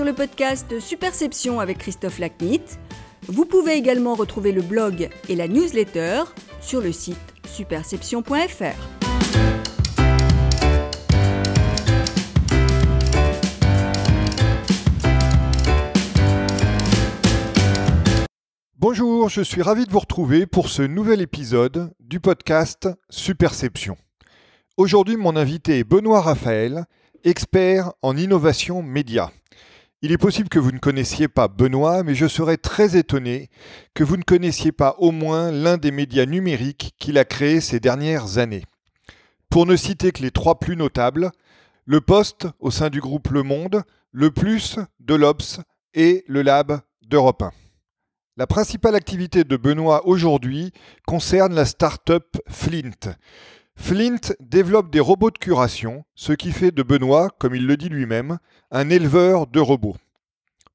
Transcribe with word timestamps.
sur 0.00 0.06
le 0.06 0.14
podcast 0.14 0.80
Superception 0.80 1.60
avec 1.60 1.76
Christophe 1.76 2.20
Lacnit. 2.20 2.62
Vous 3.28 3.44
pouvez 3.44 3.74
également 3.74 4.14
retrouver 4.14 4.50
le 4.50 4.62
blog 4.62 5.10
et 5.28 5.36
la 5.36 5.46
newsletter 5.46 6.22
sur 6.62 6.80
le 6.80 6.90
site 6.90 7.18
superception.fr. 7.46 8.64
Bonjour, 18.78 19.28
je 19.28 19.42
suis 19.42 19.60
ravi 19.60 19.84
de 19.84 19.90
vous 19.90 19.98
retrouver 19.98 20.46
pour 20.46 20.70
ce 20.70 20.80
nouvel 20.80 21.20
épisode 21.20 21.92
du 22.00 22.20
podcast 22.20 22.88
Superception. 23.10 23.98
Aujourd'hui, 24.78 25.18
mon 25.18 25.36
invité 25.36 25.80
est 25.80 25.84
Benoît 25.84 26.22
Raphaël, 26.22 26.86
expert 27.22 27.92
en 28.00 28.16
innovation 28.16 28.82
média. 28.82 29.30
Il 30.02 30.12
est 30.12 30.18
possible 30.18 30.48
que 30.48 30.58
vous 30.58 30.72
ne 30.72 30.78
connaissiez 30.78 31.28
pas 31.28 31.46
Benoît, 31.46 32.02
mais 32.04 32.14
je 32.14 32.26
serais 32.26 32.56
très 32.56 32.96
étonné 32.96 33.50
que 33.92 34.02
vous 34.02 34.16
ne 34.16 34.22
connaissiez 34.22 34.72
pas 34.72 34.94
au 34.96 35.10
moins 35.10 35.52
l'un 35.52 35.76
des 35.76 35.90
médias 35.90 36.24
numériques 36.24 36.94
qu'il 36.98 37.18
a 37.18 37.26
créé 37.26 37.60
ces 37.60 37.80
dernières 37.80 38.38
années. 38.38 38.64
Pour 39.50 39.66
ne 39.66 39.76
citer 39.76 40.10
que 40.12 40.22
les 40.22 40.30
trois 40.30 40.58
plus 40.58 40.74
notables, 40.74 41.30
le 41.84 42.00
Poste 42.00 42.46
au 42.60 42.70
sein 42.70 42.88
du 42.88 43.00
groupe 43.00 43.28
Le 43.28 43.42
Monde, 43.42 43.82
le 44.10 44.30
Plus 44.30 44.78
de 45.00 45.14
l'Obs 45.14 45.60
et 45.92 46.24
le 46.28 46.40
Lab 46.40 46.80
d'Europe 47.02 47.42
1. 47.42 47.52
La 48.38 48.46
principale 48.46 48.94
activité 48.94 49.44
de 49.44 49.56
Benoît 49.58 50.06
aujourd'hui 50.06 50.72
concerne 51.06 51.54
la 51.54 51.66
start-up 51.66 52.38
Flint. 52.48 53.16
Flint 53.82 54.34
développe 54.38 54.92
des 54.92 55.00
robots 55.00 55.30
de 55.30 55.38
curation, 55.38 56.04
ce 56.14 56.32
qui 56.32 56.52
fait 56.52 56.70
de 56.70 56.84
Benoît, 56.84 57.30
comme 57.38 57.56
il 57.56 57.66
le 57.66 57.76
dit 57.76 57.88
lui-même, 57.88 58.38
un 58.70 58.88
éleveur 58.88 59.48
de 59.48 59.58
robots. 59.58 59.96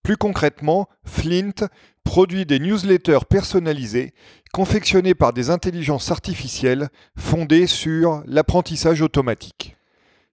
Plus 0.04 0.18
concrètement, 0.18 0.90
Flint 1.06 1.70
produit 2.04 2.46
des 2.46 2.60
newsletters 2.60 3.26
personnalisés 3.30 4.14
confectionnés 4.52 5.14
par 5.14 5.32
des 5.32 5.50
intelligences 5.50 6.12
artificielles 6.12 6.90
fondées 7.16 7.68
sur 7.68 8.22
l'apprentissage 8.26 9.02
automatique. 9.02 9.78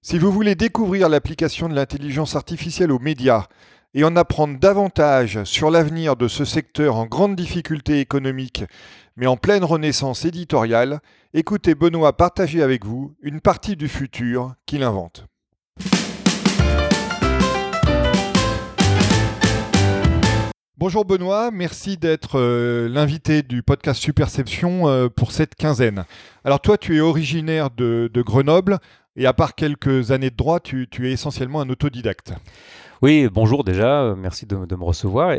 Si 0.01 0.19
vous 0.19 0.33
voulez 0.33 0.57
découvrir 0.57 1.09
l'application 1.09 1.69
de 1.69 1.75
l'intelligence 1.75 2.34
artificielle 2.34 2.91
aux 2.91 2.98
médias 2.98 3.47
et 3.95 4.05
en 4.05 4.17
apprendre 4.17 4.59
davantage 4.59 5.45
sur 5.45 5.71
l'avenir 5.71 6.17
de 6.17 6.29
ce 6.29 6.45
secteur 6.45 6.97
en 6.97 7.07
grande 7.07 7.37
difficulté 7.37 8.01
économique, 8.01 8.65
mais 9.17 9.27
en 9.27 9.37
pleine 9.37 9.65
renaissance 9.65 10.25
éditoriale, 10.25 11.01
écoutez 11.35 11.75
Benoît 11.75 12.17
partager 12.17 12.63
avec 12.63 12.85
vous 12.87 13.15
une 13.20 13.41
partie 13.41 13.77
du 13.77 13.89
futur 13.89 14.55
qu'il 14.65 14.83
invente. 14.83 15.27
Bonjour 20.79 21.05
Benoît, 21.05 21.51
merci 21.53 21.97
d'être 21.97 22.41
euh, 22.41 22.89
l'invité 22.89 23.43
du 23.43 23.63
podcast 23.63 24.01
Superception 24.01 24.89
euh, 24.89 25.09
pour 25.09 25.31
cette 25.31 25.55
quinzaine. 25.55 26.05
Alors 26.45 26.61
toi, 26.61 26.77
tu 26.77 26.97
es 26.97 27.01
originaire 27.01 27.70
de, 27.70 28.11
Grenoble 28.17 28.79
et 29.15 29.27
à 29.27 29.33
part 29.33 29.55
quelques 29.55 30.11
années 30.11 30.31
de 30.31 30.37
droit, 30.37 30.59
tu 30.59 30.89
es 31.03 31.13
essentiellement 31.13 31.61
un 31.61 31.69
autodidacte. 31.69 32.33
Oui, 33.03 33.28
bonjour 33.33 33.64
déjà, 33.64 34.03
euh, 34.03 34.14
merci 34.17 34.47
de, 34.47 34.55
me 34.55 34.84
recevoir. 34.84 35.34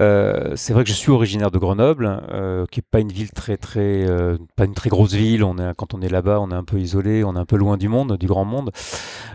Euh, 0.00 0.56
c'est 0.56 0.72
vrai 0.72 0.82
que 0.82 0.90
je 0.90 0.94
suis 0.94 1.12
originaire 1.12 1.52
de 1.52 1.58
Grenoble, 1.58 2.20
euh, 2.32 2.66
qui 2.66 2.80
n'est 2.80 2.84
pas 2.90 2.98
une 2.98 3.12
ville 3.12 3.30
très 3.30 3.56
très, 3.56 4.04
pas 4.56 4.64
une 4.64 4.74
très 4.74 4.90
grosse 4.90 5.12
ville. 5.12 5.44
On 5.44 5.56
est, 5.58 5.72
quand 5.76 5.94
on 5.94 6.00
est 6.00 6.08
là-bas, 6.08 6.40
on 6.40 6.50
est 6.50 6.56
un 6.56 6.64
peu 6.64 6.80
isolé, 6.80 7.22
on 7.22 7.36
est 7.36 7.38
un 7.38 7.44
peu 7.44 7.56
loin 7.56 7.76
du 7.76 7.86
monde, 7.86 8.16
du 8.16 8.26
grand 8.26 8.44
monde. 8.44 8.72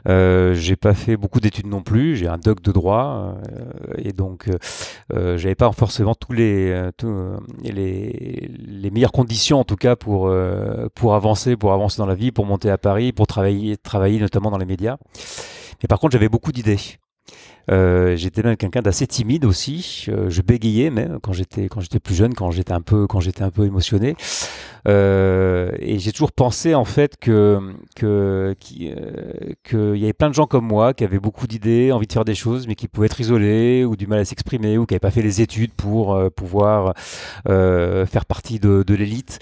j'ai 0.06 0.75
pas 0.75 0.94
fait 0.94 1.16
beaucoup 1.16 1.39
d'études 1.39 1.67
non 1.67 1.81
plus. 1.81 2.17
J'ai 2.17 2.28
un 2.28 2.38
doc 2.38 2.62
de 2.62 2.73
droit 2.73 3.35
et 3.97 4.12
donc 4.12 4.50
j'avais 5.09 5.56
pas 5.56 5.72
forcément 5.72 6.16
tous 6.16 6.33
les, 6.33 6.89
les, 7.63 8.51
les 8.59 8.91
meilleures 8.91 9.13
conditions 9.13 9.62
en 9.62 9.63
tout 9.63 9.78
cas 9.78 9.95
pour 9.95 10.29
pour 10.94 11.16
avancer, 11.16 11.56
pour 11.56 11.72
avancer 11.72 12.00
dans 12.00 12.06
la 12.06 12.16
vie, 12.16 12.33
pour 12.33 12.45
monter 12.45 12.69
à 12.69 12.78
Paris, 12.78 13.13
pour 13.13 13.28
travailler 13.28 13.78
travailler 13.78 14.19
notamment 14.19 14.51
dans 14.51 14.57
les 14.57 14.66
médias. 14.66 14.97
Mais 15.81 15.88
par 15.88 16.00
contre, 16.00 16.12
j'avais 16.12 16.29
beaucoup 16.29 16.51
d'idées. 16.51 16.79
Euh, 17.72 18.16
j'étais 18.16 18.44
même 18.44 18.57
quelqu'un 18.57 18.81
d'assez 18.81 19.07
timide 19.07 19.46
aussi. 19.46 20.06
Euh, 20.09 20.29
je 20.29 20.41
bégayais 20.41 20.90
même 20.90 21.19
quand 21.22 21.34
j'étais 21.34 21.68
quand 21.68 21.79
j'étais 21.79 22.00
plus 22.00 22.16
jeune, 22.16 22.34
quand 22.34 22.51
j'étais 22.51 22.74
un 22.74 22.81
peu 22.81 23.07
quand 23.07 23.19
j'étais 23.19 23.44
un 23.44 23.51
peu 23.51 23.66
émotionné. 23.66 24.16
Euh, 24.88 25.71
et 25.79 25.99
j'ai 25.99 26.11
toujours 26.11 26.31
pensé 26.31 26.75
en 26.75 26.85
fait 26.85 27.17
que 27.17 27.73
qu'il 27.95 28.88
y 28.88 30.03
avait 30.03 30.13
plein 30.13 30.29
de 30.29 30.33
gens 30.33 30.45
comme 30.45 30.66
moi 30.66 30.94
qui 30.94 31.03
avaient 31.03 31.19
beaucoup 31.19 31.47
d'idées, 31.47 31.91
envie 31.91 32.07
de 32.07 32.13
faire 32.13 32.25
des 32.25 32.35
choses, 32.35 32.67
mais 32.67 32.75
qui 32.75 32.88
pouvaient 32.88 33.07
être 33.07 33.19
isolés 33.21 33.85
ou 33.85 33.95
du 33.95 34.07
mal 34.07 34.19
à 34.19 34.25
s'exprimer 34.25 34.77
ou 34.77 34.85
qui 34.85 34.94
n'avaient 34.94 34.99
pas 34.99 35.11
fait 35.11 35.21
les 35.21 35.41
études 35.41 35.73
pour 35.73 36.19
pouvoir 36.31 36.94
faire 37.45 38.25
partie 38.27 38.59
de, 38.59 38.83
l'élite. 38.94 39.39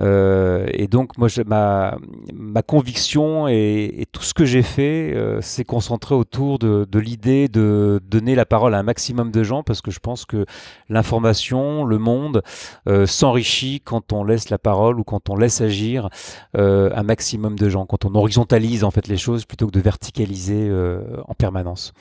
et 0.00 0.88
donc 0.88 1.18
moi, 1.18 1.28
ma 1.46 2.62
conviction 2.62 3.48
et, 3.48 4.06
tout 4.12 4.22
ce 4.22 4.34
que 4.34 4.44
j'ai 4.44 4.62
fait 4.62 5.14
s'est 5.40 5.64
concentré 5.64 6.14
autour 6.14 6.58
de, 6.58 6.98
l'idée 6.98 7.48
de 7.48 8.00
donner 8.04 8.34
la 8.34 8.44
parole 8.44 8.74
à 8.74 8.78
un 8.78 8.82
maximum 8.82 9.30
de 9.30 9.42
gens 9.42 9.62
parce 9.62 9.80
que 9.80 9.90
je 9.90 10.00
pense 10.00 10.24
que 10.24 10.46
l'information, 10.88 11.84
le 11.84 11.98
monde 11.98 12.42
euh, 12.88 13.06
s'enrichit 13.06 13.80
quand 13.80 14.12
on 14.12 14.24
laisse 14.24 14.50
la 14.50 14.58
parole 14.58 14.79
ou 14.88 15.04
quand 15.04 15.30
on 15.30 15.36
laisse 15.36 15.60
agir 15.60 16.08
euh, 16.56 16.90
un 16.94 17.02
maximum 17.02 17.58
de 17.58 17.68
gens, 17.68 17.86
quand 17.86 18.04
on 18.04 18.14
horizontalise 18.14 18.84
en 18.84 18.90
fait 18.90 19.06
les 19.08 19.16
choses 19.16 19.44
plutôt 19.44 19.66
que 19.66 19.72
de 19.72 19.80
verticaliser 19.80 20.68
euh, 20.68 21.02
en 21.28 21.34
permanence. 21.34 21.92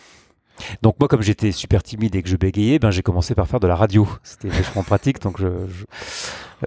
Donc 0.82 0.96
moi, 1.00 1.08
comme 1.08 1.22
j'étais 1.22 1.52
super 1.52 1.84
timide 1.84 2.16
et 2.16 2.24
que 2.24 2.30
je 2.30 2.36
bégayais, 2.36 2.80
ben 2.80 2.92
j'ai 2.92 3.02
commencé 3.02 3.36
par 3.36 3.48
faire 3.48 3.60
de 3.60 3.68
la 3.68 3.76
radio. 3.76 4.08
C'était 4.24 4.50
vachement 4.50 4.84
pratique. 4.84 5.22
Donc 5.22 5.40
je, 5.40 5.48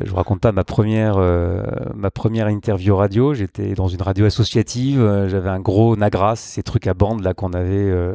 je, 0.00 0.08
vous 0.10 0.16
raconte 0.16 0.40
pas 0.40 0.52
ma 0.52 0.64
première 0.64 1.16
euh, 1.18 1.62
ma 1.94 2.10
première 2.10 2.48
interview 2.48 2.96
radio. 2.96 3.34
J'étais 3.34 3.74
dans 3.74 3.88
une 3.88 4.02
radio 4.02 4.24
associative. 4.26 5.26
J'avais 5.28 5.50
un 5.50 5.60
gros 5.60 5.96
Nagras, 5.96 6.36
ces 6.36 6.62
trucs 6.62 6.86
à 6.86 6.94
bande 6.94 7.22
là 7.22 7.34
qu'on 7.34 7.52
avait, 7.52 7.90
euh, 7.90 8.14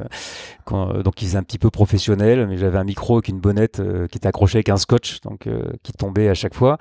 donc 1.03 1.22
ils 1.22 1.25
faisaient 1.25 1.38
un 1.38 1.44
petit 1.44 1.59
peu 1.59 1.69
professionnel. 1.69 2.47
Mais 2.47 2.57
j'avais 2.57 2.78
un 2.78 2.84
micro 2.84 3.16
avec 3.16 3.28
une 3.28 3.40
bonnette 3.40 3.81
qui 4.09 4.18
était 4.18 4.28
accrochée 4.28 4.57
avec 4.57 4.69
un 4.69 4.78
scotch, 4.78 5.22
donc 5.22 5.47
qui 5.84 5.94
tombait 5.94 6.30
à 6.30 6.34
chaque 6.34 6.56
fois. 6.56 6.78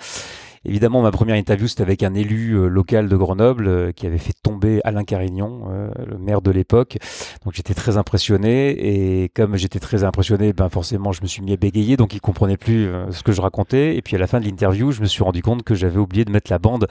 Évidemment, 0.68 1.00
ma 1.00 1.12
première 1.12 1.36
interview, 1.36 1.68
c'était 1.68 1.82
avec 1.82 2.02
un 2.02 2.12
élu 2.14 2.54
euh, 2.54 2.66
local 2.66 3.08
de 3.08 3.16
Grenoble 3.16 3.68
euh, 3.68 3.92
qui 3.92 4.04
avait 4.04 4.18
fait 4.18 4.32
tomber 4.42 4.80
Alain 4.82 5.04
Carignon, 5.04 5.68
euh, 5.70 5.90
le 6.04 6.18
maire 6.18 6.42
de 6.42 6.50
l'époque. 6.50 6.98
Donc 7.44 7.54
j'étais 7.54 7.72
très 7.72 7.96
impressionné 7.96 8.70
et 8.70 9.28
comme 9.28 9.56
j'étais 9.56 9.78
très 9.78 10.02
impressionné, 10.02 10.52
ben 10.52 10.68
forcément, 10.68 11.12
je 11.12 11.22
me 11.22 11.28
suis 11.28 11.40
mis 11.40 11.52
à 11.52 11.56
bégayer, 11.56 11.96
donc 11.96 12.14
il 12.14 12.20
comprenait 12.20 12.56
plus 12.56 12.90
ce 13.12 13.22
que 13.22 13.30
je 13.30 13.40
racontais. 13.40 13.96
Et 13.96 14.02
puis 14.02 14.16
à 14.16 14.18
la 14.18 14.26
fin 14.26 14.40
de 14.40 14.44
l'interview, 14.44 14.90
je 14.90 15.02
me 15.02 15.06
suis 15.06 15.22
rendu 15.22 15.40
compte 15.40 15.62
que 15.62 15.76
j'avais 15.76 15.98
oublié 15.98 16.24
de 16.24 16.32
mettre 16.32 16.50
la 16.50 16.58
bande 16.58 16.88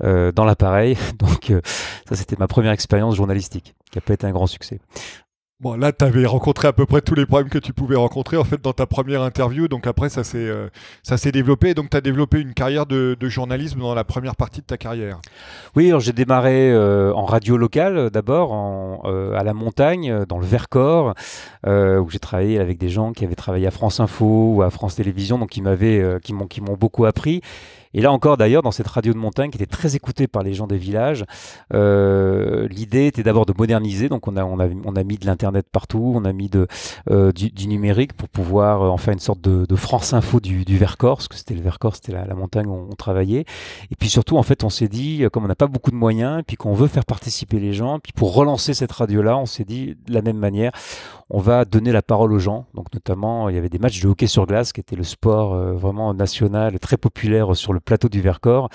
dans 0.00 0.44
l'appareil. 0.44 0.96
Donc 1.18 1.52
ça, 2.08 2.16
c'était 2.16 2.36
ma 2.38 2.46
première 2.46 2.72
expérience 2.72 3.16
journalistique, 3.16 3.74
qui 3.90 3.98
a 3.98 4.00
pas 4.00 4.14
été 4.14 4.26
un 4.26 4.32
grand 4.32 4.46
succès. 4.46 4.80
Bon, 5.60 5.76
là, 5.76 5.92
tu 5.92 6.02
avais 6.06 6.24
rencontré 6.24 6.68
à 6.68 6.72
peu 6.72 6.86
près 6.86 7.02
tous 7.02 7.14
les 7.14 7.26
problèmes 7.26 7.50
que 7.50 7.58
tu 7.58 7.74
pouvais 7.74 7.94
rencontrer 7.96 8.38
en 8.38 8.44
fait 8.44 8.62
dans 8.62 8.72
ta 8.72 8.86
première 8.86 9.20
interview. 9.20 9.68
Donc 9.68 9.86
après, 9.86 10.08
ça 10.08 10.24
s'est 10.24 10.38
euh, 10.38 10.68
ça 11.02 11.18
s'est 11.18 11.32
développé. 11.32 11.74
Donc 11.74 11.90
tu 11.90 11.96
as 11.98 12.00
développé 12.00 12.40
une 12.40 12.54
carrière 12.54 12.86
de, 12.86 13.14
journalisme 13.20 13.80
dans 13.80 13.94
la 13.94 14.04
première 14.04 14.36
partie 14.36 14.62
de 14.62 14.66
ta 14.66 14.78
carrière. 14.78 15.20
Oui, 15.76 15.92
j'ai 15.98 16.14
démarré 16.14 16.72
euh, 16.72 17.12
en 17.12 17.26
radio 17.26 17.58
locale 17.58 17.98
euh, 17.98 18.10
d'abord, 18.10 18.54
à 19.04 19.44
la 19.44 19.52
montagne, 19.52 20.24
dans 20.26 20.38
le 20.38 20.46
Vercors, 20.46 21.14
où 21.66 22.10
j'ai 22.10 22.18
travaillé 22.18 22.58
avec 22.58 22.78
des 22.78 22.88
gens 22.88 23.12
qui 23.12 23.26
avaient 23.26 23.34
travaillé 23.34 23.66
à 23.66 23.70
France 23.70 24.00
Info 24.00 24.54
ou 24.54 24.62
à 24.62 24.70
France 24.70 24.94
Télévisions, 24.94 25.38
donc 25.38 25.50
qui 25.50 25.60
m'avaient, 25.60 26.18
m'ont, 26.32 26.46
qui 26.46 26.62
m'ont 26.62 26.76
beaucoup 26.76 27.04
appris. 27.04 27.42
Et 27.92 28.00
là 28.00 28.12
encore, 28.12 28.36
d'ailleurs, 28.36 28.62
dans 28.62 28.70
cette 28.70 28.86
radio 28.86 29.12
de 29.12 29.18
montagne 29.18 29.50
qui 29.50 29.56
était 29.56 29.66
très 29.66 29.96
écoutée 29.96 30.28
par 30.28 30.44
les 30.44 30.54
gens 30.54 30.68
des 30.68 30.78
villages, 30.78 31.24
euh, 31.74 32.68
l'idée 32.68 33.06
était 33.06 33.24
d'abord 33.24 33.46
de 33.46 33.54
moderniser. 33.56 34.08
Donc, 34.08 34.28
on 34.28 34.36
a, 34.36 35.04
mis 35.04 35.18
de 35.18 35.26
l'internet 35.26 35.66
partout, 35.70 36.12
on 36.14 36.24
a 36.24 36.32
mis 36.32 36.50
euh, 37.10 37.32
du, 37.32 37.66
numérique 37.66 38.12
pour 38.12 38.28
pouvoir 38.28 38.82
euh, 38.82 38.88
en 38.88 38.96
faire 38.96 39.12
une 39.12 39.18
sorte 39.18 39.40
de, 39.40 39.76
France 39.76 40.12
Info 40.12 40.40
du, 40.40 40.64
Vercors, 40.76 41.16
parce 41.16 41.28
que 41.28 41.36
c'était 41.36 41.54
le 41.54 41.62
Vercors, 41.62 41.96
c'était 41.96 42.12
la, 42.12 42.34
montagne 42.34 42.66
où 42.66 42.88
on, 42.90 42.94
travaillait. 42.94 43.44
Et 43.90 43.96
puis 43.96 44.08
surtout, 44.08 44.36
en 44.36 44.42
fait, 44.42 44.62
on 44.62 44.70
s'est 44.70 44.88
dit, 44.88 45.24
comme 45.32 45.44
on 45.44 45.48
n'a 45.48 45.54
pas 45.54 45.66
beaucoup 45.66 45.90
de 45.90 45.96
moyens, 45.96 46.40
et 46.40 46.42
puis 46.42 46.56
qu'on 46.56 46.74
veut 46.74 46.86
faire 46.86 47.04
participer 47.04 47.58
les 47.58 47.72
gens, 47.72 47.98
puis 47.98 48.12
pour 48.12 48.34
relancer 48.34 48.74
cette 48.74 48.92
radio-là, 48.92 49.36
on 49.36 49.46
s'est 49.46 49.64
dit 49.64 49.96
de 50.06 50.14
la 50.14 50.22
même 50.22 50.36
manière, 50.36 50.70
on 51.30 51.40
va 51.40 51.64
donner 51.64 51.92
la 51.92 52.02
parole 52.02 52.32
aux 52.32 52.38
gens. 52.38 52.66
Donc, 52.74 52.92
notamment, 52.92 53.48
il 53.48 53.54
y 53.54 53.58
avait 53.58 53.68
des 53.68 53.78
matchs 53.78 54.00
de 54.00 54.08
hockey 54.08 54.26
sur 54.26 54.46
glace 54.46 54.72
qui 54.72 54.80
était 54.80 54.96
le 54.96 55.04
sport 55.04 55.54
vraiment 55.54 56.12
national, 56.12 56.78
très 56.78 56.96
populaire 56.96 57.56
sur 57.56 57.72
le 57.72 57.79
plateau 57.80 58.08
du 58.08 58.20
Vercors. 58.20 58.68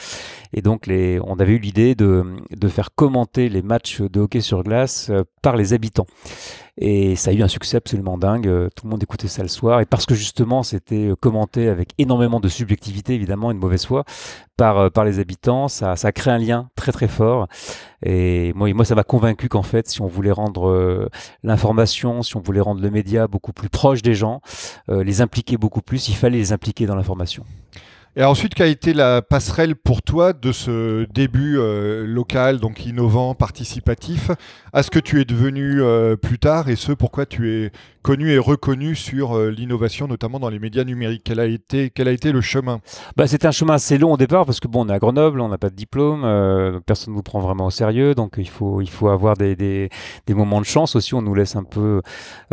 Et 0.53 0.61
donc, 0.61 0.87
les, 0.87 1.19
on 1.25 1.35
avait 1.39 1.53
eu 1.53 1.59
l'idée 1.59 1.95
de, 1.95 2.25
de 2.51 2.67
faire 2.67 2.89
commenter 2.95 3.49
les 3.49 3.61
matchs 3.61 4.01
de 4.01 4.19
hockey 4.21 4.41
sur 4.41 4.63
glace 4.63 5.11
par 5.41 5.55
les 5.55 5.73
habitants. 5.73 6.07
Et 6.77 7.15
ça 7.15 7.31
a 7.31 7.33
eu 7.33 7.41
un 7.41 7.47
succès 7.47 7.77
absolument 7.77 8.17
dingue. 8.17 8.47
Euh, 8.47 8.69
tout 8.75 8.85
le 8.85 8.91
monde 8.91 9.01
écoutait 9.01 9.29
ça 9.29 9.41
le 9.41 9.47
soir. 9.47 9.79
Et 9.79 9.85
parce 9.85 10.05
que 10.05 10.13
justement, 10.13 10.61
c'était 10.61 11.07
euh, 11.07 11.15
commenté 11.15 11.69
avec 11.69 11.91
énormément 11.97 12.41
de 12.41 12.49
subjectivité, 12.49 13.13
évidemment, 13.13 13.49
et 13.51 13.53
de 13.53 13.59
mauvaise 13.59 13.85
foi, 13.85 14.03
par, 14.57 14.77
euh, 14.77 14.89
par 14.89 15.05
les 15.05 15.19
habitants, 15.19 15.69
ça, 15.69 15.95
ça 15.95 16.09
a 16.09 16.11
créé 16.11 16.33
un 16.33 16.37
lien 16.37 16.69
très 16.75 16.91
très 16.91 17.07
fort. 17.07 17.47
Et 18.05 18.51
moi, 18.55 18.73
moi 18.73 18.83
ça 18.83 18.93
m'a 18.93 19.05
convaincu 19.05 19.47
qu'en 19.47 19.63
fait, 19.63 19.87
si 19.87 20.01
on 20.01 20.07
voulait 20.07 20.31
rendre 20.31 21.09
l'information, 21.43 22.23
si 22.23 22.35
on 22.35 22.41
voulait 22.41 22.59
rendre 22.59 22.81
le 22.81 22.89
média 22.89 23.27
beaucoup 23.27 23.53
plus 23.53 23.69
proche 23.69 24.01
des 24.01 24.13
gens, 24.13 24.41
les 24.87 25.21
impliquer 25.21 25.57
beaucoup 25.57 25.81
plus, 25.81 26.09
il 26.09 26.15
fallait 26.15 26.37
les 26.37 26.53
impliquer 26.53 26.85
dans 26.85 26.95
l'information. 26.95 27.43
Et 28.17 28.23
ensuite, 28.23 28.55
quelle 28.55 28.67
a 28.67 28.69
été 28.69 28.93
la 28.93 29.21
passerelle 29.21 29.75
pour 29.75 30.01
toi 30.01 30.31
de 30.31 30.53
ce 30.53 31.05
début 31.13 31.57
local, 32.05 32.59
donc 32.59 32.85
innovant, 32.85 33.35
participatif, 33.35 34.31
à 34.71 34.83
ce 34.83 34.89
que 34.89 34.99
tu 34.99 35.19
es 35.19 35.25
devenu 35.25 35.81
plus 36.21 36.39
tard 36.39 36.69
et 36.69 36.77
ce 36.77 36.93
pourquoi 36.93 37.25
tu 37.25 37.51
es 37.51 37.71
connu 38.05 38.29
et 38.29 38.37
reconnu 38.37 38.93
sur 38.93 39.35
euh, 39.35 39.49
l'innovation, 39.49 40.07
notamment 40.07 40.39
dans 40.39 40.49
les 40.49 40.59
médias 40.59 40.83
numériques. 40.83 41.23
Quel 41.25 41.39
a 41.39 41.47
été, 41.47 41.89
quel 41.89 42.07
a 42.07 42.11
été 42.11 42.31
le 42.31 42.39
chemin? 42.39 42.79
Bah, 43.17 43.25
C'était 43.25 43.47
un 43.47 43.51
chemin 43.51 43.73
assez 43.73 43.97
long 43.97 44.13
au 44.13 44.17
départ 44.17 44.45
parce 44.45 44.59
que 44.59 44.67
bon, 44.67 44.85
on 44.85 44.89
est 44.89 44.93
à 44.93 44.99
Grenoble, 44.99 45.41
on 45.41 45.49
n'a 45.49 45.57
pas 45.57 45.71
de 45.71 45.75
diplôme, 45.75 46.21
euh, 46.23 46.79
personne 46.85 47.13
ne 47.13 47.17
nous 47.17 47.23
prend 47.23 47.39
vraiment 47.39 47.65
au 47.65 47.71
sérieux, 47.71 48.13
donc 48.13 48.35
il 48.37 48.47
faut, 48.47 48.79
il 48.81 48.91
faut 48.91 49.07
avoir 49.07 49.35
des, 49.35 49.55
des, 49.55 49.89
moments 50.35 50.61
de 50.61 50.67
chance 50.67 50.95
aussi. 50.95 51.15
On 51.15 51.23
nous 51.23 51.33
laisse 51.33 51.55
un 51.55 51.63
peu 51.63 52.03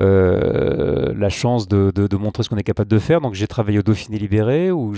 euh, 0.01 1.13
la 1.15 1.29
chance 1.29 1.69
de, 1.69 1.91
de, 1.91 2.17
montrer 2.17 2.45
ce 2.45 2.49
qu'on 2.49 2.57
est 2.57 2.63
capable 2.63 2.91
de 2.91 2.99
faire. 2.99 3.21
Donc 3.21 3.35
j'ai 3.35 3.47
travaillé 3.47 3.79
au 3.79 3.83
Dauphiné 3.83 4.19
Libéré 4.19 4.71
où, 4.71 4.95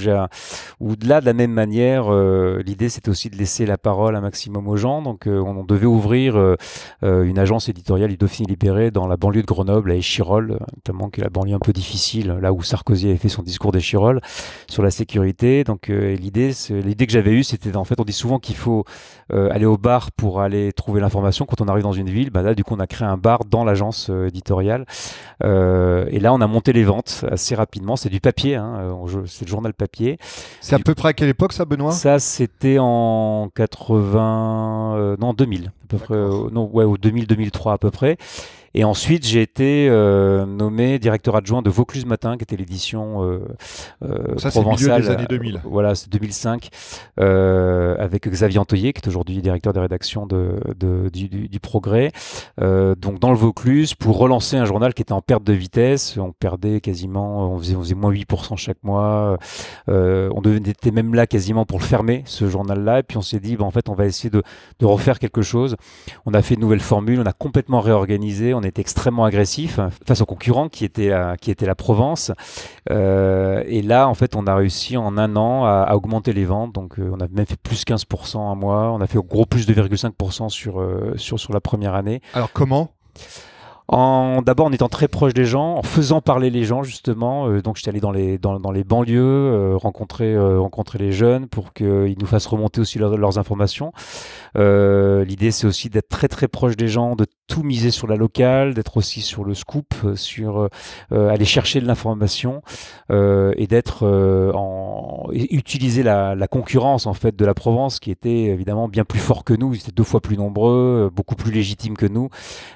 où 0.78 0.94
là, 1.04 1.20
de 1.20 1.26
la 1.26 1.32
même 1.32 1.52
manière, 1.52 2.14
euh, 2.14 2.62
l'idée 2.64 2.90
c'était 2.90 3.08
aussi 3.08 3.28
de 3.28 3.36
laisser 3.36 3.66
la 3.66 3.76
parole 3.76 4.14
un 4.14 4.20
maximum 4.20 4.68
aux 4.68 4.76
gens. 4.76 5.02
Donc 5.02 5.24
on 5.26 5.64
devait 5.64 5.86
ouvrir 5.86 6.56
une 7.02 7.38
agence 7.40 7.68
éditoriale 7.68 8.10
du 8.10 8.18
Dauphiné 8.18 8.46
Libéré 8.48 8.92
dans 8.92 9.08
la 9.08 9.16
banlieue 9.16 9.42
de 9.42 9.46
Grenoble 9.46 9.90
à 9.90 9.96
Échirol 9.96 10.43
notamment 10.48 11.10
qui 11.10 11.20
est 11.20 11.24
la 11.24 11.30
banlieue 11.30 11.54
un 11.54 11.58
peu 11.58 11.72
difficile, 11.72 12.38
là 12.40 12.52
où 12.52 12.62
Sarkozy 12.62 13.08
avait 13.08 13.16
fait 13.16 13.28
son 13.28 13.42
discours 13.42 13.72
des 13.72 13.80
Chirolles 13.80 14.20
sur 14.68 14.82
la 14.82 14.90
sécurité. 14.90 15.64
Donc 15.64 15.90
euh, 15.90 16.14
l'idée, 16.16 16.52
l'idée 16.70 17.06
que 17.06 17.12
j'avais 17.12 17.32
eue, 17.32 17.44
c'était 17.44 17.74
en 17.76 17.84
fait, 17.84 18.00
on 18.00 18.04
dit 18.04 18.12
souvent 18.12 18.38
qu'il 18.38 18.56
faut 18.56 18.84
euh, 19.32 19.48
aller 19.50 19.66
au 19.66 19.76
bar 19.76 20.12
pour 20.12 20.40
aller 20.40 20.72
trouver 20.72 21.00
l'information. 21.00 21.46
Quand 21.46 21.60
on 21.60 21.68
arrive 21.68 21.82
dans 21.82 21.92
une 21.92 22.10
ville, 22.10 22.30
bah 22.30 22.42
là, 22.42 22.54
du 22.54 22.64
coup, 22.64 22.74
on 22.74 22.80
a 22.80 22.86
créé 22.86 23.06
un 23.06 23.16
bar 23.16 23.44
dans 23.44 23.64
l'agence 23.64 24.08
euh, 24.10 24.28
éditoriale. 24.28 24.86
et 25.42 26.18
là, 26.20 26.32
on 26.32 26.40
a 26.40 26.46
monté 26.46 26.72
les 26.72 26.84
ventes 26.84 27.24
assez 27.30 27.54
rapidement. 27.54 27.96
C'est 27.96 28.08
du 28.08 28.20
papier, 28.20 28.56
hein, 28.56 28.96
c'est 29.26 29.44
le 29.44 29.50
journal 29.50 29.74
papier. 29.74 30.18
C'est 30.60 30.74
à 30.74 30.78
peu 30.78 30.94
près 30.94 31.10
à 31.10 31.12
quelle 31.12 31.28
époque 31.28 31.52
ça, 31.52 31.64
Benoît? 31.64 31.92
Ça, 31.92 32.18
c'était 32.18 32.78
en 32.78 33.50
80, 33.54 35.16
non 35.18 35.32
2000 35.34 35.66
à 35.66 35.86
peu 35.88 35.98
près, 35.98 36.14
non 36.14 36.70
ouais, 36.72 36.84
au 36.84 36.96
2000-2003 36.96 37.74
à 37.74 37.78
peu 37.78 37.90
près. 37.90 38.16
Et 38.76 38.82
ensuite, 38.82 39.24
j'ai 39.24 39.40
été 39.40 39.88
euh, 39.88 40.46
nommé 40.46 40.98
directeur 40.98 41.36
adjoint 41.36 41.62
de 41.62 41.70
Vaucluse 41.70 42.06
Matin, 42.06 42.36
qui 42.36 42.42
était 42.42 42.56
l'édition 42.56 43.22
euh, 43.22 43.38
euh, 44.04 44.36
Ça, 44.36 44.50
provençale. 44.50 45.02
des 45.02 45.10
années 45.10 45.26
2000. 45.28 45.60
voilà, 45.64 45.94
c'est 45.94 46.10
2005, 46.10 46.70
euh, 47.20 47.94
avec 48.00 48.28
Xavier 48.28 48.58
Antoyer, 48.58 48.92
qui 48.92 49.00
est 49.00 49.08
aujourd'hui 49.08 49.40
directeur 49.42 49.72
de 49.72 49.78
rédaction 49.78 50.26
de, 50.26 50.60
de 50.76 51.08
du, 51.08 51.28
du, 51.28 51.48
du, 51.48 51.60
Progrès. 51.60 52.10
Euh, 52.60 52.96
donc 52.96 53.20
dans 53.20 53.30
le 53.30 53.36
Vaucluse, 53.36 53.94
pour 53.94 54.18
relancer 54.18 54.56
un 54.56 54.64
journal 54.64 54.92
qui 54.92 55.02
était 55.02 55.12
en 55.12 55.22
perte 55.22 55.44
de 55.44 55.52
vitesse, 55.52 56.16
on 56.18 56.32
perdait 56.32 56.80
quasiment, 56.80 57.52
on 57.52 57.58
faisait, 57.58 57.76
on 57.76 57.80
faisait 57.82 57.94
moins 57.94 58.12
8% 58.12 58.56
chaque 58.56 58.82
mois. 58.82 59.38
Euh, 59.88 60.30
on 60.34 60.42
était 60.42 60.90
même 60.90 61.14
là 61.14 61.28
quasiment 61.28 61.64
pour 61.64 61.78
le 61.78 61.84
fermer, 61.84 62.22
ce 62.26 62.48
journal-là. 62.48 62.98
Et 62.98 63.02
puis 63.04 63.18
on 63.18 63.22
s'est 63.22 63.40
dit, 63.40 63.56
bah, 63.56 63.64
en 63.64 63.70
fait, 63.70 63.88
on 63.88 63.94
va 63.94 64.06
essayer 64.06 64.30
de, 64.30 64.42
de 64.80 64.86
refaire 64.86 65.20
quelque 65.20 65.42
chose. 65.42 65.76
On 66.26 66.34
a 66.34 66.42
fait 66.42 66.54
une 66.54 66.60
nouvelle 66.60 66.80
formule, 66.80 67.20
on 67.20 67.26
a 67.26 67.32
complètement 67.32 67.80
réorganisé. 67.80 68.52
On 68.52 68.63
était 68.64 68.80
extrêmement 68.80 69.24
agressif 69.24 69.78
face 70.06 70.20
aux 70.20 70.26
concurrents 70.26 70.68
qui 70.68 70.84
était 70.84 71.08
la, 71.08 71.36
était 71.46 71.66
la 71.66 71.74
Provence. 71.74 72.32
Euh, 72.90 73.62
et 73.66 73.82
là, 73.82 74.08
en 74.08 74.14
fait, 74.14 74.36
on 74.36 74.46
a 74.46 74.54
réussi 74.54 74.96
en 74.96 75.16
un 75.18 75.36
an 75.36 75.64
à, 75.64 75.94
augmenter 75.94 76.32
les 76.32 76.44
ventes. 76.44 76.72
Donc, 76.72 76.98
euh, 76.98 77.10
on 77.12 77.20
a 77.20 77.28
même 77.28 77.46
fait 77.46 77.60
plus 77.60 77.84
15% 77.84 78.50
à 78.50 78.54
mois. 78.54 78.92
On 78.92 79.00
a 79.00 79.06
fait 79.06 79.18
au 79.18 79.22
gros 79.22 79.46
plus 79.46 79.68
2,5% 79.68 80.48
sur, 80.48 80.80
euh, 80.80 81.14
sur, 81.16 81.38
sur 81.38 81.52
la 81.52 81.60
première 81.60 81.94
année. 81.94 82.20
Alors, 82.34 82.52
comment? 82.52 82.90
D'abord 83.90 84.66
en 84.66 84.72
étant 84.72 84.88
très 84.88 85.08
proche 85.08 85.34
des 85.34 85.44
gens, 85.44 85.76
en 85.76 85.82
faisant 85.82 86.20
parler 86.20 86.50
les 86.50 86.64
gens 86.64 86.82
justement. 86.82 87.48
Euh, 87.48 87.60
donc 87.60 87.76
j'étais 87.76 87.90
allé 87.90 88.00
dans 88.00 88.12
les 88.12 88.38
dans, 88.38 88.72
les 88.72 88.84
banlieues, 88.84 89.20
euh, 89.20 89.76
rencontrer 89.76 90.34
euh, 90.34 90.58
rencontrer 90.58 90.98
les 90.98 91.12
jeunes 91.12 91.46
pour 91.48 91.72
qu'ils 91.72 92.16
nous 92.18 92.26
fassent 92.26 92.46
remonter 92.46 92.80
aussi 92.80 92.98
leurs 92.98 93.38
informations. 93.38 93.92
L'idée 94.54 95.50
c'est 95.50 95.66
aussi 95.66 95.90
d'être 95.90 96.08
très 96.08 96.28
très 96.28 96.48
proche 96.48 96.76
des 96.76 96.88
gens, 96.88 97.16
de 97.16 97.26
tout 97.46 97.62
miser 97.62 97.90
sur 97.90 98.06
la 98.06 98.16
locale, 98.16 98.74
d'être 98.74 98.96
aussi 98.96 99.20
sur 99.20 99.44
le 99.44 99.54
scoop, 99.54 99.94
sur 100.14 100.68
aller 101.10 101.44
chercher 101.44 101.80
de 101.80 101.86
l'information 101.86 102.62
et 103.10 103.66
d'être 103.66 104.06
en 104.54 105.28
utiliser 105.32 106.02
la, 106.02 106.34
la, 106.34 106.46
concurrence 106.46 107.06
en 107.06 107.14
fait 107.14 107.34
de 107.36 107.44
la 107.44 107.54
Provence 107.54 107.98
qui 107.98 108.10
était 108.10 108.44
évidemment 108.44 108.88
bien 108.88 109.04
plus 109.04 109.18
fort 109.18 109.44
que 109.44 109.54
nous. 109.54 109.74
Ils 109.74 109.80
étaient 109.80 109.92
deux 109.92 110.04
fois 110.04 110.20
plus 110.20 110.36
nombreux, 110.36 111.10
beaucoup 111.14 111.34
plus 111.34 111.52
légitimes 111.52 111.96
que 111.96 112.06
nous. 112.06 112.28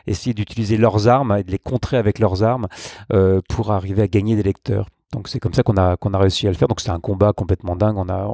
Essayer 0.06 0.34
d'utiliser 0.34 0.76
leurs 0.76 0.97
armes 1.06 1.36
et 1.38 1.44
de 1.44 1.50
les 1.50 1.58
contrer 1.58 1.96
avec 1.96 2.18
leurs 2.18 2.42
armes 2.42 2.66
euh, 3.12 3.40
pour 3.48 3.70
arriver 3.70 4.02
à 4.02 4.08
gagner 4.08 4.36
des 4.36 4.42
lecteurs. 4.42 4.86
Donc 5.12 5.28
c'est 5.28 5.40
comme 5.40 5.54
ça 5.54 5.62
qu'on 5.62 5.78
a 5.78 5.96
qu'on 5.96 6.12
a 6.12 6.18
réussi 6.18 6.46
à 6.46 6.50
le 6.50 6.56
faire. 6.56 6.68
Donc 6.68 6.80
c'était 6.80 6.92
un 6.92 7.00
combat 7.00 7.32
complètement 7.32 7.76
dingue. 7.76 7.96
On 7.96 8.10
a 8.10 8.30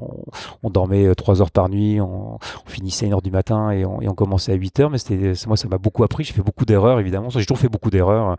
on, 0.64 0.70
dormait 0.70 1.06
euh, 1.06 1.14
trois 1.14 1.40
heures 1.40 1.52
par 1.52 1.68
nuit, 1.68 2.00
on, 2.00 2.38
finissait 2.66 3.06
à 3.06 3.10
1 3.10 3.12
heure 3.12 3.22
du 3.22 3.30
matin 3.30 3.70
et 3.70 3.84
on, 3.84 4.14
commençait 4.14 4.52
à 4.52 4.56
8 4.56 4.80
heures. 4.80 4.90
Mais 4.90 4.98
c'était 4.98 5.34
moi 5.46 5.56
ça 5.56 5.68
m'a 5.68 5.78
beaucoup 5.78 6.02
appris. 6.02 6.24
J'ai 6.24 6.32
fait 6.32 6.42
beaucoup 6.42 6.64
d'erreurs 6.64 6.98
évidemment. 6.98 7.30
J'ai 7.30 7.44
toujours 7.44 7.58
fait 7.58 7.68
beaucoup 7.68 7.90
d'erreurs 7.90 8.36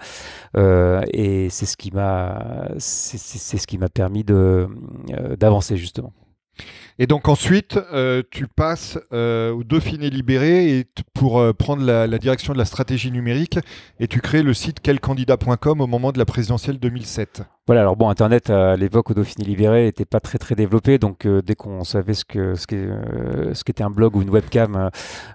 euh, 0.57 1.01
et 1.13 1.49
c'est 1.49 1.65
ce 1.65 1.77
qui 1.77 1.91
m'a 1.91 2.69
permis 3.89 4.25
d'avancer 4.25 5.77
justement. 5.77 6.11
Et 6.97 7.07
donc 7.07 7.27
ensuite, 7.27 7.77
euh, 7.93 8.23
tu 8.31 8.47
passes 8.47 8.97
euh, 9.11 9.51
au 9.51 9.63
Dauphiné 9.63 10.09
libéré 10.09 10.87
pour 11.13 11.39
euh, 11.39 11.53
prendre 11.53 11.83
la, 11.83 12.07
la, 12.07 12.17
direction 12.17 12.53
de 12.53 12.57
la 12.57 12.65
stratégie 12.65 13.11
numérique 13.11 13.59
et 13.99 14.07
tu 14.07 14.21
crées 14.21 14.43
le 14.43 14.53
site 14.53 14.79
quelcandidat.com 14.79 15.81
au 15.81 15.87
moment 15.87 16.11
de 16.11 16.19
la 16.19 16.25
présidentielle 16.25 16.79
2007. 16.79 17.43
Voilà, 17.67 17.81
alors 17.81 17.95
bon, 17.95 18.09
Internet 18.09 18.51
à 18.51 18.75
l'époque 18.75 19.09
au 19.09 19.15
Dauphiné 19.15 19.43
libéré 19.43 19.87
était 19.87 20.05
pas 20.05 20.19
très 20.19 20.37
très 20.37 20.53
développé, 20.53 20.99
donc 20.99 21.25
euh, 21.25 21.41
dès 21.41 21.55
qu'on 21.55 21.83
savait 21.83 22.13
ce 22.13 22.23
que 22.23 22.53
ce 22.53 22.67
qu'était 22.67 22.85
euh, 22.85 23.55
ce 23.55 23.63
qu 23.63 23.71
un 23.81 23.89
blog 23.89 24.15
ou 24.15 24.21
une 24.21 24.29
webcam, 24.29 24.91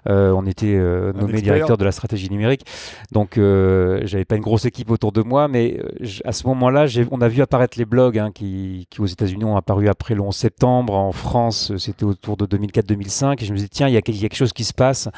euh, 0.07 0.31
on 0.31 0.45
était 0.45 0.77
nommé 1.13 1.41
directeur 1.41 1.77
de 1.77 1.83
la 1.83 1.91
stratégie 1.91 2.29
numérique. 2.29 2.65
Donc 3.11 3.31
j'avais 3.35 4.23
pas 4.23 4.37
une 4.37 4.41
grosse 4.41 4.63
équipe 4.63 4.91
autour 4.91 5.11
de 5.11 5.21
moi, 5.21 5.49
mais 5.49 5.81
à 6.23 6.31
ce 6.31 6.47
moment-là, 6.47 6.85
on 7.11 7.19
a 7.19 7.27
vu 7.27 7.41
apparaître 7.41 7.77
les 7.77 7.83
blogs 7.83 8.17
hein, 8.17 8.31
qui, 8.33 8.87
qui 8.89 9.01
aux 9.01 9.07
États-Unis 9.07 9.43
ont 9.43 9.57
apparu 9.57 9.89
après 9.89 10.15
le 10.15 10.21
11 10.21 10.33
septembre. 10.33 10.93
En 10.93 11.11
France, 11.11 11.73
c'était 11.77 12.05
autour 12.05 12.37
de 12.37 12.45
2004-2005, 12.45 13.43
et 13.43 13.45
je 13.45 13.51
me 13.51 13.59
tiens, 13.67 13.89
il 13.89 13.93
y, 13.93 13.97
a, 13.97 14.01
il 14.07 14.15
y 14.15 14.19
a 14.19 14.21
quelque 14.29 14.37
chose 14.37 14.53
qui 14.53 14.63
se 14.63 14.73
passe. 14.73 15.09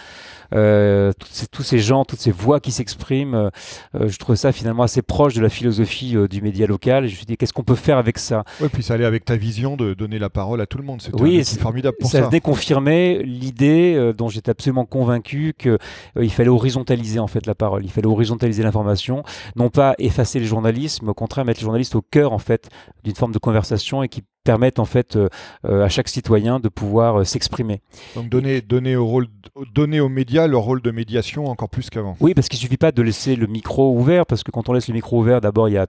Tous 0.53 1.27
ces, 1.31 1.47
tous, 1.47 1.63
ces, 1.63 1.79
gens, 1.79 2.05
toutes 2.05 2.19
ces 2.19 2.31
voix 2.31 2.59
qui 2.59 2.71
s'expriment, 2.71 3.49
je 3.93 4.17
trouvais 4.17 4.37
ça 4.37 4.51
finalement 4.51 4.83
assez 4.83 5.01
proche 5.01 5.33
de 5.33 5.41
la 5.41 5.49
philosophie 5.49 6.15
du 6.29 6.41
média 6.41 6.67
local 6.67 6.93
je 7.01 7.11
me 7.11 7.17
suis 7.17 7.25
dit, 7.25 7.37
qu'est-ce 7.37 7.53
qu'on 7.53 7.63
peut 7.63 7.75
faire 7.75 7.97
avec 7.97 8.17
ça? 8.17 8.43
Oui, 8.61 8.67
puis 8.71 8.83
ça 8.83 8.95
allait 8.95 9.05
avec 9.05 9.25
ta 9.25 9.35
vision 9.35 9.75
de 9.75 9.93
donner 9.93 10.19
la 10.19 10.29
parole 10.29 10.61
à 10.61 10.65
tout 10.65 10.77
le 10.77 10.83
monde. 10.83 11.01
C'était 11.01 11.21
oui, 11.21 11.43
formidable 11.43 11.97
pour 11.99 12.09
ça. 12.09 12.19
Ça 12.19 12.27
venait 12.27 12.41
confirmer 12.41 13.23
l'idée 13.23 13.95
euh, 13.95 14.13
dont 14.13 14.29
j'étais 14.29 14.51
absolument 14.51 14.85
convaincu 14.85 15.53
qu'il 15.57 15.77
euh, 16.17 16.29
fallait 16.29 16.49
horizontaliser 16.49 17.19
en 17.19 17.27
fait 17.27 17.45
la 17.45 17.55
parole. 17.55 17.83
Il 17.85 17.91
fallait 17.91 18.07
horizontaliser 18.07 18.63
l'information, 18.63 19.23
non 19.55 19.69
pas 19.69 19.95
effacer 19.97 20.39
le 20.39 20.45
journalisme, 20.45 21.05
mais 21.05 21.11
au 21.11 21.15
contraire 21.15 21.45
mettre 21.45 21.61
le 21.61 21.65
journaliste 21.65 21.95
au 21.95 22.01
cœur 22.01 22.33
en 22.33 22.39
fait 22.39 22.69
d'une 23.03 23.15
forme 23.15 23.31
de 23.31 23.39
conversation 23.39 24.03
et 24.03 24.09
qui 24.09 24.23
permettent 24.43 24.79
en 24.79 24.85
fait 24.85 25.15
euh, 25.15 25.29
euh, 25.65 25.83
à 25.83 25.89
chaque 25.89 26.07
citoyen 26.07 26.59
de 26.59 26.69
pouvoir 26.69 27.21
euh, 27.21 27.23
s'exprimer. 27.23 27.81
Donc 28.15 28.29
donner, 28.29 28.61
donner, 28.61 28.95
au 28.95 29.05
rôle, 29.05 29.27
donner 29.73 29.99
aux 29.99 30.09
médias 30.09 30.47
leur 30.47 30.61
rôle 30.61 30.81
de 30.81 30.91
médiation 30.91 31.45
encore 31.47 31.69
plus 31.69 31.89
qu'avant. 31.89 32.15
Oui, 32.19 32.33
parce 32.33 32.49
qu'il 32.49 32.59
suffit 32.59 32.77
pas 32.77 32.91
de 32.91 33.01
laisser 33.01 33.35
le 33.35 33.47
micro 33.47 33.95
ouvert, 33.95 34.25
parce 34.25 34.43
que 34.43 34.51
quand 34.51 34.69
on 34.69 34.73
laisse 34.73 34.87
le 34.87 34.93
micro 34.93 35.19
ouvert, 35.19 35.41
d'abord 35.41 35.69
il 35.69 35.73
y 35.73 35.77
a 35.77 35.87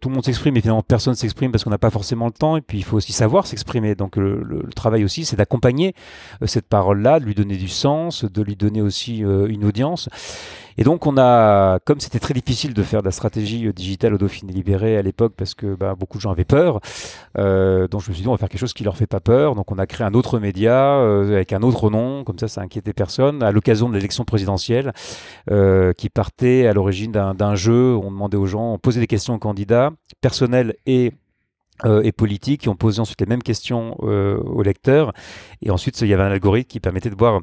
tout 0.00 0.08
le 0.08 0.14
monde 0.14 0.24
s'exprime, 0.24 0.56
et 0.56 0.60
finalement 0.60 0.82
personne 0.82 1.14
s'exprime 1.14 1.50
parce 1.50 1.64
qu'on 1.64 1.70
n'a 1.70 1.78
pas 1.78 1.90
forcément 1.90 2.26
le 2.26 2.32
temps, 2.32 2.56
et 2.56 2.60
puis 2.60 2.78
il 2.78 2.84
faut 2.84 2.96
aussi 2.96 3.12
savoir 3.12 3.46
s'exprimer. 3.46 3.94
Donc 3.94 4.16
le, 4.16 4.62
travail 4.74 5.04
aussi, 5.04 5.24
c'est 5.24 5.36
d'accompagner 5.36 5.94
cette 6.46 6.66
parole-là, 6.66 7.20
de 7.20 7.24
lui 7.24 7.34
donner 7.34 7.56
du 7.56 7.68
sens, 7.68 8.24
de 8.24 8.42
lui 8.42 8.56
donner 8.56 8.82
aussi 8.82 9.18
une 9.18 9.64
audience. 9.64 10.08
Et 10.78 10.84
donc 10.84 11.06
on 11.06 11.16
a, 11.18 11.78
comme 11.80 12.00
c'était 12.00 12.18
très 12.18 12.34
difficile 12.34 12.74
de 12.74 12.82
faire 12.82 13.00
de 13.00 13.06
la 13.06 13.10
stratégie 13.12 13.66
euh, 13.66 13.72
digitale 13.72 14.14
au 14.14 14.18
Dauphiné 14.18 14.52
libéré 14.52 14.96
à 14.96 15.02
l'époque 15.02 15.34
parce 15.36 15.54
que 15.54 15.74
bah, 15.74 15.94
beaucoup 15.98 16.18
de 16.18 16.22
gens 16.22 16.30
avaient 16.30 16.44
peur, 16.44 16.80
euh, 17.38 17.88
donc 17.88 18.02
je 18.02 18.10
me 18.10 18.14
suis 18.14 18.22
dit 18.22 18.28
on 18.28 18.32
va 18.32 18.38
faire 18.38 18.48
quelque 18.48 18.60
chose 18.60 18.72
qui 18.72 18.84
leur 18.84 18.96
fait 18.96 19.06
pas 19.06 19.20
peur. 19.20 19.54
Donc 19.54 19.70
on 19.70 19.78
a 19.78 19.86
créé 19.86 20.06
un 20.06 20.14
autre 20.14 20.38
média 20.38 20.96
euh, 20.98 21.34
avec 21.34 21.52
un 21.52 21.62
autre 21.62 21.90
nom, 21.90 22.24
comme 22.24 22.38
ça 22.38 22.48
ça 22.48 22.60
inquiétait 22.60 22.92
personne. 22.92 23.42
À 23.42 23.52
l'occasion 23.52 23.88
de 23.88 23.94
l'élection 23.94 24.24
présidentielle, 24.24 24.92
euh, 25.50 25.92
qui 25.92 26.08
partait 26.08 26.66
à 26.66 26.72
l'origine 26.72 27.12
d'un 27.12 27.54
jeu, 27.54 27.96
on 27.96 28.10
demandait 28.10 28.36
aux 28.36 28.46
gens, 28.46 28.72
on 28.72 28.78
posait 28.78 29.00
des 29.00 29.06
questions 29.06 29.34
aux 29.34 29.38
candidats 29.38 29.61
personnels 30.20 30.74
et 30.86 31.12
et 32.04 32.12
politiques 32.12 32.60
qui 32.60 32.68
ont 32.68 32.76
posé 32.76 33.00
ensuite 33.00 33.20
les 33.20 33.26
mêmes 33.26 33.42
questions 33.42 33.98
aux 34.00 34.62
lecteurs. 34.62 35.12
Et 35.62 35.70
ensuite, 35.70 36.00
il 36.00 36.06
y 36.06 36.14
avait 36.14 36.22
un 36.22 36.30
algorithme 36.30 36.68
qui 36.68 36.78
permettait 36.78 37.10
de 37.10 37.16
voir 37.16 37.40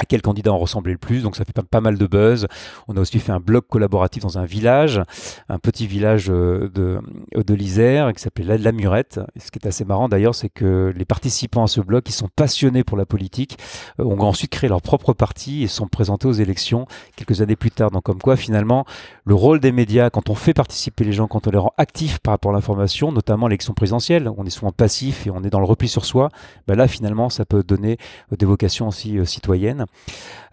à 0.00 0.04
quel 0.06 0.22
candidat 0.22 0.52
on 0.52 0.58
ressemblait 0.58 0.92
le 0.92 0.98
plus. 0.98 1.22
Donc 1.22 1.36
ça 1.36 1.44
fait 1.44 1.52
pas, 1.52 1.80
mal 1.80 1.98
de 1.98 2.06
buzz. 2.06 2.46
On 2.88 2.96
a 2.96 3.00
aussi 3.00 3.18
fait 3.18 3.32
un 3.32 3.40
blog 3.40 3.64
collaboratif 3.68 4.22
dans 4.22 4.38
un 4.38 4.46
village, 4.46 5.02
un 5.48 5.58
petit 5.58 5.86
village 5.86 6.30
euh, 6.30 6.70
de, 6.74 7.00
de 7.36 7.54
l'Isère 7.54 8.12
qui 8.14 8.22
s'appelait 8.22 8.56
la, 8.56 8.72
Murette. 8.72 9.20
Et 9.36 9.40
ce 9.40 9.50
qui 9.50 9.58
est 9.58 9.68
assez 9.68 9.84
marrant 9.84 10.08
d'ailleurs, 10.08 10.34
c'est 10.34 10.48
que 10.48 10.92
les 10.96 11.04
participants 11.04 11.64
à 11.64 11.66
ce 11.66 11.80
blog, 11.80 12.02
qui 12.02 12.12
sont 12.12 12.28
passionnés 12.34 12.82
pour 12.82 12.96
la 12.96 13.04
politique, 13.04 13.58
euh, 14.00 14.04
ont 14.04 14.20
ensuite 14.20 14.50
créé 14.50 14.68
leur 14.68 14.80
propre 14.80 15.12
parti 15.12 15.62
et 15.62 15.68
sont 15.68 15.86
présentés 15.86 16.26
aux 16.26 16.32
élections 16.32 16.86
quelques 17.16 17.42
années 17.42 17.56
plus 17.56 17.70
tard. 17.70 17.90
Donc 17.90 18.04
comme 18.04 18.20
quoi 18.20 18.36
finalement, 18.36 18.86
le 19.24 19.34
rôle 19.34 19.60
des 19.60 19.72
médias, 19.72 20.08
quand 20.08 20.30
on 20.30 20.34
fait 20.34 20.54
participer 20.54 21.04
les 21.04 21.12
gens, 21.12 21.26
quand 21.26 21.46
on 21.46 21.50
les 21.50 21.58
rend 21.58 21.74
actifs 21.76 22.20
par 22.20 22.32
rapport 22.32 22.52
à 22.52 22.54
l'information, 22.54 23.12
notamment 23.12 23.48
l'élection 23.48 23.74
présidentielle, 23.74 24.30
on 24.34 24.46
est 24.46 24.50
souvent 24.50 24.72
passif 24.72 25.26
et 25.26 25.30
on 25.30 25.42
est 25.42 25.50
dans 25.50 25.60
le 25.60 25.66
repli 25.66 25.88
sur 25.88 26.06
soi, 26.06 26.30
ben 26.66 26.74
là 26.76 26.88
finalement 26.88 27.28
ça 27.28 27.44
peut 27.44 27.62
donner 27.62 27.98
des 28.36 28.46
vocations 28.46 28.88
aussi 28.88 29.18
euh, 29.18 29.24
citoyennes. 29.24 29.86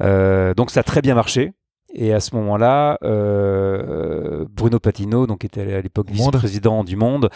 Euh, 0.01 0.53
donc 0.53 0.71
ça 0.71 0.81
a 0.81 0.83
très 0.83 1.01
bien 1.01 1.15
marché. 1.15 1.53
Et 1.93 2.13
à 2.13 2.19
ce 2.19 2.35
moment-là, 2.35 2.97
euh, 3.03 4.45
Bruno 4.51 4.79
Patino, 4.79 5.25
donc 5.25 5.45
était 5.45 5.73
à 5.73 5.81
l'époque 5.81 6.09
vice-président 6.11 6.83
du 6.83 6.95
Monde, 6.95 7.29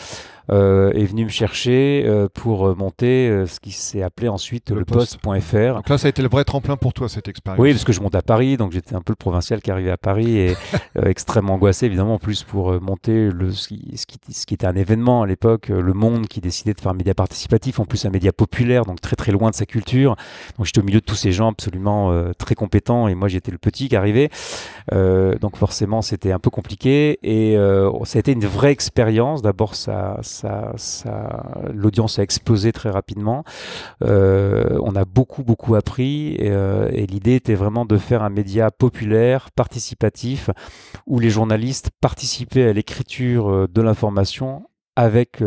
euh, 0.51 0.91
est 0.91 1.05
venu 1.05 1.23
me 1.23 1.29
chercher 1.29 2.03
euh, 2.05 2.27
pour 2.33 2.67
euh, 2.67 2.75
monter 2.75 3.45
ce 3.47 3.61
qui 3.61 3.71
s'est 3.71 4.01
appelé 4.01 4.27
ensuite 4.27 4.71
le, 4.71 4.83
poste.fr. 4.83 5.75
Donc 5.75 5.87
là, 5.87 5.97
ça 5.97 6.07
a 6.07 6.09
été 6.09 6.21
le 6.21 6.27
vrai 6.27 6.43
tremplin 6.43 6.75
pour 6.75 6.93
toi, 6.93 7.07
cette 7.07 7.29
expérience. 7.29 7.61
Oui, 7.61 7.71
parce 7.71 7.85
que 7.85 7.93
je 7.93 8.01
monte 8.01 8.15
à 8.15 8.21
Paris, 8.21 8.57
donc 8.57 8.73
j'étais 8.73 8.93
un 8.93 9.01
peu 9.01 9.13
le 9.13 9.17
provincial 9.17 9.61
qui 9.61 9.71
arrivait 9.71 9.91
à 9.91 9.97
Paris 9.97 10.37
et 10.37 10.55
extrêmement 11.05 11.53
angoissé, 11.53 11.85
évidemment, 11.85 12.15
en 12.15 12.19
plus 12.19 12.43
pour 12.43 12.81
monter 12.81 13.29
le, 13.29 13.51
ce, 13.51 13.69
qui, 13.69 13.95
ce, 13.95 14.45
qui, 14.45 14.53
était 14.53 14.67
un 14.67 14.75
événement 14.75 15.21
à 15.21 15.27
l'époque, 15.27 15.69
Le 15.69 15.93
Monde 15.93 16.27
qui 16.27 16.41
décidait 16.41 16.73
de 16.73 16.81
faire 16.81 16.91
un 16.91 16.95
média 16.95 17.13
participatif, 17.13 17.79
en 17.79 17.85
plus 17.85 18.03
un 18.05 18.09
média 18.09 18.33
populaire, 18.33 18.85
donc 18.85 18.99
très 18.99 19.15
très 19.15 19.31
loin 19.31 19.51
de 19.51 19.55
sa 19.55 19.65
culture. 19.65 20.15
Donc 20.57 20.65
j'étais 20.65 20.81
au 20.81 20.83
milieu 20.85 20.99
de 20.99 21.05
tous 21.05 21.15
ces 21.15 21.31
gens 21.31 21.49
absolument 21.51 22.13
très 22.37 22.55
compétents 22.55 23.07
et 23.07 23.15
moi 23.15 23.29
j'étais 23.29 23.51
le 23.51 23.57
petit 23.57 23.87
qui 23.87 23.95
arrivait. 23.95 24.29
Donc 24.91 25.55
forcément, 25.57 26.01
c'était 26.01 26.31
un 26.31 26.39
peu 26.39 26.49
compliqué 26.49 27.19
et 27.23 27.55
ça 28.03 28.17
a 28.17 28.19
été 28.19 28.31
une 28.31 28.45
vraie 28.45 28.71
expérience. 28.71 29.41
D'abord, 29.41 29.73
l'audience 31.73 32.19
a 32.19 32.23
explosé 32.23 32.71
très 32.71 32.89
rapidement. 32.89 33.43
Euh, 34.03 34.79
on 34.83 34.95
a 34.95 35.05
beaucoup, 35.05 35.43
beaucoup 35.43 35.75
appris 35.75 36.37
euh, 36.41 36.89
et, 36.91 37.05
l'idée 37.05 37.35
était 37.35 37.55
vraiment 37.55 37.85
de 37.85 37.97
faire 37.97 38.23
un 38.23 38.29
média 38.29 38.71
populaire, 38.71 39.51
participatif, 39.51 40.49
où 41.07 41.19
les 41.19 41.29
journalistes 41.29 41.89
participaient 42.01 42.67
à 42.67 42.73
l'écriture 42.73 43.49
euh, 43.49 43.67
de 43.67 43.81
l'information 43.81 44.63
avec, 44.95 45.41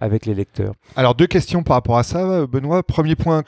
avec 0.00 0.26
les 0.26 0.34
lecteurs. 0.34 0.72
Alors 0.96 1.14
deux 1.14 1.26
questions 1.26 1.62
par 1.62 1.76
rapport 1.76 1.98
à 1.98 2.02
ça, 2.02 2.46
Benoît. 2.46 2.82
Premier 2.82 3.14
point, 3.14 3.42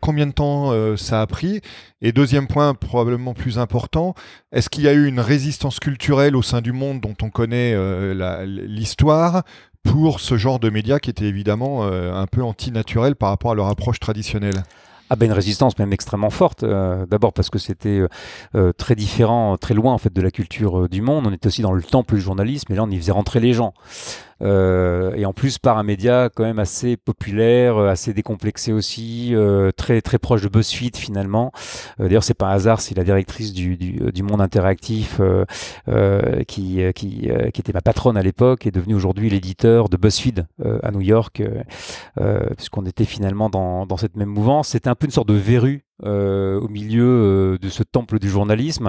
combien 0.00 0.26
de 0.26 0.32
temps 0.32 0.72
ça 0.96 1.20
a 1.20 1.26
pris? 1.26 1.60
Et 2.02 2.12
deuxième 2.12 2.46
point, 2.46 2.74
probablement 2.74 3.34
plus 3.34 3.58
important, 3.58 4.14
est-ce 4.52 4.68
qu'il 4.68 4.84
y 4.84 4.88
a 4.88 4.92
eu 4.92 5.06
une 5.06 5.20
résistance 5.20 5.78
culturelle 5.78 6.34
au 6.34 6.42
sein 6.42 6.60
du 6.60 6.72
monde 6.72 7.00
dont 7.00 7.14
on 7.22 7.30
connaît 7.30 7.74
l'histoire 8.44 9.42
pour 9.82 10.20
ce 10.20 10.36
genre 10.36 10.58
de 10.58 10.70
médias 10.70 10.98
qui 10.98 11.10
était 11.10 11.24
évidemment 11.24 11.84
euh, 11.84 12.12
un 12.12 12.26
peu 12.26 12.42
antinaturel 12.42 13.16
par 13.16 13.30
rapport 13.30 13.52
à 13.52 13.54
leur 13.54 13.68
approche 13.68 14.00
traditionnelle? 14.00 14.62
Ah 15.08 15.16
ben 15.16 15.26
une 15.26 15.32
résistance 15.32 15.76
même 15.78 15.92
extrêmement 15.92 16.30
forte. 16.30 16.62
Euh, 16.62 17.04
d'abord 17.06 17.32
parce 17.32 17.50
que 17.50 17.58
c'était 17.58 18.02
euh, 18.54 18.72
très 18.72 18.94
différent, 18.94 19.56
très 19.56 19.74
loin 19.74 19.92
en 19.92 19.98
fait 19.98 20.12
de 20.12 20.20
la 20.22 20.30
culture 20.30 20.88
du 20.88 21.02
monde. 21.02 21.26
On 21.26 21.32
était 21.32 21.48
aussi 21.48 21.62
dans 21.62 21.72
le 21.72 21.82
temple 21.82 22.14
du 22.14 22.20
journalisme, 22.20 22.72
et 22.72 22.76
là 22.76 22.84
on 22.84 22.90
y 22.90 22.96
faisait 22.96 23.12
rentrer 23.12 23.40
les 23.40 23.52
gens. 23.52 23.74
Euh, 24.42 25.12
et 25.14 25.26
en 25.26 25.32
plus 25.32 25.58
par 25.58 25.78
un 25.78 25.82
média 25.82 26.30
quand 26.34 26.44
même 26.44 26.58
assez 26.58 26.96
populaire, 26.96 27.76
euh, 27.76 27.88
assez 27.90 28.14
décomplexé 28.14 28.72
aussi, 28.72 29.34
euh, 29.34 29.70
très 29.72 30.00
très 30.00 30.18
proche 30.18 30.42
de 30.42 30.48
BuzzFeed 30.48 30.96
finalement. 30.96 31.52
D'ailleurs 31.98 32.24
c'est 32.24 32.34
pas 32.34 32.46
un 32.46 32.52
hasard 32.52 32.80
si 32.80 32.94
la 32.94 33.04
directrice 33.04 33.52
du, 33.52 33.76
du, 33.76 34.22
monde 34.22 34.40
interactif 34.40 35.20
qui, 36.46 36.82
qui, 36.94 37.28
qui 37.52 37.60
était 37.60 37.72
ma 37.72 37.80
patronne 37.80 38.16
à 38.16 38.22
l'époque 38.22 38.66
est 38.66 38.70
devenue 38.70 38.94
aujourd'hui 38.94 39.30
l'éditeur 39.30 39.88
de 39.88 39.96
BuzzFeed 39.96 40.46
à 40.82 40.90
New 40.90 41.00
York, 41.00 41.42
puisqu'on 42.56 42.86
était 42.86 43.04
finalement 43.04 43.50
dans, 43.50 43.86
dans 43.86 43.96
cette 43.96 44.16
même 44.16 44.28
mouvance. 44.28 44.68
C'était 44.68 44.88
un 44.88 44.94
peu 44.94 45.06
une 45.06 45.12
sorte 45.12 45.28
de 45.28 45.34
verrue 45.34 45.84
euh, 46.04 46.58
au 46.58 46.68
milieu 46.68 47.04
euh, 47.04 47.58
de 47.58 47.68
ce 47.68 47.82
temple 47.82 48.18
du 48.18 48.30
journalisme. 48.30 48.88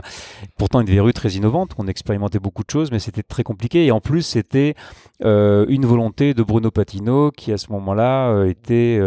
Pourtant, 0.58 0.80
une 0.80 0.88
verrue 0.88 1.14
très 1.14 1.32
innovante. 1.32 1.72
On 1.78 1.88
expérimentait 1.88 2.40
beaucoup 2.40 2.64
de 2.64 2.70
choses, 2.70 2.92
mais 2.92 3.00
c'était 3.00 3.24
très 3.24 3.44
compliqué. 3.44 3.86
Et 3.86 3.92
en 3.92 4.00
plus, 4.00 4.22
c'était 4.22 4.76
euh, 5.26 5.66
une 5.68 5.86
volonté 5.86 6.34
de 6.34 6.42
Bruno 6.42 6.72
Patino, 6.72 7.32
qui 7.32 7.52
à 7.52 7.58
ce 7.58 7.72
moment-là 7.72 8.46
était, 8.46 9.00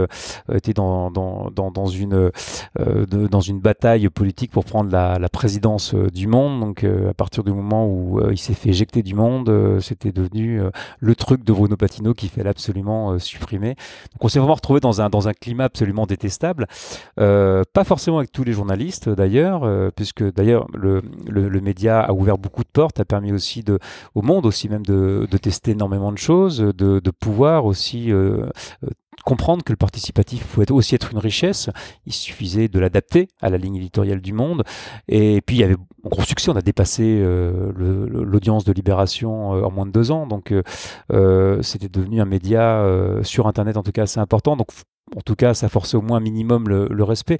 était 0.53 0.75
dans, 0.75 1.11
dans, 1.11 1.51
dans, 1.51 1.87
une, 1.87 2.31
dans 2.77 3.41
une 3.41 3.61
bataille 3.61 4.09
politique 4.09 4.51
pour 4.51 4.65
prendre 4.65 4.91
la, 4.91 5.19
la 5.19 5.29
présidence 5.29 5.95
du 5.95 6.27
monde. 6.27 6.61
Donc, 6.61 6.85
à 6.85 7.15
partir 7.15 7.43
du 7.43 7.53
moment 7.53 7.87
où 7.87 8.21
il 8.31 8.39
s'est 8.39 8.55
fait 8.55 8.71
éjecter 8.71 9.03
du 9.03 9.15
monde, 9.15 9.79
c'était 9.81 10.13
devenu 10.13 10.61
le 10.99 11.15
truc 11.15 11.45
de 11.45 11.53
Bruno 11.53 11.77
Patino 11.77 12.15
qu'il 12.15 12.29
fallait 12.29 12.51
absolument 12.51 13.19
supprimer. 13.19 13.71
Donc, 14.13 14.21
on 14.21 14.29
s'est 14.29 14.39
vraiment 14.39 14.55
retrouvé 14.55 14.81
dans 14.81 15.01
un, 15.01 15.09
dans 15.09 15.29
un 15.29 15.33
climat 15.33 15.65
absolument 15.65 16.07
détestable. 16.07 16.67
pas 17.17 17.85
forcément 17.85 17.94
avec 17.95 18.33
tous 18.33 18.45
les 18.45 18.53
journalistes 18.53 19.09
d'ailleurs, 19.09 19.65
euh, 19.65 19.91
puisque 19.95 20.23
d'ailleurs 20.35 20.67
le, 20.75 21.03
le, 21.29 21.61
média 21.61 22.01
a 22.01 22.13
ouvert 22.13 22.39
beaucoup 22.39 22.63
de 22.63 22.69
portes, 22.69 23.01
a 23.01 23.05
permis 23.05 23.33
aussi 23.33 23.63
de, 23.63 23.79
au 24.15 24.23
monde 24.23 24.47
aussi 24.47 24.69
même 24.69 24.85
de, 24.85 25.27
de 25.31 25.37
tester 25.39 25.73
énormément 25.73 26.13
de 26.13 26.19
choses, 26.19 26.59
de, 26.59 27.01
de 27.01 27.11
pouvoir 27.11 27.65
aussi 27.65 28.13
euh, 28.13 28.47
euh, 28.83 28.89
comprendre 29.25 29.63
que 29.63 29.73
le 29.73 29.77
participatif 29.77 30.45
pouvait 30.47 30.71
aussi 30.71 30.95
être 30.95 31.13
une 31.13 31.19
richesse. 31.19 31.71
Il 32.05 32.13
suffisait 32.13 32.69
de 32.69 32.79
l'adapter 32.79 33.29
à 33.41 33.49
la 33.49 33.59
ligne 33.59 33.77
éditoriale 33.77 34.21
du 34.21 34.33
Monde. 34.33 34.65
Et 35.09 35.41
puis 35.41 35.57
il 35.57 35.61
y 35.61 35.65
avait 35.65 35.75
un 35.75 36.09
gros 36.09 36.23
succès. 36.23 36.51
On 36.51 36.57
a 36.57 36.63
dépassé 36.63 37.23
l'audience 37.77 38.65
de 38.65 38.73
Libération 38.73 39.51
en 39.51 39.71
moins 39.71 39.87
de 39.87 39.93
deux 39.93 40.11
ans. 40.11 40.27
Donc 40.27 40.53
euh, 41.13 41.63
c'était 41.63 41.89
devenu 41.89 42.21
un 42.21 42.27
média 42.27 42.85
sur 43.23 43.47
Internet 43.47 43.77
en 43.77 43.83
tout 43.83 43.93
cas 43.93 44.03
assez 44.03 44.21
important. 44.21 44.57
Donc 44.57 44.69
en 45.17 45.21
tout 45.21 45.35
cas, 45.35 45.55
ça 45.55 45.69
forçait 45.69 45.97
au 45.97 46.03
moins 46.03 46.19
un 46.19 46.21
minimum 46.21 46.69
le, 46.69 46.89
le 46.89 47.05
respect. 47.05 47.39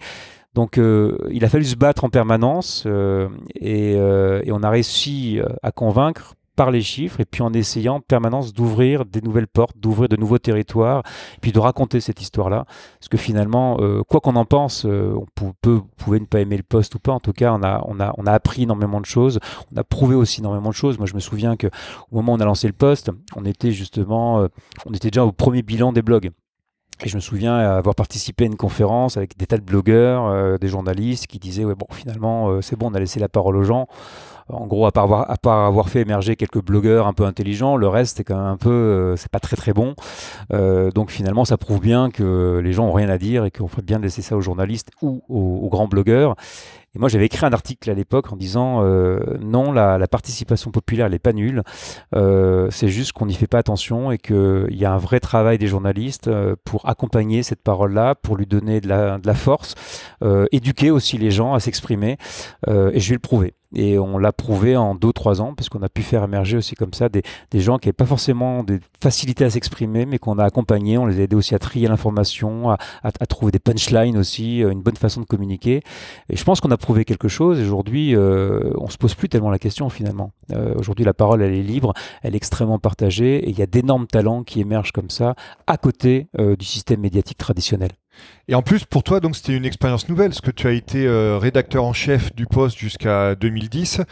Donc 0.55 0.79
euh, 0.79 1.19
il 1.31 1.45
a 1.45 1.49
fallu 1.49 1.65
se 1.65 1.77
battre 1.77 2.05
en 2.05 2.11
permanence 2.11 2.85
euh, 2.87 3.29
euh, 3.63 4.43
et, 4.45 4.53
on 4.53 4.63
a 4.63 4.71
réussi 4.71 5.41
à 5.63 5.73
convaincre 5.73 6.35
par 6.57 6.71
les 6.71 6.83
chiffres 6.83 7.19
et 7.19 7.25
puis 7.25 7.43
en 7.43 7.53
essayant 7.53 7.97
en 7.97 8.01
permanence 8.01 8.53
d'ouvrir 8.53 9.05
des 9.05 9.21
nouvelles 9.21 9.49
portes, 9.49 9.77
d'ouvrir 9.77 10.09
de 10.09 10.15
nouveaux 10.15 10.39
territoires, 10.39 11.03
et 11.35 11.41
puis 11.41 11.51
de 11.51 11.59
raconter 11.59 12.01
cette 12.01 12.23
histoire-là. 12.23 12.65
Parce 13.01 13.09
que 13.09 13.17
finalement, 13.17 13.77
quoi 14.09 14.21
qu'on 14.21 14.37
en 14.37 14.45
pense, 14.45 14.85
on 14.85 15.27
peut, 15.35 15.81
pouvait 15.97 16.21
ne 16.21 16.27
pas 16.27 16.39
aimer 16.39 16.57
le 16.57 16.63
poste 16.63 16.95
ou 16.95 17.01
pas. 17.01 17.11
En 17.11 17.19
tout 17.19 17.33
cas, 17.33 17.53
on 17.53 17.65
a, 17.65 17.83
on, 17.89 17.99
a, 17.99 18.15
on 18.19 18.27
a 18.27 18.33
appris 18.33 18.63
énormément 18.63 19.01
de 19.01 19.07
choses. 19.07 19.41
On 19.75 19.77
a 19.77 19.83
prouvé 19.83 20.15
aussi 20.15 20.43
énormément 20.43 20.69
de 20.69 20.77
choses. 20.77 20.97
Moi, 20.97 21.09
je 21.09 21.15
me 21.15 21.21
souviens 21.21 21.57
que 21.57 21.67
au 22.13 22.17
moment 22.17 22.35
où 22.35 22.37
on 22.37 22.41
a 22.41 22.45
lancé 22.45 22.69
le 22.69 22.73
poste, 22.73 23.11
on 23.35 23.45
était 23.45 23.73
justement, 23.73 24.47
on 24.87 24.95
était 24.95 25.11
déjà 25.11 25.25
au 25.25 25.33
premier 25.33 25.63
bilan 25.63 25.93
des 25.93 26.03
blogs. 26.03 26.31
Et 27.03 27.09
je 27.09 27.17
me 27.17 27.21
souviens 27.21 27.57
avoir 27.57 27.95
participé 27.95 28.45
à 28.45 28.47
une 28.47 28.57
conférence 28.57 29.17
avec 29.17 29.37
des 29.37 29.47
tas 29.47 29.59
de 29.59 29.63
blogueurs, 29.63 30.27
euh, 30.27 30.59
des 30.59 30.69
journalistes 30.69 31.27
qui 31.27 31.39
disaient 31.39 31.65
ouais 31.65 31.75
bon 31.75 31.87
finalement 31.91 32.49
euh, 32.49 32.63
c'est 32.63 32.77
bon 32.77 32.91
on 32.91 32.95
a 32.95 33.01
laissé 33.01 33.19
la 33.19 33.29
parole 33.29 33.57
aux 33.57 33.65
gens. 33.65 33.89
En 34.49 34.67
gros 34.67 34.87
à 34.87 34.93
part 34.93 35.27
avoir, 35.49 35.89
fait 35.89 36.03
émerger 36.03 36.37
quelques 36.37 36.63
blogueurs 36.63 37.07
un 37.07 37.15
peu 37.15 37.25
intelligents, 37.25 37.77
le 37.77 37.89
reste 37.89 38.19
c'est 38.19 38.25
quand 38.25 38.37
même 38.37 38.45
un 38.45 38.57
peu 38.59 38.71
euh, 38.71 39.17
c'est 39.17 39.31
pas 39.31 39.41
très 39.41 39.57
très 39.57 39.73
bon. 39.73 39.95
donc 40.95 41.11
finalement 41.11 41.45
ça 41.45 41.57
prouve 41.57 41.81
bien 41.81 42.11
que 42.11 42.61
les 42.63 42.73
gens 42.73 42.87
ont 42.87 42.93
rien 42.93 43.09
à 43.09 43.19
dire 43.19 43.45
et 43.45 43.51
qu'on 43.51 43.69
ferait 43.69 43.83
bien 43.83 43.99
de 43.99 44.05
laisser 44.05 44.23
ça 44.23 44.37
aux 44.37 44.43
journalistes 44.43 44.91
ou 45.03 45.23
aux 45.29 45.69
grands 45.69 45.89
blogueurs. 45.89 46.37
Et 46.95 46.99
moi, 46.99 47.09
j'avais 47.09 47.27
écrit 47.27 47.45
un 47.45 47.53
article 47.53 47.91
à 47.91 47.95
l'époque 47.95 48.33
en 48.33 48.37
disant 48.37 48.85
euh, 48.85 49.19
non, 49.41 49.73
la, 49.73 50.07
participation 50.07 50.71
populaire, 50.71 51.11
n'est 51.11 51.19
pas 51.19 51.33
nulle. 51.33 51.63
Euh, 52.15 52.69
c'est 52.71 52.89
juste 52.89 53.13
qu'on 53.13 53.27
n'y 53.27 53.35
fait 53.35 53.47
pas 53.47 53.59
attention 53.59 54.13
et 54.13 54.19
qu'il 54.19 54.67
y 54.71 54.85
a 54.85 54.93
un 54.93 54.99
vrai 54.99 55.19
travail 55.19 55.59
des 55.59 55.67
journalistes 55.67 56.29
euh, 56.29 56.55
pour 56.65 56.89
accompagner 56.89 57.43
cette 57.43 57.63
parole-là, 57.63 58.15
pour 58.15 58.37
lui 58.37 58.47
donner 58.47 58.81
de 58.81 58.89
la, 58.89 59.19
de 59.19 59.27
la 59.27 59.35
force, 59.35 59.75
éduquer 60.53 60.91
aussi 60.91 61.19
les 61.19 61.31
gens 61.31 61.55
à 61.55 61.61
s'exprimer. 61.61 62.17
Et 62.69 63.01
je 63.01 63.09
vais 63.09 63.15
le 63.15 63.21
prouver. 63.21 63.55
Et 63.75 63.99
on 63.99 64.19
l'a 64.19 64.33
prouvé 64.33 64.77
en 64.77 64.95
deux 64.95 65.13
trois 65.13 65.41
ans, 65.41 65.55
parce 65.55 65.69
qu'on 65.69 65.83
a 65.83 65.89
pu 65.89 66.03
faire 66.03 66.25
émerger 66.25 66.57
aussi 66.57 66.75
comme 66.75 66.95
ça 66.95 67.09
des, 67.09 67.23
gens 67.55 67.79
qui 67.79 67.89
n'avaient 67.89 67.93
pas 67.95 68.07
forcément 68.07 68.63
des 68.63 68.81
facilités 69.03 69.45
à 69.45 69.51
s'exprimer, 69.51 70.07
mais 70.07 70.19
qu'on 70.19 70.39
a 70.39 70.45
accompagnés, 70.45 70.99
on 70.99 71.07
les 71.07 71.21
a 71.21 71.23
aidés 71.25 71.37
aussi 71.37 71.55
à 71.55 71.59
trier 71.59 71.89
l'information, 71.89 72.71
à, 72.71 72.79
trouver 73.29 73.53
des 73.53 73.59
punchlines 73.59 74.17
aussi, 74.17 74.59
une 74.61 74.83
bonne 74.83 74.97
façon 74.97 75.21
de 75.21 75.27
communiquer. 75.27 75.83
Et 76.29 76.37
je 76.37 76.45
pense 76.45 76.61
qu'on 76.61 76.71
a 76.71 76.77
prouvé 76.77 77.05
quelque 77.05 77.29
chose. 77.29 77.61
Aujourd'hui, 77.61 78.15
euh, 78.15 78.73
on 78.77 78.89
se 78.89 78.99
pose 78.99 79.15
plus 79.15 79.29
tellement 79.29 79.51
la 79.51 79.59
question 79.59 79.89
finalement. 79.89 80.33
Euh, 80.53 80.75
aujourd'hui, 80.77 81.05
la 81.05 81.15
parole, 81.15 81.43
elle 81.43 81.55
est 81.55 81.63
libre, 81.63 81.93
elle 82.23 82.35
est 82.35 82.37
extrêmement 82.37 82.79
partagée, 82.79 83.37
et 83.37 83.51
il 83.51 83.59
y 83.59 83.63
a 83.63 83.67
d'énormes 83.67 84.07
talents 84.07 84.43
qui 84.43 84.61
émergent 84.61 84.93
comme 84.93 85.11
ça, 85.11 85.35
à 85.67 85.77
côté 85.77 86.29
euh, 86.39 86.57
du 86.57 86.65
système 86.65 87.01
médiatique 87.01 87.39
traditionnel. 87.39 87.91
Et 88.49 88.55
en 88.55 88.63
plus, 88.63 88.85
pour 88.85 89.03
toi, 89.03 89.21
donc 89.21 89.37
c'était 89.37 89.57
une 89.57 89.65
expérience 89.65 90.09
nouvelle, 90.09 90.31
parce 90.31 90.41
que 90.41 90.51
tu 90.51 90.67
as 90.67 90.73
été 90.73 91.07
euh, 91.07 91.39
rédacteur 91.39 91.85
en 91.85 91.93
chef 91.93 92.35
du 92.35 92.47
poste 92.47 92.79
jusqu'à 92.79 93.35
2010. 93.35 94.03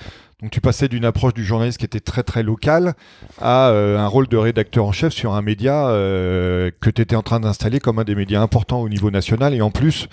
Donc 0.43 0.51
tu 0.51 0.61
passais 0.61 0.89
d'une 0.89 1.05
approche 1.05 1.35
du 1.35 1.45
journaliste 1.45 1.79
qui 1.79 1.85
était 1.85 2.01
très 2.01 2.25
très 2.25 2.43
locale 2.43 2.95
à 3.41 3.69
un 3.69 4.07
rôle 4.09 4.27
de 4.27 4.37
rédacteur 4.37 4.85
en 4.85 4.91
chef 4.91 5.13
sur 5.13 5.35
un 5.35 5.43
média 5.43 5.87
que 5.87 6.91
tu 6.91 7.01
étais 7.01 7.15
en 7.15 7.23
train 7.23 7.39
d'installer 7.39 7.79
comme 7.79 8.01
un 8.01 8.05
des 8.05 8.17
médias 8.17 8.41
importants 8.41 8.81
au 8.81 8.89
niveau 8.89 9.13
national 9.13 9.55
et 9.55 9.61
en 9.63 9.71
plus 9.71 10.09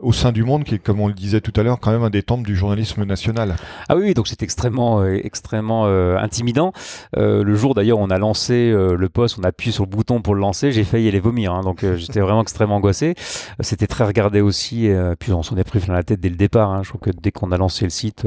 au 0.00 0.12
sein 0.12 0.30
du 0.30 0.44
monde 0.44 0.64
qui 0.64 0.76
est, 0.76 0.78
comme 0.78 1.00
on 1.00 1.08
le 1.08 1.14
disait 1.14 1.40
tout 1.40 1.52
à 1.56 1.62
l'heure, 1.64 1.78
quand 1.80 1.90
même 1.90 2.02
un 2.02 2.10
des 2.10 2.22
temples 2.22 2.46
du 2.46 2.56
journalisme 2.56 3.04
national. 3.04 3.56
Ah 3.88 3.96
oui, 3.96 4.14
donc 4.14 4.28
c'est 4.28 4.42
extrêmement, 4.42 5.04
extrêmement 5.04 5.86
intimidant. 5.86 6.72
le 7.16 7.54
jour 7.56 7.74
d'ailleurs 7.74 7.98
on 7.98 8.10
a 8.10 8.18
lancé 8.18 8.70
le 8.72 9.08
poste, 9.08 9.36
on 9.40 9.42
a 9.42 9.48
appuyé 9.48 9.72
sur 9.72 9.84
le 9.84 9.90
bouton 9.90 10.22
pour 10.22 10.36
le 10.36 10.40
lancer, 10.40 10.70
j'ai 10.70 10.84
failli 10.84 11.08
aller 11.08 11.18
vomir. 11.18 11.52
Hein. 11.52 11.62
donc 11.62 11.84
j'étais 11.96 12.20
vraiment 12.20 12.42
extrêmement 12.42 12.76
angoissé. 12.76 13.16
C'était 13.58 13.88
très 13.88 14.04
regardé 14.04 14.40
aussi. 14.42 14.88
puis 15.18 15.32
on 15.32 15.42
s'en 15.42 15.56
est 15.56 15.64
pris 15.64 15.80
plein 15.80 15.94
la 15.94 16.04
tête 16.04 16.20
dès 16.20 16.28
le 16.28 16.36
départ. 16.36 16.70
Hein. 16.70 16.82
Je 16.84 16.90
trouve 16.90 17.00
que 17.00 17.10
dès 17.10 17.32
qu'on 17.32 17.50
a 17.50 17.56
lancé 17.56 17.84
le 17.84 17.90
site, 17.90 18.24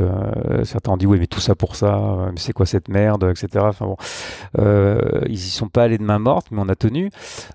certains 0.66 0.92
ont 0.92 0.98
dit 0.98 1.06
oui 1.06 1.18
mais 1.18 1.28
tout 1.28 1.45
ça 1.46 1.56
pour 1.56 1.76
ça, 1.76 2.30
mais 2.32 2.40
c'est 2.40 2.54
quoi 2.54 2.66
cette 2.66 2.90
merde, 2.90 3.24
etc. 3.30 3.66
Bon, 3.80 3.98
ils 4.58 5.34
y 5.34 5.38
sont 5.38 5.68
pas 5.68 5.84
allés 5.84 5.98
de 5.98 6.04
main 6.04 6.20
morte, 6.20 6.48
mais 6.52 6.62
on 6.62 6.70
a 6.70 6.76
tenu. 6.76 7.10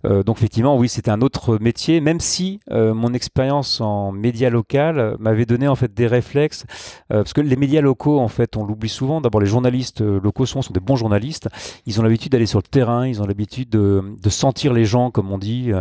donc 0.04 0.38
effectivement, 0.38 0.76
oui, 0.76 0.88
c'était 0.88 1.10
un 1.10 1.20
autre 1.20 1.58
métier, 1.60 2.00
même 2.00 2.20
si 2.20 2.60
mon 2.70 3.12
expérience 3.14 3.80
en 3.80 4.12
média 4.12 4.50
local 4.50 5.16
m'avait 5.18 5.46
donné 5.46 5.68
en 5.68 5.74
fait 5.74 5.92
des 5.92 6.06
réflexes, 6.06 6.64
parce 7.08 7.32
que 7.32 7.40
les 7.40 7.56
médias 7.56 7.80
locaux, 7.80 8.20
en 8.20 8.28
fait, 8.28 8.56
on 8.56 8.64
l'oublie 8.64 8.88
souvent. 8.88 9.20
D'abord, 9.20 9.40
les 9.40 9.46
journalistes 9.46 10.00
locaux 10.00 10.46
sont, 10.46 10.62
sont 10.62 10.72
des 10.72 10.80
bons 10.80 10.96
journalistes. 10.96 11.48
Ils 11.86 12.00
ont 12.00 12.02
l'habitude 12.02 12.32
d'aller 12.32 12.46
sur 12.46 12.58
le 12.58 12.68
terrain, 12.68 13.06
ils 13.06 13.20
ont 13.22 13.26
l'habitude 13.26 13.70
de, 13.70 14.02
de, 14.22 14.30
sentir 14.30 14.72
les 14.72 14.84
gens, 14.84 15.10
comme 15.10 15.30
on 15.32 15.38
dit, 15.38 15.72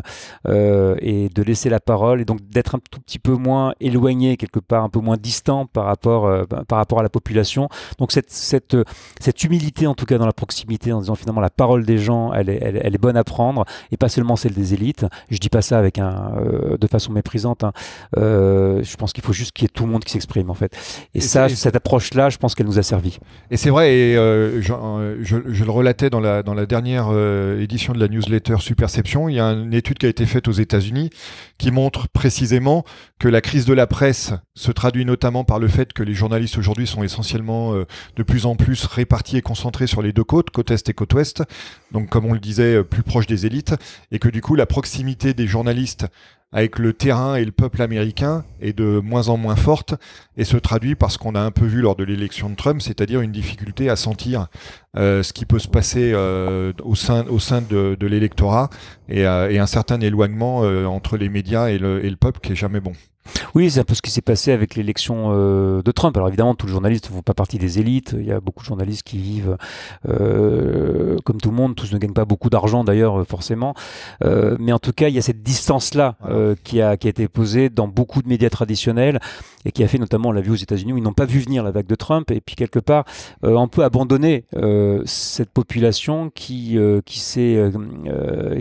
euh, 0.48 0.96
et 1.00 1.30
de 1.30 1.44
laisser 1.44 1.70
la 1.70 1.80
parole, 1.80 2.22
et 2.22 2.26
donc 2.26 2.40
d'être 2.50 2.76
un 2.76 2.80
tout 2.92 3.00
petit 3.00 3.20
peu 3.20 3.34
moins 3.34 3.74
éloigné, 3.80 4.38
quelque 4.38 4.60
part, 4.60 4.84
un 4.84 4.90
peu 4.90 5.00
moins 5.00 5.18
distant 5.18 5.66
par 5.66 5.86
rapport, 5.86 6.26
euh, 6.26 6.46
par 6.46 6.78
rapport 6.78 7.00
à 7.00 7.04
la 7.04 7.10
population. 7.10 7.70
Donc 8.00 8.12
cette, 8.12 8.32
cette, 8.32 8.76
cette 9.20 9.44
humilité, 9.44 9.88
en 9.88 9.96
tout 9.96 10.06
cas, 10.06 10.18
dans 10.18 10.26
la 10.26 10.34
proximité, 10.34 10.92
en 10.92 11.02
disant 11.02 11.16
finalement 11.16 11.42
la 11.42 11.50
parole 11.50 11.86
des 11.86 11.98
gens, 11.98 12.34
elle 12.34 12.50
est, 12.50 12.60
elle, 12.62 12.96
est 12.96 13.02
bonne 13.02 13.18
à 13.18 13.24
prendre, 13.24 13.66
et 13.92 13.98
pas 13.98 14.10
seulement 14.10 14.36
celle 14.36 14.54
des 14.54 14.74
élites. 14.74 15.06
Je 15.30 15.38
dis 15.38 15.50
pas 15.50 15.62
ça 15.62 15.78
avec 15.78 16.00
un, 16.00 16.34
euh, 16.38 16.78
de 16.78 16.88
façon 16.88 17.12
méprisante. 17.12 17.64
Hein. 17.64 17.72
je 18.16 18.96
pense 18.96 19.14
qu'il 19.14 19.24
faut 19.24 19.34
juste 19.34 19.52
qu'il 19.52 19.64
y 19.64 19.66
ait 19.66 19.74
tout 19.74 19.86
le 19.86 19.92
monde 19.92 20.04
qui 20.04 20.12
s'exprime, 20.12 20.50
en 20.50 20.56
fait. 20.56 20.76
Et, 21.14 21.22
ça, 21.22 21.50
cette 21.50 21.76
approche-là, 21.76 22.30
je 22.30 22.38
pense 22.38 22.56
qu'elle 22.56 22.68
nous 22.68 22.80
a 22.80 22.84
servi. 22.84 23.20
Et 23.52 23.58
c'est 23.58 23.70
vrai, 23.70 23.94
et 23.94 24.16
je, 24.16 25.18
je, 25.22 25.38
je, 25.48 25.64
le 25.64 25.72
relatais 25.72 26.10
dans 26.10 26.20
la, 26.20 26.44
dans 26.44 26.54
la 26.54 26.66
dernière 26.66 27.12
édition 27.60 27.94
de 27.94 28.00
la 28.00 28.08
newsletter 28.08 28.56
Superception, 28.60 29.30
il 29.30 29.36
y 29.36 29.40
a 29.40 29.48
une 29.48 29.74
étude 29.74 29.98
qui 29.98 30.06
a 30.06 30.10
été 30.10 30.26
faite 30.26 30.48
aux 30.48 30.54
États-Unis 30.54 31.10
qui 31.58 31.72
montre 31.72 32.08
précisément 32.08 32.84
que 33.20 33.28
la 33.28 33.42
crise 33.42 33.66
de 33.66 33.74
la 33.74 33.88
presse 33.88 34.34
se 34.56 34.72
traduit 34.72 35.06
notamment 35.06 35.44
par 35.44 35.60
le 35.60 35.68
fait 35.68 35.94
que 35.94 36.04
les 36.04 36.14
journalistes 36.14 36.58
aujourd'hui 36.58 36.88
sont 36.88 37.04
essentiellement 37.04 37.74
euh, 37.74 37.79
de 38.16 38.24
plus 38.24 38.46
en 38.46 38.56
plus 38.56 38.86
répartis 38.86 39.38
et 39.38 39.42
concentrés 39.42 39.88
sur 39.88 40.02
les 40.02 40.14
deux 40.14 40.24
côtes, 40.24 40.50
côte 40.50 40.72
est 40.72 40.90
et 40.90 40.94
côte 40.94 41.14
ouest, 41.14 41.44
donc 41.92 42.10
comme 42.10 42.26
on 42.26 42.34
le 42.34 42.40
disait, 42.40 42.76
euh, 42.76 42.84
plus 42.84 43.04
proche 43.04 43.28
des 43.28 43.46
élites, 43.46 43.76
et 44.12 44.20
que 44.20 44.30
du 44.30 44.42
coup 44.42 44.56
la 44.56 44.66
proximité 44.66 45.34
des 45.34 45.48
journalistes 45.48 46.08
avec 46.52 46.80
le 46.80 46.94
terrain 46.94 47.36
et 47.36 47.46
le 47.46 47.52
peuple 47.52 47.82
américain 47.82 48.44
est 48.60 48.74
de 48.74 49.00
moins 49.00 49.30
en 49.30 49.38
moins 49.38 49.56
forte. 49.56 49.94
Et 50.38 50.44
se 50.44 50.58
traduit 50.58 50.96
par 50.96 51.12
ce 51.12 51.18
qu'on 51.18 51.36
a 51.36 51.42
un 51.42 51.52
peu 51.52 51.66
vu 51.66 51.82
lors 51.82 51.96
de 51.96 52.04
l'élection 52.04 52.50
de 52.50 52.56
Trump, 52.56 52.82
c'est-à-dire 52.82 53.22
une 53.22 53.32
difficulté 53.32 53.90
à 53.90 53.96
sentir 53.96 54.48
euh, 54.98 55.22
ce 55.22 55.34
qui 55.34 55.46
peut 55.46 55.60
se 55.60 55.68
passer 55.68 56.12
euh, 56.14 56.74
au 56.84 56.96
sein, 56.96 57.24
de, 57.62 58.06
l'électorat 58.06 58.70
et, 59.10 59.28
euh, 59.28 59.62
un 59.62 59.68
certain 59.68 60.00
éloignement 60.00 60.64
euh, 60.64 60.86
entre 60.86 61.18
les 61.18 61.30
médias 61.30 61.68
et 61.70 61.78
le, 61.78 62.04
et 62.04 62.10
le 62.10 62.16
peuple 62.16 62.40
qui 62.40 62.54
est 62.54 62.56
jamais 62.56 62.80
bon. 62.80 62.94
Oui, 63.56 63.70
c'est 63.70 63.80
un 63.80 63.84
peu 63.84 63.96
ce 63.96 64.02
qui 64.02 64.12
s'est 64.12 64.22
passé 64.22 64.52
avec 64.52 64.76
l'élection 64.76 65.32
euh, 65.32 65.82
de 65.82 65.92
Trump. 65.92 66.16
Alors 66.18 66.28
évidemment, 66.28 66.56
tous 66.56 66.68
les 66.68 66.72
journalistes 66.72 67.10
ne 67.10 67.16
font 67.16 67.22
pas 67.22 67.34
partie 67.34 67.58
des 67.58 67.80
élites. 67.80 68.16
Il 68.18 68.26
y 68.26 68.32
a 68.32 68.40
beaucoup 68.40 68.62
de 68.62 68.68
journalistes 68.68 69.04
qui 69.04 69.18
vivent 69.18 69.58
euh, 70.08 71.18
comme 71.26 71.42
tout 71.42 71.50
le 71.50 71.56
monde. 71.56 71.76
Tous 71.76 71.92
ne 71.92 71.98
gagnent 71.98 72.14
pas 72.14 72.26
beaucoup 72.26 72.50
d'argent 72.50 72.84
d'ailleurs, 72.84 73.22
euh, 73.22 73.24
forcément. 73.24 73.74
mais 74.24 74.72
en 74.72 74.80
tout 74.80 74.94
cas, 74.94 75.08
il 75.08 75.16
y 75.16 75.18
a 75.18 75.22
cette 75.22 75.42
distance-là 75.42 76.16
qui, 76.64 76.82
a, 76.82 76.98
qui 76.98 77.08
a 77.08 77.10
été 77.10 77.28
posée 77.28 77.70
dans 77.70 77.88
beaucoup 77.88 78.22
de 78.22 78.28
médias 78.28 78.50
traditionnels 78.50 79.20
et 79.66 79.72
qui 79.72 79.84
a 79.84 79.88
fait 79.88 79.98
notamment, 79.98 80.30
on 80.30 80.32
l'a 80.32 80.42
vu 80.42 80.52
aux 80.52 80.56
États-Unis, 80.56 80.94
où 80.94 80.98
ils 80.98 81.04
n'ont 81.04 81.14
pas 81.14 81.26
vu 81.26 81.40
venir 81.40 81.64
la 81.64 81.72
vague 81.72 81.88
de 81.88 81.96
Trump. 81.96 82.32
Et 82.32 82.42
puis 82.42 82.56
quelque 82.56 82.80
part, 82.80 83.06
un 83.44 83.68
peu 83.68 83.84
abandonné 83.84 84.46
cette 85.06 85.50
population 85.50 86.30
qui, 86.34 86.78
qui 87.06 87.20
s'est 87.20 87.72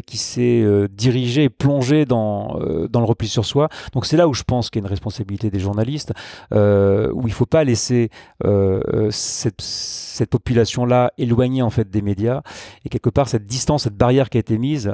qui 0.07 0.17
s'est 0.17 0.65
dirigée, 0.91 1.49
plongée 1.49 2.05
dans, 2.05 2.59
dans 2.91 3.01
le 3.01 3.07
repli 3.07 3.29
sur 3.29 3.45
soi. 3.45 3.69
Donc 3.93 4.07
c'est 4.07 4.17
là 4.17 4.29
où 4.29 4.35
je 4.35 4.43
pense 4.43 4.58
qu'il 4.67 4.81
y 4.81 4.85
a 4.85 4.87
une 4.87 4.91
responsabilité 4.91 5.51
des 5.51 5.61
journalistes, 5.61 6.12
euh, 6.53 7.11
où 7.12 7.23
il 7.23 7.31
ne 7.31 7.35
faut 7.35 7.47
pas 7.47 7.64
laisser 7.64 8.11
euh, 8.44 8.81
euh, 8.92 9.09
cette, 9.11 10.31
population-là 10.31 11.12
éloignée 11.16 11.62
en 11.62 11.71
fait 11.71 11.88
des 11.88 12.03
médias, 12.03 12.42
et 12.85 12.88
quelque 12.88 13.09
part 13.09 13.29
cette 13.29 13.47
distance, 13.47 13.85
cette 13.85 13.97
barrière 13.97 14.31
qui 14.31 14.38
a 14.38 14.40
été 14.40 14.59
mise, 14.59 14.90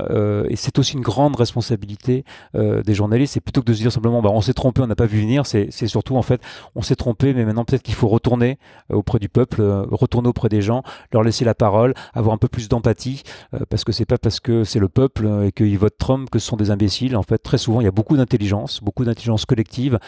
et 0.49 0.57
c'est 0.57 0.79
aussi 0.79 0.95
une 0.95 1.03
grande 1.03 1.35
responsabilité 1.35 2.25
des 2.55 2.95
journalistes, 2.95 3.33
c'est 3.33 3.41
plutôt 3.41 3.63
que 3.63 3.67
de 3.67 3.73
se 3.73 3.81
dire 3.81 3.91
simplement 3.91 4.21
bah, 4.21 4.31
on 4.33 4.43
s'est 4.43 4.53
trompé, 4.53 4.83
on 4.83 4.87
n'a 4.87 4.95
pas 4.95 5.07
vu 5.07 5.21
venir, 5.21 5.47
c'est 5.47 5.71
surtout 5.87 6.17
en 6.17 6.23
fait 6.23 6.43
on 6.75 6.83
s'est 6.83 6.95
trompé, 6.95 7.33
mais 7.33 7.47
maintenant 7.47 7.65
peut-être 7.65 7.83
qu'il 7.83 7.95
faut 7.95 8.09
retourner 8.09 8.59
auprès 8.91 9.19
du 9.19 9.31
peuple, 9.31 9.63
retourner 9.91 10.29
auprès 10.29 10.51
des 10.51 10.61
gens, 10.61 10.83
leur 11.11 11.23
laisser 11.23 11.47
la 11.47 11.55
parole, 11.55 11.95
avoir 12.13 12.35
un 12.35 12.39
peu 12.39 12.49
plus 12.49 12.69
d'empathie, 12.69 13.23
parce 13.71 13.83
que 13.83 13.93
c'est 13.93 14.05
pas 14.05 14.19
parce 14.19 14.41
que 14.41 14.63
c'est 14.65 14.79
le 14.79 14.89
peuple 14.89 15.27
et 15.47 15.53
qu'ils 15.53 15.79
votent 15.79 15.99
Trump 15.99 16.29
que 16.31 16.39
ce 16.39 16.47
sont 16.47 16.57
des 16.57 16.71
imbéciles. 16.71 17.17
En 17.17 17.23
fait, 17.23 17.39
très 17.39 17.59
souvent, 17.59 17.81
il 17.81 17.85
y 17.85 17.89
a 17.89 17.93
beaucoup 17.93 18.17
d'intelligence, 18.17 18.81
beaucoup 18.83 19.05
d'intelligence 19.05 19.47
collective. 19.55 19.99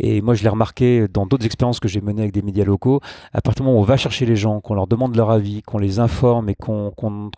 Et 0.00 0.22
moi, 0.22 0.34
je 0.34 0.42
l'ai 0.42 0.48
remarqué 0.48 1.06
dans 1.12 1.26
d'autres 1.26 1.44
expériences 1.44 1.80
que 1.80 1.88
j'ai 1.88 2.00
menées 2.00 2.22
avec 2.22 2.32
des 2.32 2.42
médias 2.42 2.64
locaux. 2.64 3.00
À 3.32 3.42
partir 3.42 3.62
du 3.62 3.66
moment 3.66 3.78
où 3.78 3.82
on 3.82 3.84
va 3.84 3.96
chercher 3.96 4.24
les 4.24 4.36
gens, 4.36 4.60
qu'on 4.60 4.74
leur 4.74 4.86
demande 4.86 5.14
leur 5.16 5.30
avis, 5.30 5.62
qu'on 5.62 5.78
les 5.78 5.98
informe 5.98 6.48
et 6.48 6.54
qu'on 6.54 6.92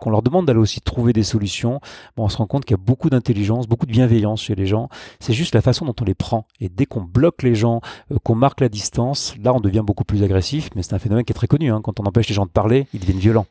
leur 0.06 0.22
demande 0.22 0.46
d'aller 0.46 0.60
aussi 0.60 0.80
trouver 0.80 1.12
des 1.12 1.24
solutions, 1.24 1.80
bon, 2.16 2.24
on 2.24 2.28
se 2.28 2.36
rend 2.36 2.46
compte 2.46 2.64
qu'il 2.64 2.76
y 2.76 2.80
a 2.80 2.82
beaucoup 2.82 3.10
d'intelligence, 3.10 3.66
beaucoup 3.66 3.86
de 3.86 3.92
bienveillance 3.92 4.42
chez 4.42 4.54
les 4.54 4.66
gens. 4.66 4.88
C'est 5.18 5.32
juste 5.32 5.54
la 5.54 5.62
façon 5.62 5.84
dont 5.84 5.94
on 6.00 6.04
les 6.04 6.14
prend. 6.14 6.46
Et 6.60 6.68
dès 6.68 6.86
qu'on 6.86 7.02
bloque 7.02 7.42
les 7.42 7.54
gens, 7.54 7.80
euh, 8.12 8.16
qu'on 8.22 8.36
marque 8.36 8.60
la 8.60 8.68
distance, 8.68 9.34
là, 9.42 9.52
on 9.52 9.60
devient 9.60 9.82
beaucoup 9.84 10.04
plus 10.04 10.22
agressif. 10.22 10.70
Mais 10.76 10.82
c'est 10.82 10.94
un 10.94 11.00
phénomène 11.00 11.24
qui 11.24 11.32
est 11.32 11.34
très 11.34 11.48
connu. 11.48 11.72
Hein. 11.72 11.80
Quand 11.82 11.98
on 12.00 12.04
empêche 12.04 12.28
les 12.28 12.34
gens 12.34 12.46
de 12.46 12.50
parler, 12.50 12.86
ils 12.94 13.00
deviennent 13.00 13.18
violents. 13.18 13.46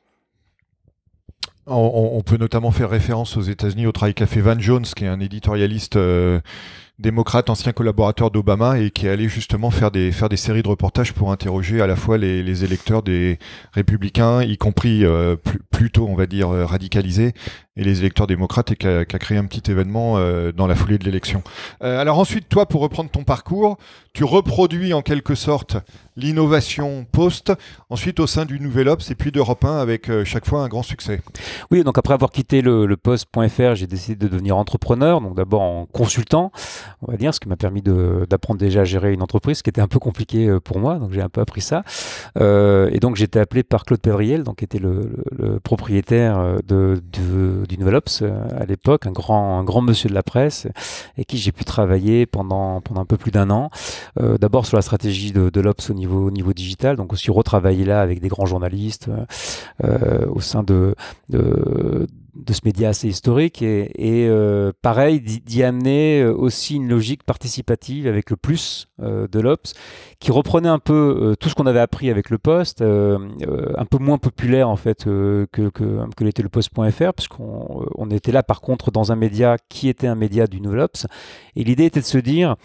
On, 1.70 2.22
peut 2.26 2.38
notamment 2.38 2.72
faire 2.72 2.89
référence 2.89 3.36
aux 3.36 3.41
États-Unis 3.41 3.88
au 3.88 3.91
travail 3.91 4.13
qu'a 4.13 4.26
fait 4.26 4.39
Van 4.39 4.58
Jones, 4.58 4.86
qui 4.86 5.04
est 5.04 5.10
un 5.10 5.20
éditorialiste 5.20 5.98
euh, 5.98 6.39
démocrate, 6.99 7.49
ancien 7.49 7.73
collaborateur 7.73 8.31
d'Obama, 8.31 8.79
et 8.79 8.89
qui 8.89 9.05
est 9.05 9.10
allé 9.10 9.29
justement 9.29 9.69
faire 9.69 9.91
des, 9.91 10.12
faire 10.12 10.29
des 10.29 10.38
séries 10.38 10.63
de 10.63 10.67
reportages 10.67 11.13
pour 11.13 11.31
interroger 11.31 11.81
à 11.81 11.88
la 11.88 11.95
fois 11.95 12.17
les, 12.17 12.63
électeurs 12.63 13.03
des 13.03 13.38
républicains, 13.73 14.41
y 14.41 14.57
compris 14.57 15.05
euh, 15.05 15.36
plutôt, 15.71 16.07
on 16.07 16.15
va 16.15 16.25
dire, 16.25 16.49
euh, 16.49 16.65
radicalisés, 16.65 17.33
et 17.77 17.83
les 17.83 17.99
électeurs 17.99 18.27
démocrates, 18.27 18.71
et 18.71 18.75
qui 18.75 18.87
a, 18.87 19.05
créé 19.05 19.37
un 19.37 19.45
petit 19.45 19.71
événement 19.71 20.17
euh, 20.17 20.51
dans 20.51 20.67
la 20.67 20.75
foulée 20.75 20.97
de 20.97 21.05
l'élection. 21.05 21.43
alors 21.81 22.19
ensuite, 22.19 22.49
toi, 22.49 22.65
pour 22.65 22.81
reprendre 22.81 23.09
ton 23.09 23.23
parcours, 23.23 23.77
tu 24.13 24.23
reproduis 24.23 24.93
en 24.93 25.01
quelque 25.01 25.35
sorte 25.35 25.77
l'innovation 26.15 27.05
post, 27.11 27.53
ensuite 27.91 28.19
au 28.19 28.25
sein 28.25 28.45
du 28.45 28.59
Nouvel 28.59 28.89
Ops 28.89 29.11
et 29.11 29.15
puis 29.15 29.31
d'Europe 29.31 29.63
1 29.63 29.77
avec 29.77 30.09
chaque 30.23 30.47
fois 30.47 30.63
un 30.63 30.67
grand 30.67 30.81
succès. 30.81 31.21
Oui, 31.69 31.83
donc 31.83 31.99
après 31.99 32.15
avoir 32.15 32.31
quitté 32.31 32.63
le, 32.63 32.87
le 32.87 32.97
post.fr, 32.97 33.75
j'ai 33.75 33.85
décidé 33.85 34.15
de 34.15 34.27
devenir 34.27 34.57
entrepreneur, 34.57 35.21
donc 35.21 35.35
d'abord 35.35 35.61
en 35.61 35.85
consultant, 35.85 36.51
on 37.01 37.11
va 37.11 37.17
dire, 37.17 37.33
ce 37.33 37.39
qui 37.39 37.47
m'a 37.47 37.57
permis 37.57 37.83
d'apprendre 37.83 38.59
déjà 38.59 38.81
à 38.81 38.83
gérer 38.83 39.13
une 39.13 39.21
entreprise, 39.21 39.57
ce 39.57 39.63
qui 39.63 39.69
était 39.69 39.81
un 39.81 39.87
peu 39.87 39.99
compliqué 39.99 40.47
euh, 40.47 40.59
pour 40.59 40.79
moi, 40.79 40.95
donc 40.95 41.11
j'ai 41.11 41.21
un 41.21 41.29
peu 41.29 41.41
appris 41.41 41.61
ça. 41.61 41.83
Euh, 42.39 42.89
et 42.91 42.99
donc 42.99 43.19
été 43.27 43.39
appelé 43.39 43.63
par 43.63 43.85
Claude 43.85 43.99
Pedriel, 44.01 44.43
donc 44.43 44.57
qui 44.57 44.65
était 44.65 44.79
le, 44.79 45.11
propriétaire 45.63 46.39
euh, 46.39 46.59
de, 46.65 47.01
du 47.67 47.77
Nouvel 47.77 47.95
Ops 47.95 48.23
à 48.58 48.65
l'époque, 48.65 49.06
un 49.06 49.12
grand, 49.12 49.60
un 49.60 49.63
grand 49.63 49.82
monsieur 49.82 50.10
de 50.10 50.13
la 50.13 50.23
presse, 50.23 50.67
et 51.17 51.25
qui 51.25 51.38
j'ai 51.38 51.51
pu 51.51 51.65
travailler 51.65 52.25
pendant, 52.25 52.82
pendant 52.82 53.01
un 53.01 53.06
peu 53.06 53.17
plus 53.17 53.32
d'un 53.32 53.49
an. 53.49 53.69
D'abord 54.19 54.65
sur 54.65 54.77
la 54.77 54.82
stratégie 54.82 55.32
de, 55.32 55.49
de 55.49 55.62
l'Ops 55.62 55.89
au 55.89 55.93
niveau, 55.93 56.27
au 56.27 56.32
niveau 56.32 56.53
digital, 56.53 56.95
donc 56.95 57.13
aussi 57.13 57.32
retravailler 57.32 57.86
là 57.86 58.01
avec 58.01 58.21
des 58.21 58.27
grands 58.27 58.45
journalistes 58.45 59.10
au 59.84 60.41
sein 60.41 60.63
de 60.63 60.95
ce 62.54 62.62
média 62.63 62.89
assez 62.89 63.08
historique 63.08 63.62
et, 63.62 63.91
euh, 64.00 64.71
pareil 64.82 65.21
d'y 65.21 65.63
amener 65.63 66.21
euh, 66.21 66.34
aussi 66.34 66.76
une 66.76 66.88
logique 66.88 67.23
participative 67.23 68.08
avec 68.08 68.30
le 68.30 68.36
plus 68.36 68.88
euh, 69.02 69.28
de 69.28 69.39
l'Ops 69.39 69.73
qui 70.19 70.32
reprenait 70.32 70.69
un 70.69 70.80
peu 70.80 71.36
tout 71.39 71.50
ce 71.50 71.56
qu'on 71.56 71.67
avait 71.67 71.80
appris 71.80 72.10
avec 72.10 72.30
le 72.30 72.38
poste 72.38 72.82
un 72.82 73.86
peu 73.89 73.97
moins 74.00 74.17
populaire 74.17 74.69
en 74.69 74.76
fait 74.76 75.04
que, 75.04 75.47
que, 75.52 76.23
l'était 76.23 76.41
le 76.41 76.50
poste.fr 76.50 77.13
puisqu'on 77.13 77.86
on 77.95 78.10
était 78.10 78.32
là 78.32 78.41
par 78.41 78.62
contre 78.62 78.89
dans 78.89 79.12
un 79.12 79.15
média 79.15 79.58
qui 79.69 79.89
était 79.89 80.08
un 80.08 80.15
média 80.15 80.47
du 80.47 80.60
Nouvel 80.60 80.80
Ops. 80.80 81.06
Et 81.56 81.63
l'idée 81.63 81.86
était 81.86 82.00
de 82.00 82.06
se 82.06 82.17
dire 82.17 82.56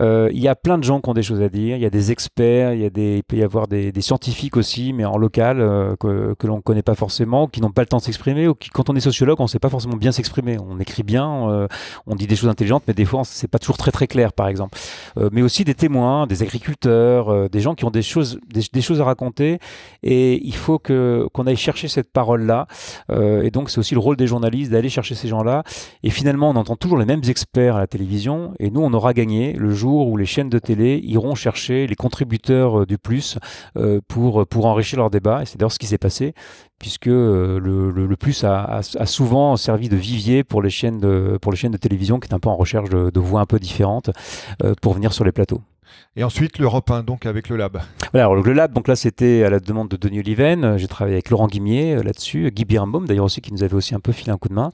il 0.00 0.38
y 0.38 0.48
a 0.48 0.56
plein 0.56 0.78
de 0.78 0.84
gens 0.84 1.00
qui 1.00 1.08
ont 1.08 1.14
des 1.14 1.22
choses 1.22 1.42
à 1.42 1.48
dire 1.48 1.76
il 1.76 1.82
y 1.82 1.86
a 1.86 1.90
des 1.90 2.10
experts 2.10 2.74
il, 2.74 2.80
y 2.80 2.86
a 2.86 2.90
des, 2.90 3.22
peut 3.22 3.36
y 3.36 3.44
avoir 3.44 3.68
des, 3.68 3.92
des 3.92 4.00
scientifiques 4.00 4.56
aussi 4.56 4.92
mais 4.92 5.04
en 5.04 5.16
local 5.16 5.58
que, 6.00 6.34
que 6.34 6.46
l'on 6.46 6.56
ne 6.56 6.62
connaît 6.62 6.82
pas 6.82 6.96
forcément 6.96 7.46
qui 7.46 7.60
n'ont 7.60 7.70
pas 7.70 7.82
le 7.82 7.88
temps 7.88 7.98
de 7.98 8.02
s'exprimer 8.02 8.48
ou 8.48 8.54
qui 8.54 8.70
quand 8.70 8.90
on 8.90 8.96
est 8.96 9.00
on 9.22 9.42
ne 9.42 9.48
sait 9.48 9.58
pas 9.58 9.68
forcément 9.68 9.96
bien 9.96 10.12
s'exprimer. 10.12 10.58
On 10.58 10.78
écrit 10.80 11.02
bien, 11.02 11.48
euh, 11.50 11.68
on 12.06 12.14
dit 12.14 12.26
des 12.26 12.36
choses 12.36 12.48
intelligentes, 12.48 12.84
mais 12.86 12.94
des 12.94 13.04
fois, 13.04 13.22
c'est 13.24 13.48
pas 13.48 13.58
toujours 13.58 13.76
très 13.76 13.90
très 13.90 14.06
clair, 14.06 14.32
par 14.32 14.48
exemple. 14.48 14.78
Euh, 15.18 15.28
mais 15.32 15.42
aussi 15.42 15.64
des 15.64 15.74
témoins, 15.74 16.26
des 16.26 16.42
agriculteurs, 16.42 17.28
euh, 17.28 17.48
des 17.48 17.60
gens 17.60 17.74
qui 17.74 17.84
ont 17.84 17.90
des 17.90 18.02
choses, 18.02 18.38
des, 18.48 18.80
choses 18.80 19.00
à 19.00 19.04
raconter, 19.04 19.58
et 20.02 20.44
il 20.46 20.54
faut 20.54 20.78
que 20.78 21.26
qu'on 21.32 21.46
aille 21.46 21.56
chercher 21.56 21.88
cette 21.88 22.12
parole-là. 22.12 22.66
et 23.10 23.50
donc, 23.50 23.70
c'est 23.70 23.78
aussi 23.78 23.94
le 23.94 24.00
rôle 24.00 24.16
des 24.16 24.26
journalistes 24.26 24.70
d'aller 24.70 24.88
chercher 24.88 25.14
ces 25.14 25.28
gens-là. 25.28 25.62
Et 26.02 26.10
finalement, 26.10 26.50
on 26.50 26.56
entend 26.56 26.76
toujours 26.76 26.98
les 26.98 27.04
mêmes 27.04 27.22
experts 27.28 27.76
à 27.76 27.80
la 27.80 27.86
télévision, 27.86 28.54
et 28.58 28.70
nous, 28.70 28.80
on 28.80 28.92
aura 28.92 29.12
gagné 29.12 29.52
le 29.52 29.72
jour 29.72 30.08
où 30.08 30.16
les 30.16 30.26
chaînes 30.26 30.50
de 30.50 30.58
télé 30.58 31.00
iront 31.04 31.34
chercher 31.34 31.86
les 31.86 31.94
contributeurs 31.94 32.86
du 32.86 32.98
plus 32.98 33.38
pour 34.08 34.46
pour 34.46 34.66
enrichir 34.66 34.98
leur 34.98 35.10
débat. 35.10 35.42
Et 35.42 35.46
c'est 35.46 35.58
d'ailleurs 35.58 35.72
ce 35.72 35.78
qui 35.78 35.86
s'est 35.86 35.98
passé 35.98 36.34
puisque 36.78 37.08
euh, 37.08 37.58
le, 37.58 38.16
plus 38.16 38.44
a, 38.44 38.64
a, 38.64 39.06
souvent 39.06 39.56
servi 39.56 39.88
de 39.88 39.96
vivier 39.96 40.44
pour 40.44 40.62
les 40.62 40.70
chaînes 40.70 40.98
de, 40.98 41.38
pour 41.40 41.52
les 41.52 41.58
chaînes 41.58 41.72
de 41.72 41.78
télévision 41.78 42.20
qui 42.20 42.28
est 42.28 42.34
un 42.34 42.38
peu 42.38 42.48
en 42.48 42.56
recherche 42.56 42.90
de, 42.90 43.10
de 43.10 43.20
voix 43.20 43.40
un 43.40 43.46
peu 43.46 43.58
différentes 43.58 44.10
euh, 44.62 44.74
pour 44.80 44.94
venir 44.94 45.12
sur 45.12 45.24
les 45.24 45.32
plateaux. 45.32 45.62
Et 46.18 46.24
ensuite, 46.24 46.58
l'Europe 46.58 46.90
1, 46.90 47.02
donc 47.02 47.26
avec 47.26 47.50
le 47.50 47.56
Lab. 47.56 47.78
Voilà, 48.12 48.24
alors 48.24 48.36
le 48.36 48.52
Lab, 48.54 48.72
donc 48.72 48.88
là, 48.88 48.96
c'était 48.96 49.44
à 49.44 49.50
la 49.50 49.60
demande 49.60 49.88
de 49.88 49.96
Denis 49.98 50.20
Oliven. 50.20 50.78
J'ai 50.78 50.88
travaillé 50.88 51.16
avec 51.16 51.28
Laurent 51.28 51.46
Guimier 51.46 51.96
euh, 51.96 52.02
là-dessus, 52.02 52.50
Guy 52.50 52.64
Birnbaum 52.64 53.06
d'ailleurs 53.06 53.26
aussi, 53.26 53.42
qui 53.42 53.52
nous 53.52 53.62
avait 53.62 53.74
aussi 53.74 53.94
un 53.94 54.00
peu 54.00 54.12
filé 54.12 54.32
un 54.32 54.38
coup 54.38 54.48
de 54.48 54.54
main. 54.54 54.72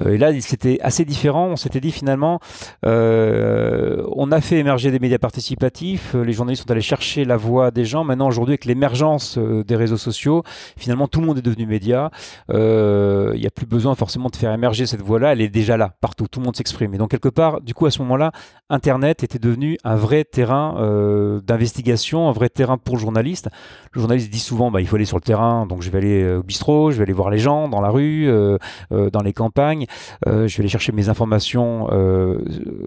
Euh, 0.00 0.14
et 0.14 0.18
là, 0.18 0.30
c'était 0.40 0.78
assez 0.82 1.04
différent. 1.04 1.46
On 1.46 1.56
s'était 1.56 1.80
dit 1.80 1.90
finalement, 1.90 2.38
euh, 2.84 4.06
on 4.14 4.30
a 4.30 4.40
fait 4.40 4.58
émerger 4.58 4.92
des 4.92 5.00
médias 5.00 5.18
participatifs. 5.18 6.14
Les 6.14 6.32
journalistes 6.32 6.62
sont 6.62 6.70
allés 6.70 6.80
chercher 6.80 7.24
la 7.24 7.36
voix 7.36 7.72
des 7.72 7.84
gens. 7.84 8.04
Maintenant, 8.04 8.28
aujourd'hui, 8.28 8.52
avec 8.52 8.64
l'émergence 8.64 9.38
des 9.38 9.76
réseaux 9.76 9.96
sociaux, 9.96 10.44
finalement, 10.76 11.08
tout 11.08 11.20
le 11.20 11.26
monde 11.26 11.38
est 11.38 11.42
devenu 11.42 11.66
média. 11.66 12.12
Il 12.50 13.40
n'y 13.40 13.46
a 13.46 13.50
plus 13.52 13.66
besoin 13.66 13.96
forcément 13.96 14.28
de 14.28 14.36
faire 14.36 14.52
émerger 14.52 14.86
cette 14.86 15.02
voix-là. 15.02 15.32
Elle 15.32 15.40
est 15.40 15.48
déjà 15.48 15.76
là, 15.76 15.94
partout. 16.00 16.28
Tout 16.28 16.38
le 16.38 16.44
monde 16.44 16.56
s'exprime. 16.56 16.94
Et 16.94 16.98
donc, 16.98 17.10
quelque 17.10 17.28
part, 17.28 17.60
du 17.60 17.74
coup, 17.74 17.86
à 17.86 17.90
ce 17.90 18.00
moment-là, 18.02 18.30
Internet 18.70 19.24
était 19.24 19.38
devenu 19.38 19.78
un 19.84 19.96
vrai 19.96 20.24
terrain 20.24 20.55
euh, 20.56 21.40
d'investigation, 21.40 22.28
un 22.28 22.32
vrai 22.32 22.48
terrain 22.48 22.78
pour 22.78 22.96
le 22.96 23.00
journaliste. 23.00 23.48
Le 23.92 24.00
journaliste 24.00 24.30
dit 24.30 24.38
souvent, 24.38 24.70
bah, 24.70 24.80
il 24.80 24.86
faut 24.86 24.96
aller 24.96 25.04
sur 25.04 25.16
le 25.16 25.22
terrain, 25.22 25.66
donc 25.66 25.82
je 25.82 25.90
vais 25.90 25.98
aller 25.98 26.22
euh, 26.22 26.38
au 26.38 26.42
bistrot, 26.42 26.90
je 26.90 26.96
vais 26.96 27.02
aller 27.02 27.12
voir 27.12 27.30
les 27.30 27.38
gens 27.38 27.68
dans 27.68 27.80
la 27.80 27.90
rue, 27.90 28.28
euh, 28.28 28.58
dans 28.90 29.22
les 29.22 29.32
campagnes, 29.32 29.86
je 30.26 30.30
vais 30.32 30.60
aller 30.60 30.68
chercher 30.68 30.92
mes 30.92 31.08
informations 31.08 31.88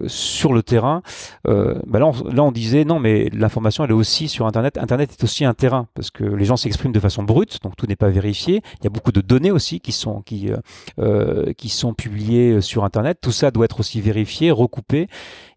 sur 0.06 0.52
le 0.52 0.62
terrain. 0.62 1.02
Bah 1.44 1.98
là, 1.98 2.06
on, 2.06 2.52
disait, 2.52 2.84
non, 2.84 2.98
mais 2.98 3.28
l'information, 3.32 3.84
elle 3.84 3.90
est 3.90 3.94
aussi 3.94 4.28
sur 4.28 4.46
Internet. 4.46 4.78
Internet 4.78 5.10
est 5.12 5.24
aussi 5.24 5.44
un 5.44 5.54
terrain, 5.54 5.86
parce 5.94 6.10
que 6.10 6.24
les 6.24 6.44
gens 6.44 6.56
s'expriment 6.56 6.92
de 6.92 7.00
façon 7.00 7.22
brute, 7.22 7.58
donc 7.62 7.76
tout 7.76 7.86
n'est 7.86 7.96
pas 7.96 8.08
vérifié. 8.08 8.62
Il 8.80 8.84
y 8.84 8.86
a 8.86 8.90
beaucoup 8.90 9.12
de 9.12 9.20
données 9.20 9.50
aussi 9.50 9.80
qui 9.80 9.92
sont 9.92 10.22
publiées 11.96 12.60
sur 12.60 12.84
Internet. 12.84 13.18
Tout 13.20 13.32
ça 13.32 13.50
doit 13.50 13.64
être 13.64 13.80
aussi 13.80 14.00
vérifié, 14.00 14.50
recoupé. 14.50 15.08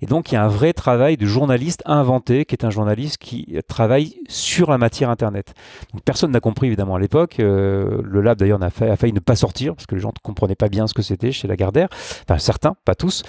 Et 0.03 0.05
donc, 0.05 0.33
il 0.33 0.35
y 0.35 0.37
a 0.37 0.43
un 0.43 0.49
vrai 0.49 0.73
travail 0.73 1.15
de 1.15 1.25
journaliste 1.25 1.81
inventé 1.85 2.43
qui 2.43 2.55
est 2.55 2.65
un 2.65 2.69
journaliste 2.69 3.19
qui 3.19 3.57
travaille 3.69 4.17
sur 4.27 4.69
la 4.69 4.77
matière 4.77 5.09
Internet. 5.09 5.53
Donc, 5.93 6.03
personne 6.03 6.31
n'a 6.31 6.41
compris 6.41 6.67
évidemment 6.67 6.95
à 6.95 6.99
l'époque. 6.99 7.39
Euh, 7.39 8.01
le 8.03 8.19
lab 8.19 8.37
d'ailleurs 8.37 8.61
a, 8.61 8.65
a, 8.65 8.95
failli 8.97 9.13
ne 9.13 9.21
pas 9.21 9.37
sortir 9.37 9.73
parce 9.75 9.85
que 9.85 9.95
les 9.95 10.01
gens 10.01 10.09
ne 10.09 10.19
comprenaient 10.21 10.55
pas 10.55 10.67
bien 10.67 10.87
ce 10.87 10.93
que 10.93 11.01
c'était 11.01 11.31
chez 11.31 11.47
Lagardère. 11.47 11.87
Enfin 12.23 12.37
certains, 12.37 12.75
pas 12.83 12.95
tous, 12.95 13.23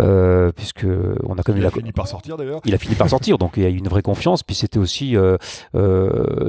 euh, 0.00 0.52
puisque 0.52 0.86
on 1.24 1.34
a 1.38 1.42
quand 1.42 1.54
même. 1.54 1.62
Il 1.62 1.66
a 1.66 1.70
fini 1.72 1.90
par 1.90 2.06
sortir 2.06 2.36
d'ailleurs. 2.36 2.60
Il 2.66 2.74
a 2.74 2.78
fini 2.78 2.94
par 2.94 3.08
sortir, 3.10 3.36
donc 3.36 3.54
il 3.56 3.64
y 3.64 3.66
a 3.66 3.70
eu 3.70 3.76
une 3.76 3.88
vraie 3.88 4.02
confiance. 4.02 4.44
Puis 4.44 4.54
c'était 4.54 4.78
aussi 4.78 5.16
euh, 5.16 5.38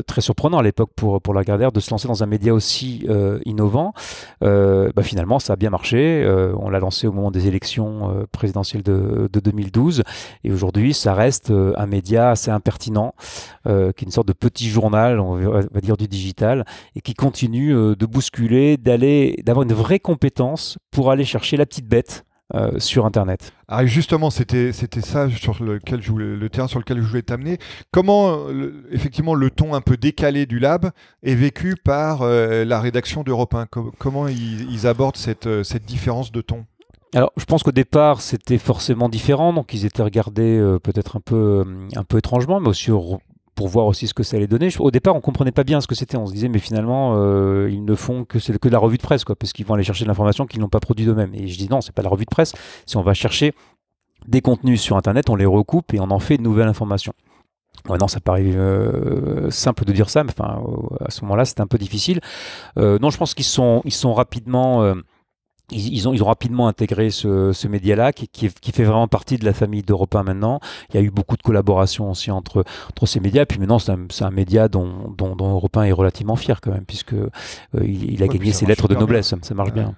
très 0.06 0.22
surprenant 0.22 0.60
à 0.60 0.64
l'époque 0.64 0.92
pour 0.96 1.20
pour 1.20 1.34
Lagardère 1.34 1.72
de 1.72 1.80
se 1.80 1.90
lancer 1.90 2.08
dans 2.08 2.22
un 2.22 2.28
média 2.28 2.54
aussi 2.54 3.08
innovant. 3.46 3.94
Bah, 4.40 5.02
finalement, 5.02 5.40
ça 5.40 5.54
a 5.54 5.56
bien 5.56 5.72
marché. 5.72 6.24
on 6.60 6.70
l'a 6.70 6.80
lancé 6.80 7.08
au 7.08 7.12
moment 7.12 7.32
des 7.32 7.48
élections 7.48 8.28
présidentielles 8.32 8.84
de, 8.84 9.28
de 9.34 9.40
2012 9.64 10.04
et 10.44 10.52
aujourd'hui, 10.52 10.94
ça 10.94 11.14
reste 11.14 11.52
un 11.52 11.86
média 11.86 12.32
assez 12.32 12.52
impertinent, 12.52 13.14
euh, 13.68 13.92
qui 13.92 14.04
est 14.04 14.08
une 14.08 14.12
sorte 14.12 14.28
de 14.28 14.34
petit 14.34 14.70
journal, 14.70 15.20
on 15.20 15.36
va 15.36 15.82
dire 15.82 15.98
du 15.98 16.08
digital, 16.08 16.66
et 16.96 17.02
qui 17.02 17.14
continue 17.14 17.74
euh, 17.74 17.96
de 17.96 18.06
bousculer, 18.06 18.78
d'aller, 18.78 19.42
d'avoir 19.46 19.64
une 19.64 19.74
vraie 19.74 20.00
compétence 20.00 20.78
pour 20.92 21.12
aller 21.12 21.26
chercher 21.26 21.58
la 21.58 21.66
petite 21.66 21.88
bête. 21.88 22.26
Euh, 22.54 22.78
sur 22.78 23.08
Internet. 23.08 23.54
Ah, 23.68 23.86
justement, 23.86 24.30
c'était 24.30 24.74
c'était 24.74 25.02
ça 25.02 25.28
sur 25.30 25.64
lequel 25.64 26.02
le 26.18 26.50
terrain 26.50 26.68
sur 26.68 26.78
lequel 26.78 26.98
je 27.02 27.08
voulais 27.08 27.24
t'amener. 27.24 27.58
Comment, 27.90 28.48
effectivement, 28.92 29.34
le 29.34 29.50
ton 29.50 29.74
un 29.74 29.82
peu 29.82 29.98
décalé 29.98 30.46
du 30.46 30.60
lab 30.60 30.92
est 31.24 31.36
vécu 31.36 31.76
par 31.84 32.24
la 32.26 32.80
rédaction 32.80 33.24
d'Europe 33.24 33.56
1 33.56 33.68
Comment 33.98 34.28
ils, 34.28 34.70
ils 34.70 34.86
abordent 34.86 35.18
cette, 35.18 35.64
cette 35.64 35.86
différence 35.86 36.32
de 36.32 36.42
ton? 36.42 36.66
Alors, 37.14 37.32
je 37.38 37.46
pense 37.46 37.62
qu'au 37.62 37.72
départ, 37.72 38.22
c'était 38.22 38.58
forcément 38.58 39.08
différent, 39.08 39.54
donc 39.54 39.74
ils 39.74 39.86
étaient 39.86 40.02
regardés 40.02 40.58
euh, 40.58 40.80
peut-être 40.80 41.16
un 41.18 41.20
peu, 41.20 41.64
euh, 41.66 41.88
un 41.96 42.04
peu 42.04 42.18
étrangement, 42.18 42.60
mais 42.60 42.70
aussi 42.70 42.90
pour 43.54 43.68
voir 43.68 43.86
aussi 43.86 44.08
ce 44.08 44.16
que 44.16 44.24
ça 44.24 44.38
allait 44.38 44.48
donner. 44.48 44.70
Au 44.80 44.90
départ, 44.90 45.16
on 45.16 45.22
comprenait 45.22 45.52
pas 45.52 45.64
bien 45.64 45.80
ce 45.80 45.86
que 45.86 45.94
c'était. 45.94 46.18
On 46.18 46.26
se 46.26 46.34
disait, 46.34 46.48
mais 46.48 46.58
finalement, 46.58 47.14
euh, 47.16 47.70
ils 47.72 47.86
ne 47.86 47.94
font 47.94 48.26
que 48.26 48.40
que 48.40 48.68
de 48.68 48.74
la 48.74 48.80
revue 48.80 48.98
de 48.98 49.04
presse, 49.04 49.26
quoi, 49.26 49.36
parce 49.36 49.54
qu'ils 49.54 49.66
vont 49.66 49.76
aller 49.76 49.84
chercher 49.84 50.06
de 50.06 50.10
l'information 50.10 50.48
qu'ils 50.48 50.60
n'ont 50.60 50.70
pas 50.70 50.80
produit 50.80 51.06
d'eux-mêmes. 51.06 51.36
Et 51.36 51.48
je 51.48 51.58
dis 51.58 51.70
non, 51.70 51.82
c'est 51.82 51.94
pas 51.94 52.02
la 52.02 52.10
revue 52.10 52.26
de 52.26 52.32
presse. 52.32 52.54
Si 52.88 52.98
on 52.98 53.04
va 53.04 53.14
chercher 53.14 53.54
des 54.28 54.42
contenus 54.42 54.82
sur 54.82 54.98
Internet, 54.98 55.30
on 55.30 55.36
les 55.36 55.46
recoupe 55.46 55.94
et 55.94 56.00
on 56.00 56.10
en 56.10 56.20
fait 56.20 56.38
de 56.38 56.42
nouvelles 56.42 56.68
informations. 56.68 57.14
Ouais, 57.90 57.98
non, 57.98 58.08
ça 58.08 58.22
paraît 58.22 58.46
simple 59.52 59.86
de 59.86 59.92
dire 59.92 60.10
ça, 60.10 60.24
mais 60.24 60.32
enfin, 60.32 60.64
à 61.06 61.12
ce 61.12 61.22
moment-là, 61.24 61.44
c'était 61.46 61.62
un 61.62 61.68
peu 61.68 61.78
difficile. 61.78 62.22
non, 62.78 63.10
je 63.10 63.18
pense 63.18 63.34
qu'ils 63.34 63.46
sont, 63.46 63.82
ils 63.84 63.94
sont 63.94 64.14
rapidement 64.14 64.96
ils, 65.74 66.08
ont, 66.08 66.14
ils 66.14 66.24
ont 66.24 66.28
rapidement 66.28 66.68
intégré 66.68 67.10
ce, 67.10 67.52
ce 67.54 67.68
média-là 67.68 68.14
qui, 68.14 68.28
qui, 68.28 68.50
fait 68.50 68.84
vraiment 68.84 69.08
partie 69.08 69.38
de 69.38 69.46
la 69.46 69.54
famille 69.54 69.84
d'Europe 69.84 70.16
1 70.16 70.24
maintenant. 70.24 70.60
Il 70.90 70.96
y 70.96 70.98
a 71.00 71.02
eu 71.02 71.12
beaucoup 71.12 71.38
de 71.38 71.42
collaboration 71.42 72.10
aussi 72.10 72.32
entre, 72.32 72.64
entre 72.90 73.06
ces 73.06 73.20
médias. 73.20 73.46
Puis 73.46 73.60
maintenant, 73.60 73.80
c'est 73.80 73.92
un, 73.92 74.08
un, 74.22 74.32
média 74.32 74.68
dont, 74.68 75.14
dont, 75.18 75.36
dont, 75.36 75.52
Europe 75.52 75.78
1 75.78 75.84
est 75.84 75.92
relativement 75.92 76.36
fier 76.36 76.62
quand 76.62 76.72
même, 76.72 76.86
puisque 76.86 77.14
euh, 77.14 77.30
il, 77.82 78.22
a 78.24 78.28
gagné 78.28 78.52
ses 78.52 78.66
lettres 78.66 78.88
de 78.88 78.96
noblesse. 78.96 79.34
Ça 79.42 79.54
marche 79.54 79.74
bien. 79.74 79.96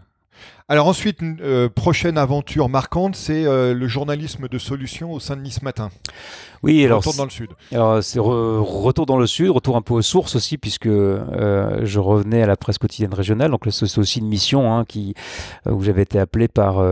Alors 0.67 0.87
ensuite, 0.87 1.21
une 1.21 1.37
euh, 1.41 1.69
prochaine 1.69 2.17
aventure 2.17 2.69
marquante, 2.69 3.15
c'est 3.15 3.45
euh, 3.45 3.75
le 3.75 3.87
journalisme 3.87 4.47
de 4.47 4.57
solution 4.57 5.13
au 5.13 5.19
sein 5.19 5.35
de 5.35 5.41
Nice 5.41 5.61
Matin. 5.61 5.89
Oui, 6.63 6.83
alors 6.83 7.01
retour 7.01 7.13
dans 7.13 7.25
le 7.25 7.29
sud. 7.29 7.51
Alors 7.71 8.03
c'est 8.03 8.17
retour 8.17 9.05
dans 9.05 9.17
le 9.17 9.27
sud, 9.27 9.51
retour 9.51 9.75
un 9.77 9.83
peu 9.83 9.93
aux 9.93 10.01
sources 10.01 10.35
aussi, 10.35 10.57
puisque 10.57 10.87
euh, 10.87 11.81
je 11.83 11.99
revenais 11.99 12.41
à 12.41 12.47
la 12.47 12.57
presse 12.57 12.79
quotidienne 12.79 13.13
régionale. 13.13 13.51
Donc 13.51 13.61
c'est 13.69 13.97
aussi 13.99 14.19
une 14.19 14.27
mission 14.27 14.73
hein, 14.73 14.85
qui 14.85 15.13
où 15.69 15.83
j'avais 15.83 16.01
été 16.01 16.17
appelé 16.17 16.47
par 16.47 16.83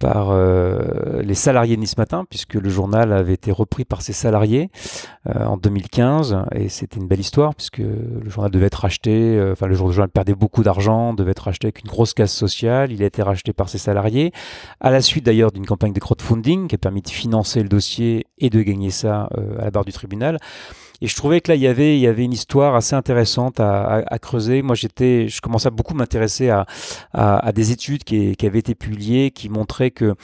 par 0.00 0.30
euh, 0.30 1.22
les 1.22 1.34
salariés 1.34 1.76
de 1.76 1.82
Nice 1.82 1.98
Matin, 1.98 2.24
puisque 2.28 2.54
le 2.54 2.70
journal 2.70 3.12
avait 3.12 3.34
été 3.34 3.52
repris 3.52 3.84
par 3.84 4.00
ses 4.00 4.14
salariés 4.14 4.70
euh, 5.28 5.44
en 5.44 5.58
2015, 5.58 6.38
et 6.54 6.70
c'était 6.70 6.98
une 6.98 7.06
belle 7.06 7.20
histoire, 7.20 7.54
puisque 7.54 7.78
le 7.78 8.28
journal 8.28 8.50
devait 8.50 8.66
être 8.66 8.80
racheté, 8.80 9.36
euh, 9.36 9.52
enfin 9.52 9.66
le 9.66 9.74
journal 9.74 10.08
perdait 10.08 10.34
beaucoup 10.34 10.62
d'argent, 10.62 11.12
devait 11.12 11.32
être 11.32 11.44
racheté 11.44 11.66
avec 11.66 11.80
une 11.84 11.90
grosse 11.90 12.14
casse 12.14 12.32
sociale, 12.32 12.92
il 12.92 13.02
a 13.02 13.06
été 13.06 13.22
racheté 13.22 13.52
par 13.52 13.68
ses 13.68 13.78
salariés, 13.78 14.32
à 14.80 14.90
la 14.90 15.02
suite 15.02 15.26
d'ailleurs 15.26 15.52
d'une 15.52 15.66
campagne 15.66 15.92
de 15.92 16.00
crowdfunding 16.00 16.66
qui 16.68 16.76
a 16.76 16.78
permis 16.78 17.02
de 17.02 17.10
financer 17.10 17.62
le 17.62 17.68
dossier 17.68 18.26
et 18.38 18.48
de 18.48 18.62
gagner 18.62 18.90
ça 18.90 19.28
à 19.58 19.64
la 19.64 19.70
barre 19.70 19.84
du 19.84 19.92
tribunal. 19.92 20.38
Et 21.02 21.06
je 21.06 21.16
trouvais 21.16 21.40
que 21.40 21.50
là, 21.50 21.54
il 21.54 21.62
y 21.62 21.66
avait, 21.66 21.96
il 21.96 22.00
y 22.00 22.06
avait 22.06 22.24
une 22.24 22.32
histoire 22.32 22.74
assez 22.74 22.94
intéressante 22.94 23.58
à, 23.60 24.18
creuser. 24.20 24.62
Moi, 24.62 24.74
j'étais, 24.74 25.28
je 25.28 25.40
commençais 25.40 25.68
à 25.68 25.70
beaucoup 25.70 25.94
m'intéresser 25.94 26.50
à, 26.50 26.66
à, 27.12 27.52
des 27.52 27.72
études 27.72 28.04
qui, 28.04 28.36
qui, 28.36 28.46
avaient 28.46 28.58
été 28.58 28.74
publiées, 28.74 29.30
qui 29.30 29.48
montraient 29.48 29.90
que 29.90 30.14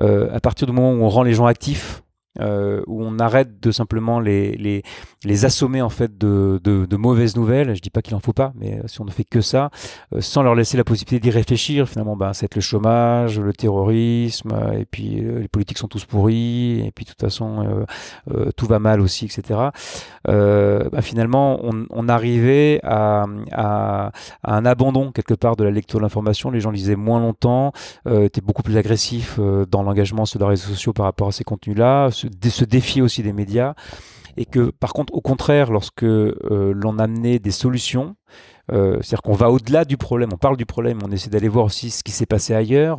euh, 0.00 0.28
à 0.34 0.40
partir 0.40 0.66
du 0.66 0.72
moment 0.72 0.92
où 0.92 1.04
on 1.04 1.08
rend 1.08 1.22
les 1.22 1.32
gens 1.32 1.46
actifs, 1.46 2.02
euh, 2.40 2.82
où 2.86 3.02
on 3.02 3.18
arrête 3.18 3.60
de 3.60 3.72
simplement 3.72 4.20
les, 4.20 4.52
les, 4.56 4.82
les 5.24 5.44
assommer 5.44 5.82
en 5.82 5.88
fait 5.88 6.16
de, 6.18 6.60
de, 6.62 6.96
mauvaises 6.96 7.36
nouvelles. 7.36 7.74
Je 7.74 7.80
dis 7.80 7.90
pas 7.90 8.00
qu'il 8.00 8.14
en 8.14 8.20
faut 8.20 8.32
pas, 8.32 8.52
mais 8.54 8.80
si 8.86 9.00
on 9.00 9.04
ne 9.04 9.10
fait 9.10 9.24
que 9.24 9.40
ça, 9.40 9.70
euh, 10.14 10.20
sans 10.20 10.42
leur 10.42 10.54
laisser 10.54 10.76
la 10.76 10.84
possibilité 10.84 11.20
d'y 11.20 11.30
réfléchir, 11.30 11.88
finalement, 11.88 12.16
ben, 12.16 12.32
c'est 12.32 12.54
le 12.54 12.60
chômage, 12.60 13.40
le 13.40 13.52
terrorisme, 13.52 14.50
et 14.78 14.84
puis 14.84 15.20
euh, 15.20 15.40
les 15.40 15.48
politiques 15.48 15.78
sont 15.78 15.88
tous 15.88 16.04
pourris, 16.04 16.80
et 16.86 16.92
puis 16.94 17.04
de 17.04 17.10
toute 17.10 17.20
façon 17.20 17.86
tout 18.56 18.66
va 18.66 18.78
mal 18.78 19.00
aussi, 19.00 19.24
etc. 19.24 19.60
Ben, 20.24 21.02
finalement, 21.02 21.60
on, 21.62 22.08
arrivait 22.08 22.80
à, 22.84 23.26
à, 23.52 24.10
à, 24.42 24.56
un 24.56 24.64
abandon 24.64 25.12
quelque 25.12 25.34
part 25.34 25.56
de 25.56 25.64
la 25.64 25.70
lecture 25.70 25.98
de 25.98 26.04
l'information. 26.04 26.50
Les 26.50 26.60
gens 26.60 26.70
lisaient 26.70 26.96
moins 26.96 27.20
longtemps, 27.20 27.72
étaient 28.08 28.40
beaucoup 28.40 28.62
plus 28.62 28.76
agressifs 28.76 29.38
dans 29.70 29.82
l'engagement 29.82 30.24
sur 30.24 30.38
les 30.38 30.46
réseaux 30.46 30.68
sociaux 30.68 30.92
par 30.92 31.06
rapport 31.06 31.28
à 31.28 31.32
ces 31.32 31.44
contenus-là 31.44 32.10
se, 32.48 32.64
défier 32.64 33.02
aussi 33.02 33.22
des 33.22 33.32
médias 33.32 33.74
et 34.36 34.44
que 34.44 34.70
par 34.70 34.92
contre 34.92 35.14
au 35.14 35.20
contraire 35.20 35.70
lorsque 35.70 36.04
euh, 36.04 36.72
l'on 36.74 36.98
amenait 36.98 37.38
des 37.38 37.50
solutions 37.50 38.14
C'est-à-dire 38.70 39.22
qu'on 39.22 39.32
va 39.32 39.50
au-delà 39.50 39.84
du 39.84 39.96
problème, 39.96 40.30
on 40.32 40.36
parle 40.36 40.56
du 40.56 40.66
problème, 40.66 40.98
on 41.02 41.10
essaie 41.10 41.30
d'aller 41.30 41.48
voir 41.48 41.64
aussi 41.64 41.90
ce 41.90 42.04
qui 42.04 42.12
s'est 42.12 42.26
passé 42.26 42.54
ailleurs, 42.54 42.98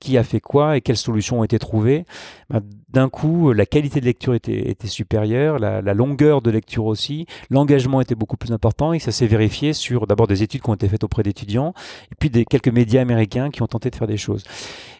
qui 0.00 0.18
a 0.18 0.24
fait 0.24 0.40
quoi 0.40 0.76
et 0.76 0.80
quelles 0.80 0.96
solutions 0.96 1.40
ont 1.40 1.44
été 1.44 1.58
trouvées. 1.60 2.04
Ben, 2.48 2.60
d'un 2.92 3.08
coup, 3.08 3.52
la 3.52 3.66
qualité 3.66 4.00
de 4.00 4.04
lecture 4.04 4.34
était, 4.34 4.76
supérieure, 4.84 5.58
la, 5.58 5.94
longueur 5.94 6.42
de 6.42 6.50
lecture 6.50 6.86
aussi, 6.86 7.26
l'engagement 7.50 8.00
était 8.00 8.14
beaucoup 8.14 8.36
plus 8.36 8.52
important 8.52 8.92
et 8.92 8.98
ça 8.98 9.12
s'est 9.12 9.26
vérifié 9.26 9.72
sur 9.72 10.06
d'abord 10.06 10.26
des 10.26 10.42
études 10.42 10.62
qui 10.62 10.70
ont 10.70 10.74
été 10.74 10.88
faites 10.88 11.04
auprès 11.04 11.22
d'étudiants 11.22 11.74
et 12.10 12.14
puis 12.18 12.30
des, 12.30 12.44
quelques 12.44 12.68
médias 12.68 13.00
américains 13.00 13.50
qui 13.50 13.62
ont 13.62 13.66
tenté 13.66 13.90
de 13.90 13.96
faire 13.96 14.08
des 14.08 14.16
choses. 14.16 14.44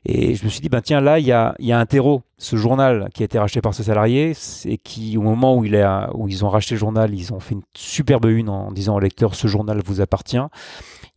Et 0.05 0.35
je 0.35 0.45
me 0.45 0.49
suis 0.49 0.61
dit, 0.61 0.69
ben 0.69 0.81
tiens, 0.81 1.01
là, 1.01 1.19
il 1.19 1.27
y 1.27 1.33
a, 1.33 1.55
un 1.61 1.87
terreau. 1.87 2.23
Ce 2.39 2.57
journal 2.57 3.11
qui 3.13 3.23
a 3.23 3.27
été 3.27 3.39
racheté 3.39 3.61
par 3.61 3.75
ce 3.75 3.83
salarié, 3.83 4.33
et 4.65 4.79
qui, 4.79 5.19
au 5.19 5.21
moment 5.21 5.59
où, 5.59 5.67
ils 5.67 6.45
ont 6.45 6.49
racheté 6.49 6.75
le 6.75 6.79
journal, 6.79 7.15
ils 7.15 7.35
ont 7.35 7.41
fait 7.41 7.55
une 7.55 7.63
superbe 7.75 8.25
une 8.25 8.49
en 8.49 8.73
disant 8.73 8.97
au 8.97 9.01
lecteur, 9.01 9.35
ce 9.35 9.47
journal 9.47 9.83
vous 9.85 10.01
appartient 10.01 10.41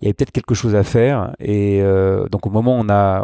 il 0.04 0.08
y 0.08 0.10
avait 0.10 0.14
peut-être 0.16 0.34
quelque 0.34 0.54
chose 0.54 0.76
à 0.76 0.84
faire. 0.84 1.34
Et 1.40 1.82
euh, 1.82 2.28
donc 2.28 2.46
au 2.46 2.50
moment 2.50 2.84
euh, 2.90 3.22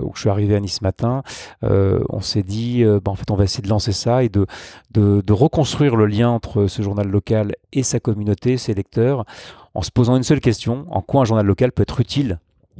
où 0.00 0.12
je 0.14 0.20
suis 0.20 0.30
arrivé 0.30 0.56
à 0.56 0.60
Nice 0.60 0.78
ce 0.78 0.84
matin, 0.84 1.22
euh, 1.64 2.02
on 2.08 2.22
s'est 2.22 2.42
dit, 2.42 2.51
bah, 2.84 3.10
en 3.10 3.14
fait, 3.14 3.30
on 3.30 3.34
va 3.34 3.44
essayer 3.44 3.62
de 3.62 3.68
lancer 3.68 3.92
ça 3.92 4.24
et 4.24 4.28
de, 4.28 4.46
reconstruire 5.32 5.96
le 5.96 6.06
lien 6.06 6.30
entre 6.30 6.66
ce 6.66 6.82
journal 6.82 7.08
local 7.08 7.54
et 7.72 7.82
sa 7.82 8.00
communauté, 8.00 8.56
ses 8.56 8.74
lecteurs, 8.74 9.24
en 9.74 9.82
se 9.82 9.90
posant 9.90 10.16
une 10.16 10.22
seule 10.22 10.40
question 10.40 10.86
en 10.90 11.00
quoi 11.00 11.22
un 11.22 11.24
journal 11.24 11.46
local 11.46 11.72
peut 11.72 11.82
être 11.82 12.00
utile 12.00 12.38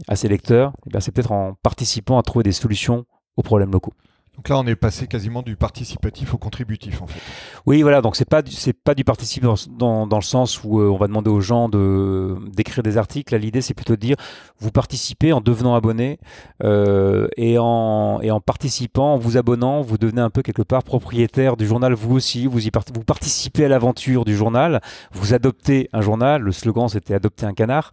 à 0.09 0.17
ses 0.17 0.29
lecteurs? 0.29 0.73
Et 0.87 0.91
eh 0.95 1.01
C'est 1.01 1.13
peut-être 1.13 1.33
en 1.33 1.55
participant 1.63 2.19
à 2.19 2.23
trouver 2.23 2.43
des 2.43 2.53
solutions 2.53 3.05
aux 3.37 3.43
problèmes 3.43 3.73
locaux. 3.73 3.95
Donc 4.37 4.49
là, 4.49 4.59
on 4.59 4.66
est 4.66 4.77
passé 4.77 5.07
quasiment 5.07 5.42
du 5.42 5.57
participatif 5.57 6.33
au 6.33 6.38
contributif, 6.38 7.03
en 7.03 7.07
fait. 7.07 7.21
Oui, 7.66 7.83
voilà. 7.83 8.01
Donc 8.01 8.16
c'est 8.16 8.29
pas 8.29 8.40
c'est 8.49 8.73
pas 8.73 8.95
du 8.95 9.05
participatif 9.05 9.68
dans, 9.77 10.07
dans, 10.07 10.16
le 10.16 10.23
sens 10.23 10.64
où 10.64 10.81
euh, 10.81 10.88
on 10.88 10.97
va 10.97 11.07
demander 11.07 11.29
aux 11.29 11.42
gens 11.42 11.68
de 11.68 12.38
d'écrire 12.51 12.83
des 12.83 12.97
articles. 12.97 13.37
L'idée, 13.37 13.61
c'est 13.61 13.75
plutôt 13.75 13.95
de 13.95 14.01
dire 14.01 14.16
vous 14.59 14.71
participez 14.71 15.35
en 15.35 15.42
devenant 15.42 15.75
abonné 15.75 16.18
euh, 16.64 17.29
et 17.37 17.59
en 17.59 18.21
et 18.23 18.31
en 18.31 18.40
participant, 18.40 19.12
en 19.12 19.18
vous 19.18 19.37
abonnant, 19.37 19.83
vous 19.83 19.99
devenez 19.99 20.23
un 20.23 20.31
peu 20.31 20.40
quelque 20.40 20.62
part 20.62 20.83
propriétaire 20.83 21.59
du 21.59 21.66
journal. 21.66 21.92
Vous 21.92 22.16
aussi, 22.16 22.47
vous 22.47 22.59
vous 22.59 23.05
participez 23.05 23.66
à 23.66 23.68
l'aventure 23.68 24.25
du 24.25 24.35
journal. 24.35 24.81
Vous 25.12 25.35
adoptez 25.35 25.90
un 25.92 26.01
journal. 26.01 26.40
Le 26.40 26.53
slogan, 26.53 26.88
c'était 26.88 27.12
adopter 27.12 27.45
un 27.45 27.53
canard. 27.53 27.92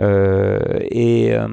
Euh, 0.00 0.58
et, 0.90 1.32
euh, 1.32 1.48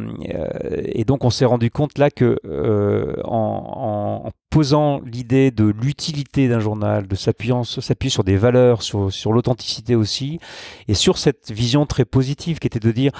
et, 0.85 1.05
donc 1.05 1.23
on 1.23 1.29
s'est 1.29 1.45
rendu 1.45 1.71
compte 1.71 1.97
là 1.97 2.11
que 2.11 2.39
euh, 2.45 3.15
en, 3.23 4.23
en, 4.25 4.31
posant 4.49 4.99
l'idée 4.99 5.49
de 5.49 5.63
l'utilité 5.63 6.47
d'un 6.47 6.59
journal, 6.59 7.07
de 7.07 7.15
s'appuyer 7.15 7.53
sur 8.09 8.23
des 8.23 8.37
valeurs, 8.37 8.81
sur, 8.81 9.11
sur 9.11 9.31
l'authenticité 9.31 9.95
aussi, 9.95 10.39
et 10.87 10.93
sur 10.93 11.17
cette 11.17 11.51
vision 11.51 11.85
très 11.85 12.05
positive 12.05 12.59
qui 12.59 12.67
était 12.67 12.79
de 12.79 12.91
dire 12.91 13.11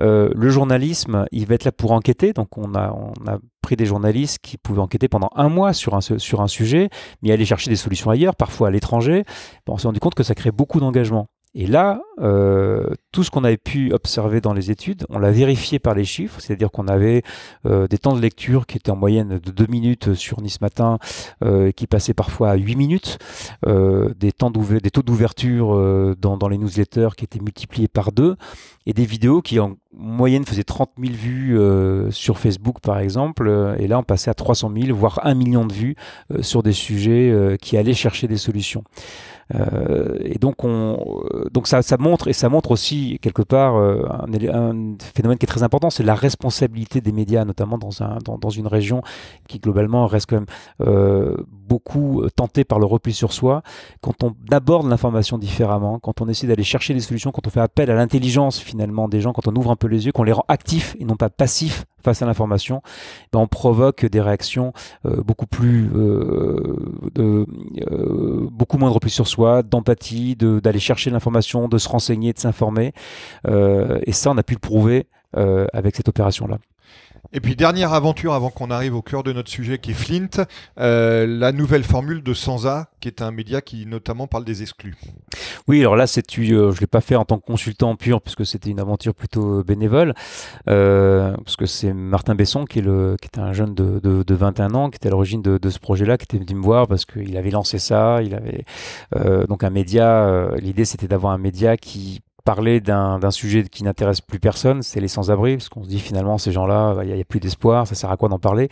euh, 0.00 0.30
le 0.34 0.50
journalisme, 0.50 1.26
il 1.32 1.46
va 1.46 1.54
être 1.54 1.64
là 1.64 1.72
pour 1.72 1.92
enquêter. 1.92 2.32
Donc, 2.32 2.58
on 2.58 2.74
a, 2.74 2.92
on 2.92 3.26
a 3.26 3.38
pris 3.62 3.76
des 3.76 3.86
journalistes 3.86 4.38
qui 4.42 4.58
pouvaient 4.58 4.80
enquêter 4.80 5.08
pendant 5.08 5.30
un 5.34 5.48
mois 5.48 5.72
sur 5.72 5.94
un, 5.94 6.00
sur 6.00 6.40
un 6.40 6.48
sujet, 6.48 6.90
mais 7.22 7.32
aller 7.32 7.46
chercher 7.46 7.70
des 7.70 7.76
solutions 7.76 8.10
ailleurs, 8.10 8.36
parfois 8.36 8.68
à 8.68 8.70
l'étranger. 8.70 9.24
Bon, 9.66 9.74
on 9.74 9.78
s'est 9.78 9.88
rendu 9.88 10.00
compte 10.00 10.14
que 10.14 10.22
ça 10.22 10.34
crée 10.34 10.52
beaucoup 10.52 10.80
d'engagement. 10.80 11.28
Et 11.58 11.66
là, 11.66 12.02
euh, 12.20 12.90
tout 13.12 13.24
ce 13.24 13.30
qu'on 13.30 13.42
avait 13.42 13.56
pu 13.56 13.90
observer 13.94 14.42
dans 14.42 14.52
les 14.52 14.70
études, 14.70 15.06
on 15.08 15.18
l'a 15.18 15.30
vérifié 15.30 15.78
par 15.78 15.94
les 15.94 16.04
chiffres, 16.04 16.38
c'est-à-dire 16.38 16.70
qu'on 16.70 16.86
avait 16.86 17.22
euh, 17.64 17.88
des 17.88 17.96
temps 17.96 18.14
de 18.14 18.20
lecture 18.20 18.66
qui 18.66 18.76
étaient 18.76 18.90
en 18.90 18.96
moyenne 18.96 19.38
de 19.38 19.50
2 19.50 19.66
minutes 19.68 20.12
sur 20.12 20.42
Nice 20.42 20.60
Matin, 20.60 20.98
euh, 21.42 21.72
qui 21.72 21.86
passaient 21.86 22.12
parfois 22.12 22.50
à 22.50 22.56
8 22.56 22.76
minutes, 22.76 23.18
des, 23.64 24.32
temps 24.32 24.50
des 24.50 24.90
taux 24.90 25.02
d'ouverture 25.02 26.16
dans, 26.18 26.36
dans, 26.36 26.48
les 26.48 26.58
newsletters 26.58 27.08
qui 27.16 27.24
étaient 27.24 27.40
multipliés 27.40 27.88
par 27.88 28.12
2, 28.12 28.36
et 28.84 28.92
des 28.92 29.06
vidéos 29.06 29.40
qui 29.40 29.58
en 29.58 29.76
moyenne 29.94 30.44
faisaient 30.44 30.62
30 30.62 30.90
000 30.98 31.14
vues 31.14 31.58
sur 32.10 32.38
Facebook 32.38 32.80
par 32.82 32.98
exemple, 32.98 33.74
et 33.78 33.86
là 33.86 33.98
on 33.98 34.02
passait 34.02 34.30
à 34.30 34.34
300 34.34 34.70
000, 34.76 34.94
voire 34.94 35.20
1 35.24 35.34
million 35.34 35.64
de 35.64 35.72
vues 35.72 35.96
sur 36.42 36.62
des 36.62 36.72
sujets 36.72 37.56
qui 37.62 37.78
allaient 37.78 37.94
chercher 37.94 38.28
des 38.28 38.36
solutions. 38.36 38.84
Euh, 39.54 40.18
et 40.22 40.38
donc, 40.38 40.64
on, 40.64 41.24
euh, 41.32 41.44
donc 41.52 41.68
ça, 41.68 41.82
ça, 41.82 41.96
montre 41.98 42.28
et 42.28 42.32
ça 42.32 42.48
montre 42.48 42.72
aussi 42.72 43.18
quelque 43.22 43.42
part 43.42 43.76
euh, 43.76 44.02
un, 44.10 44.32
un, 44.32 44.96
phénomène 45.14 45.38
qui 45.38 45.44
est 45.44 45.48
très 45.48 45.62
important, 45.62 45.90
c'est 45.90 46.02
la 46.02 46.14
responsabilité 46.14 47.00
des 47.00 47.12
médias, 47.12 47.44
notamment 47.44 47.78
dans, 47.78 48.02
un, 48.02 48.18
dans, 48.24 48.38
dans, 48.38 48.50
une 48.50 48.66
région 48.66 49.02
qui 49.48 49.58
globalement 49.58 50.06
reste 50.06 50.28
quand 50.28 50.36
même 50.36 50.46
euh, 50.80 51.36
beaucoup 51.48 52.24
tentée 52.34 52.64
par 52.64 52.78
le 52.78 52.86
repli 52.86 53.12
sur 53.12 53.32
soi. 53.32 53.62
Quand 54.00 54.24
on 54.24 54.34
aborde 54.50 54.88
l'information 54.88 55.38
différemment, 55.38 55.98
quand 55.98 56.20
on 56.20 56.28
essaie 56.28 56.46
d'aller 56.46 56.64
chercher 56.64 56.94
des 56.94 57.00
solutions, 57.00 57.30
quand 57.30 57.46
on 57.46 57.50
fait 57.50 57.60
appel 57.60 57.90
à 57.90 57.94
l'intelligence 57.94 58.58
finalement 58.58 59.08
des 59.08 59.20
gens, 59.20 59.32
quand 59.32 59.46
on 59.46 59.54
ouvre 59.54 59.70
un 59.70 59.76
peu 59.76 59.86
les 59.86 60.06
yeux, 60.06 60.12
qu'on 60.12 60.24
les 60.24 60.32
rend 60.32 60.44
actifs 60.48 60.96
et 60.98 61.04
non 61.04 61.16
pas 61.16 61.30
passifs 61.30 61.84
face 62.06 62.22
à 62.22 62.26
l'information, 62.26 62.82
ben 63.32 63.40
on 63.40 63.48
provoque 63.48 64.06
des 64.06 64.20
réactions 64.20 64.72
euh, 65.06 65.24
beaucoup 65.24 65.48
plus, 65.48 65.90
euh, 65.92 66.76
de, 67.12 67.44
euh, 67.90 68.48
beaucoup 68.52 68.78
moins 68.78 68.90
de 68.90 68.94
repli 68.94 69.10
sur 69.10 69.26
soi, 69.26 69.64
d'empathie, 69.64 70.36
d'aller 70.36 70.78
chercher 70.78 71.10
l'information, 71.10 71.66
de 71.66 71.78
se 71.78 71.88
renseigner, 71.88 72.32
de 72.32 72.38
s'informer. 72.38 72.92
et 73.48 74.12
ça, 74.12 74.30
on 74.30 74.38
a 74.38 74.44
pu 74.44 74.54
le 74.54 74.60
prouver 74.60 75.08
avec 75.72 75.96
cette 75.96 76.08
opération-là. 76.08 76.58
Et 77.32 77.40
puis 77.40 77.56
dernière 77.56 77.92
aventure 77.92 78.34
avant 78.34 78.50
qu'on 78.50 78.70
arrive 78.70 78.94
au 78.94 79.02
cœur 79.02 79.22
de 79.22 79.32
notre 79.32 79.50
sujet 79.50 79.78
qui 79.78 79.92
est 79.92 79.94
Flint, 79.94 80.44
euh, 80.78 81.26
la 81.26 81.52
nouvelle 81.52 81.84
formule 81.84 82.22
de 82.22 82.34
Sansa, 82.34 82.88
qui 83.00 83.08
est 83.08 83.22
un 83.22 83.30
média 83.30 83.60
qui 83.60 83.86
notamment 83.86 84.26
parle 84.26 84.44
des 84.44 84.62
exclus. 84.62 84.96
Oui, 85.68 85.80
alors 85.80 85.96
là, 85.96 86.06
c'est 86.06 86.38
euh, 86.38 86.72
je 86.72 86.80
l'ai 86.80 86.86
pas 86.86 87.00
fait 87.00 87.16
en 87.16 87.24
tant 87.24 87.38
que 87.38 87.46
consultant 87.46 87.96
pur 87.96 88.20
puisque 88.20 88.46
c'était 88.46 88.70
une 88.70 88.80
aventure 88.80 89.14
plutôt 89.14 89.62
bénévole, 89.64 90.14
euh, 90.68 91.36
parce 91.44 91.56
que 91.56 91.66
c'est 91.66 91.92
Martin 91.92 92.34
Besson 92.34 92.64
qui 92.64 92.80
est 92.80 93.38
un 93.38 93.52
jeune 93.52 93.74
de, 93.74 93.98
de, 94.00 94.22
de 94.22 94.34
21 94.34 94.74
ans, 94.74 94.90
qui 94.90 94.96
était 94.96 95.08
à 95.08 95.10
l'origine 95.10 95.42
de, 95.42 95.58
de, 95.58 95.70
ce 95.70 95.78
projet-là, 95.78 96.18
qui 96.18 96.24
était 96.24 96.38
venu 96.38 96.58
me 96.58 96.64
voir 96.64 96.86
parce 96.86 97.04
qu'il 97.04 97.36
avait 97.36 97.50
lancé 97.50 97.78
ça, 97.78 98.22
il 98.22 98.34
avait 98.34 98.64
euh, 99.16 99.46
donc 99.46 99.64
un 99.64 99.70
média. 99.70 100.26
Euh, 100.26 100.56
l'idée, 100.58 100.84
c'était 100.84 101.08
d'avoir 101.08 101.32
un 101.32 101.38
média 101.38 101.76
qui 101.76 102.20
parler 102.46 102.80
d'un 102.80 103.30
sujet 103.32 103.64
qui 103.64 103.82
n'intéresse 103.82 104.20
plus 104.20 104.38
personne, 104.38 104.80
c'est 104.80 105.00
les 105.00 105.08
sans-abri, 105.08 105.56
parce 105.56 105.68
qu'on 105.68 105.82
se 105.82 105.88
dit 105.88 105.98
finalement 105.98 106.38
ces 106.38 106.52
gens-là, 106.52 106.94
bah, 106.94 107.04
il 107.04 107.12
n'y 107.12 107.20
a, 107.20 107.24
plus 107.24 107.40
d'espoir, 107.40 107.88
ça 107.88 107.96
sert 107.96 108.10
à 108.10 108.16
quoi 108.16 108.28
d'en 108.28 108.38
parler? 108.38 108.68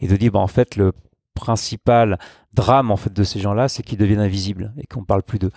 Et 0.00 0.06
de 0.06 0.14
dire, 0.14 0.30
bah, 0.30 0.40
en 0.40 0.46
fait, 0.46 0.76
le 0.76 0.92
principal 1.34 2.18
drame 2.54 2.90
en 2.90 2.96
fait 2.96 3.12
de 3.12 3.24
ces 3.24 3.40
gens-là, 3.40 3.68
c'est 3.68 3.82
qu'ils 3.82 3.98
deviennent 3.98 4.20
invisibles 4.20 4.72
et 4.78 4.86
qu'on 4.86 5.04
parle 5.04 5.22
plus 5.22 5.38
d'eux. 5.38 5.50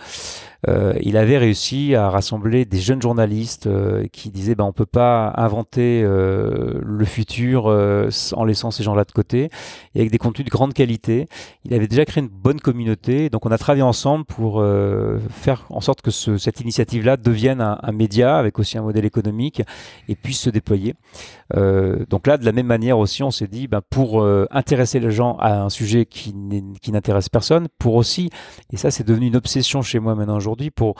Euh, 0.66 0.94
il 1.02 1.16
avait 1.16 1.38
réussi 1.38 1.94
à 1.94 2.10
rassembler 2.10 2.64
des 2.64 2.80
jeunes 2.80 3.00
journalistes 3.00 3.68
euh, 3.68 4.06
qui 4.12 4.30
disaient 4.30 4.56
ben 4.56 4.64
on 4.64 4.72
peut 4.72 4.86
pas 4.86 5.32
inventer 5.36 6.02
euh, 6.04 6.80
le 6.82 7.04
futur 7.04 7.66
en 7.66 8.44
laissant 8.44 8.70
ces 8.70 8.82
gens-là 8.82 9.04
de 9.04 9.12
côté 9.12 9.50
et 9.94 10.00
avec 10.00 10.10
des 10.10 10.18
contenus 10.18 10.44
de 10.44 10.50
grande 10.50 10.74
qualité. 10.74 11.28
Il 11.64 11.74
avait 11.74 11.86
déjà 11.86 12.04
créé 12.04 12.22
une 12.22 12.28
bonne 12.28 12.60
communauté, 12.60 13.30
donc 13.30 13.46
on 13.46 13.50
a 13.50 13.58
travaillé 13.58 13.82
ensemble 13.82 14.24
pour 14.24 14.64
faire 15.30 15.66
en 15.70 15.80
sorte 15.80 16.02
que 16.02 16.10
ce, 16.10 16.38
cette 16.38 16.60
initiative-là 16.60 17.16
devienne 17.16 17.60
un, 17.60 17.92
média 17.92 18.36
avec 18.38 18.58
aussi 18.58 18.78
un 18.78 18.82
modèle 18.82 19.04
économique 19.04 19.62
et 20.08 20.14
puisse 20.14 20.40
se 20.40 20.50
déployer. 20.50 20.94
donc 21.54 22.26
là, 22.26 22.36
de 22.36 22.44
la 22.44 22.52
même 22.52 22.66
manière 22.66 22.98
aussi, 22.98 23.22
on 23.22 23.30
s'est 23.30 23.46
dit 23.46 23.68
ben 23.68 23.80
pour 23.88 24.26
intéresser 24.50 25.00
les 25.00 25.10
gens 25.10 25.36
à 25.38 25.62
un 25.62 25.70
sujet 25.70 26.06
qui, 26.06 26.34
n'intéresse 26.92 27.28
personne, 27.28 27.68
pour 27.78 27.94
aussi, 27.94 28.30
et 28.72 28.76
ça 28.76 28.90
c'est 28.90 29.04
devenu 29.04 29.26
une 29.26 29.36
obsession 29.36 29.82
chez 29.82 29.98
moi 29.98 30.14
maintenant 30.14 30.36
aujourd'hui, 30.36 30.70
pour 30.70 30.94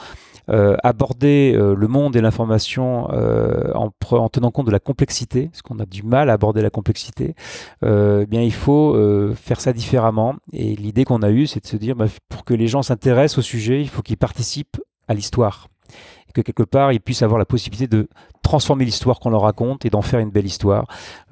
euh, 0.49 0.75
aborder 0.83 1.53
euh, 1.55 1.75
le 1.75 1.87
monde 1.87 2.15
et 2.15 2.21
l'information 2.21 3.07
euh, 3.11 3.71
en, 3.75 3.91
en, 4.11 4.29
tenant 4.29 4.51
compte 4.51 4.65
de 4.65 4.71
la 4.71 4.79
complexité, 4.79 5.47
parce 5.47 5.61
qu'on 5.61 5.79
a 5.79 5.85
du 5.85 6.03
mal 6.03 6.29
à 6.29 6.33
aborder 6.33 6.61
la 6.61 6.69
complexité, 6.69 7.35
eh 7.83 8.25
bien 8.25 8.41
il 8.41 8.53
faut 8.53 8.95
faire 9.35 9.61
ça 9.61 9.73
différemment. 9.73 10.35
Et 10.53 10.75
l'idée 10.75 11.05
qu'on 11.05 11.21
a 11.21 11.29
eue, 11.29 11.47
c'est 11.47 11.61
de 11.61 11.67
se 11.67 11.77
dire, 11.77 11.95
bah, 11.95 12.07
pour 12.29 12.43
que 12.43 12.53
les 12.53 12.67
gens 12.67 12.81
s'intéressent 12.81 13.39
au 13.39 13.41
sujet, 13.41 13.81
il 13.81 13.89
faut 13.89 14.01
qu'ils 14.01 14.17
participent 14.17 14.77
à 15.07 15.13
l'histoire 15.13 15.67
et 16.29 16.33
que 16.33 16.41
quelque 16.41 16.63
part 16.63 16.91
ils 16.91 17.01
puissent 17.01 17.21
avoir 17.21 17.39
la 17.39 17.45
possibilité 17.45 17.87
de 17.87 18.07
transformer 18.41 18.85
l'histoire 18.85 19.19
qu'on 19.19 19.29
leur 19.29 19.41
raconte 19.41 19.85
et 19.85 19.89
d'en 19.89 20.01
faire 20.01 20.19
une 20.19 20.29
belle 20.29 20.45
histoire. 20.45 20.85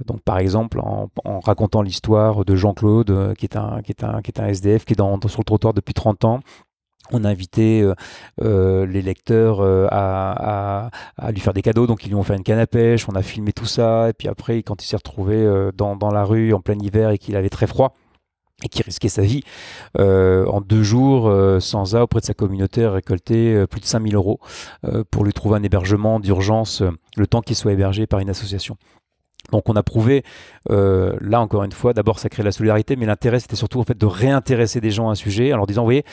Donc 0.06 0.22
par 0.22 0.38
exemple 0.40 0.80
en, 0.80 1.10
racontant 1.40 1.82
l'histoire 1.82 2.46
de 2.46 2.56
Jean-Claude 2.56 3.10
euh, 3.10 3.34
qui 3.34 3.46
est 3.46 3.56
un 3.56 3.82
qui 3.82 3.92
est 3.92 4.04
un 4.04 4.22
qui 4.22 4.32
est 4.32 4.40
un 4.40 4.48
SDF 4.48 4.86
qui 4.86 4.94
est 4.94 4.98
sur 4.98 5.40
le 5.40 5.44
trottoir 5.46 5.74
depuis 5.74 5.94
30 5.94 6.26
ans 6.26 6.40
on 7.12 7.24
a 7.24 7.30
invité 7.30 7.82
euh, 7.82 7.94
euh, 8.42 8.86
les 8.86 9.02
lecteurs 9.02 9.62
à, 9.62 10.90
lui 11.32 11.40
faire 11.40 11.54
des 11.54 11.62
cadeaux, 11.62 11.88
donc 11.88 12.06
ils 12.06 12.10
lui 12.10 12.16
ont 12.16 12.24
fait 12.24 12.36
une 12.36 12.44
canne 12.44 12.60
à 12.60 12.68
pêche, 12.68 13.08
on 13.08 13.16
a 13.16 13.22
filmé 13.22 13.54
tout 13.54 13.66
ça, 13.66 14.10
et 14.10 14.14
puis 14.14 14.28
après, 14.28 14.62
quand 14.62 14.84
il 14.84 14.88
s'est 14.88 14.98
retrouvé 14.98 15.72
dans, 15.74 16.12
la 16.12 16.26
rue 16.26 16.54
en 16.54 16.60
plein 16.60 16.78
hiver 16.78 17.12
et 17.12 17.18
qu'il 17.18 17.38
avait 17.38 17.48
très 17.48 17.66
froid, 17.66 17.94
et 18.64 18.70
qui 18.70 18.82
risquait 18.82 19.10
sa 19.10 19.22
vie. 19.22 19.44
Euh, 20.00 20.46
en 20.48 20.62
deux 20.62 20.84
jours, 20.84 21.28
euh, 21.30 21.60
Sansa, 21.60 22.04
auprès 22.04 22.22
de 22.22 22.26
sa 22.26 22.34
communauté, 22.34 22.84
a 22.84 22.92
récolté 22.92 23.54
euh, 23.54 23.68
plus 23.68 23.82
de 23.82 23.86
5000 23.86 24.16
euros 24.16 24.40
euh, 24.86 25.04
pour 25.12 25.26
lui 25.26 25.34
trouver 25.34 25.58
un 25.58 25.64
hébergement 25.64 26.20
d'urgence, 26.20 26.82
le 27.16 27.28
temps 27.28 27.42
qu'il 27.42 27.56
soit 27.56 27.74
hébergé 27.74 28.08
par 28.08 28.20
une 28.20 28.30
association. 28.30 28.78
Donc 29.52 29.70
on 29.70 29.76
a 29.78 29.84
prouvé, 29.84 30.24
là 30.70 31.40
encore 31.40 31.64
une 31.64 31.72
fois, 31.72 31.94
d'abord 31.94 32.20
ça 32.20 32.28
crée 32.28 32.44
la 32.44 32.52
solidarité, 32.52 32.98
mais 32.98 33.06
l'intérêt 33.06 33.40
c'était 33.40 33.56
surtout 33.56 33.80
en 33.80 33.84
fait 33.84 33.98
de 33.98 34.06
réintéresser 34.06 34.82
des 34.82 34.92
gens 34.92 35.08
à 35.08 35.14
un 35.14 35.16
sujet 35.16 35.54
en 35.54 35.58
leur 35.58 35.68
disant, 35.68 35.84
vous 35.84 35.88
voyez, 35.88 36.04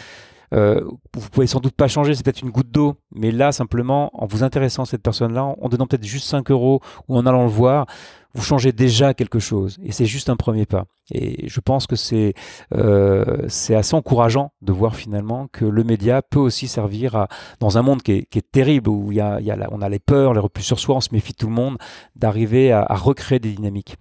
vous 0.54 1.30
pouvez 1.30 1.46
sans 1.46 1.60
doute 1.60 1.74
pas 1.74 1.88
changer, 1.88 2.14
c'est 2.14 2.24
peut-être 2.24 2.42
une 2.42 2.50
goutte 2.50 2.70
d'eau, 2.70 2.94
mais 3.14 3.30
là, 3.30 3.52
simplement, 3.52 4.10
en 4.14 4.26
vous 4.26 4.42
intéressant 4.42 4.82
à 4.82 4.86
cette 4.86 5.02
personne-là, 5.02 5.44
en 5.44 5.68
donnant 5.68 5.86
peut-être 5.86 6.04
juste 6.04 6.28
5 6.28 6.50
euros 6.50 6.80
ou 7.08 7.16
en 7.16 7.26
allant 7.26 7.42
le 7.42 7.50
voir, 7.50 7.86
vous 8.34 8.42
changez 8.42 8.72
déjà 8.72 9.14
quelque 9.14 9.38
chose. 9.38 9.78
Et 9.82 9.92
c'est 9.92 10.06
juste 10.06 10.28
un 10.28 10.36
premier 10.36 10.66
pas. 10.66 10.86
Et 11.12 11.48
je 11.48 11.60
pense 11.60 11.86
que 11.86 11.96
c'est 11.96 12.34
euh, 12.74 13.46
assez 13.46 13.94
encourageant 13.94 14.52
de 14.62 14.72
voir 14.72 14.96
finalement 14.96 15.48
que 15.52 15.64
le 15.64 15.84
média 15.84 16.22
peut 16.22 16.40
aussi 16.40 16.66
servir 16.66 17.14
à, 17.14 17.28
dans 17.60 17.78
un 17.78 17.82
monde 17.82 18.02
qui 18.02 18.12
est, 18.12 18.52
terrible, 18.52 18.90
où 18.90 19.12
y 19.12 19.20
a, 19.20 19.38
on 19.70 19.82
a 19.82 19.88
les 19.88 20.00
peurs, 20.00 20.34
les 20.34 20.40
repus 20.40 20.64
sur 20.64 20.78
soi, 20.78 20.96
on 20.96 21.00
se 21.00 21.10
méfie 21.12 21.32
de 21.32 21.38
tout 21.38 21.48
le 21.48 21.52
monde, 21.52 21.78
d'arriver 22.16 22.72
à 22.72 22.94
recréer 22.94 23.38
des 23.38 23.52
dynamiques. 23.52 23.96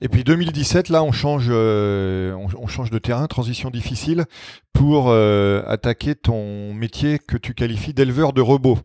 Et 0.00 0.08
puis 0.08 0.24
2017, 0.24 0.88
là, 0.88 1.02
on 1.02 1.12
change, 1.12 1.46
euh, 1.48 2.34
on, 2.58 2.66
change 2.66 2.90
de 2.90 2.98
terrain, 2.98 3.26
transition 3.26 3.70
difficile, 3.70 4.24
pour 4.72 5.06
euh, 5.08 5.62
attaquer 5.66 6.16
ton 6.16 6.74
métier 6.74 7.20
que 7.20 7.36
tu 7.36 7.54
qualifies 7.54 7.94
d'éleveur 7.94 8.32
de 8.32 8.40
robots. 8.40 8.78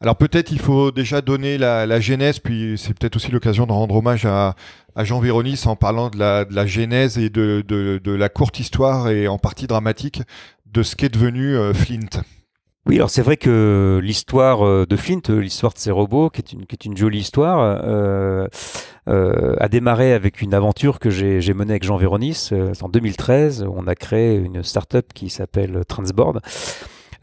Alors 0.00 0.16
peut-être 0.16 0.50
il 0.50 0.58
faut 0.58 0.90
déjà 0.90 1.22
donner 1.22 1.56
la, 1.56 2.00
genèse, 2.00 2.40
puis 2.40 2.74
c'est 2.76 2.98
peut-être 2.98 3.16
aussi 3.16 3.30
l'occasion 3.30 3.66
de 3.66 3.72
rendre 3.72 3.94
hommage 3.94 4.26
à, 4.26 4.54
Jean 4.98 5.20
Véronis 5.20 5.62
en 5.66 5.76
parlant 5.76 6.10
de 6.10 6.18
la, 6.18 6.66
genèse 6.66 7.16
et 7.16 7.30
de, 7.30 8.02
la 8.04 8.28
courte 8.28 8.58
histoire 8.58 9.08
et 9.08 9.28
en 9.28 9.38
partie 9.38 9.68
dramatique 9.68 10.20
de 10.66 10.82
ce 10.82 10.96
qu'est 10.96 11.08
devenu 11.08 11.56
euh, 11.56 11.72
Flint. 11.72 12.22
Oui, 12.86 12.96
alors 12.96 13.10
c'est 13.10 13.22
vrai 13.22 13.36
que 13.36 14.00
l'histoire 14.02 14.86
de 14.86 14.96
Flint, 14.96 15.22
l'histoire 15.28 15.72
de 15.72 15.78
ces 15.78 15.90
robots, 15.90 16.30
qui 16.30 16.40
est 16.40 16.84
une, 16.84 16.96
jolie 16.96 17.18
histoire, 17.18 18.48
a 19.06 19.68
démarré 19.68 20.12
avec 20.12 20.42
une 20.42 20.54
aventure 20.54 20.98
que 20.98 21.10
j'ai 21.10 21.54
menée 21.54 21.72
avec 21.72 21.84
Jean 21.84 21.96
Véronis 21.96 22.50
en 22.80 22.88
2013. 22.88 23.66
On 23.72 23.86
a 23.86 23.94
créé 23.94 24.36
une 24.36 24.62
start-up 24.62 25.12
qui 25.14 25.30
s'appelle 25.30 25.84
Transboard. 25.86 26.40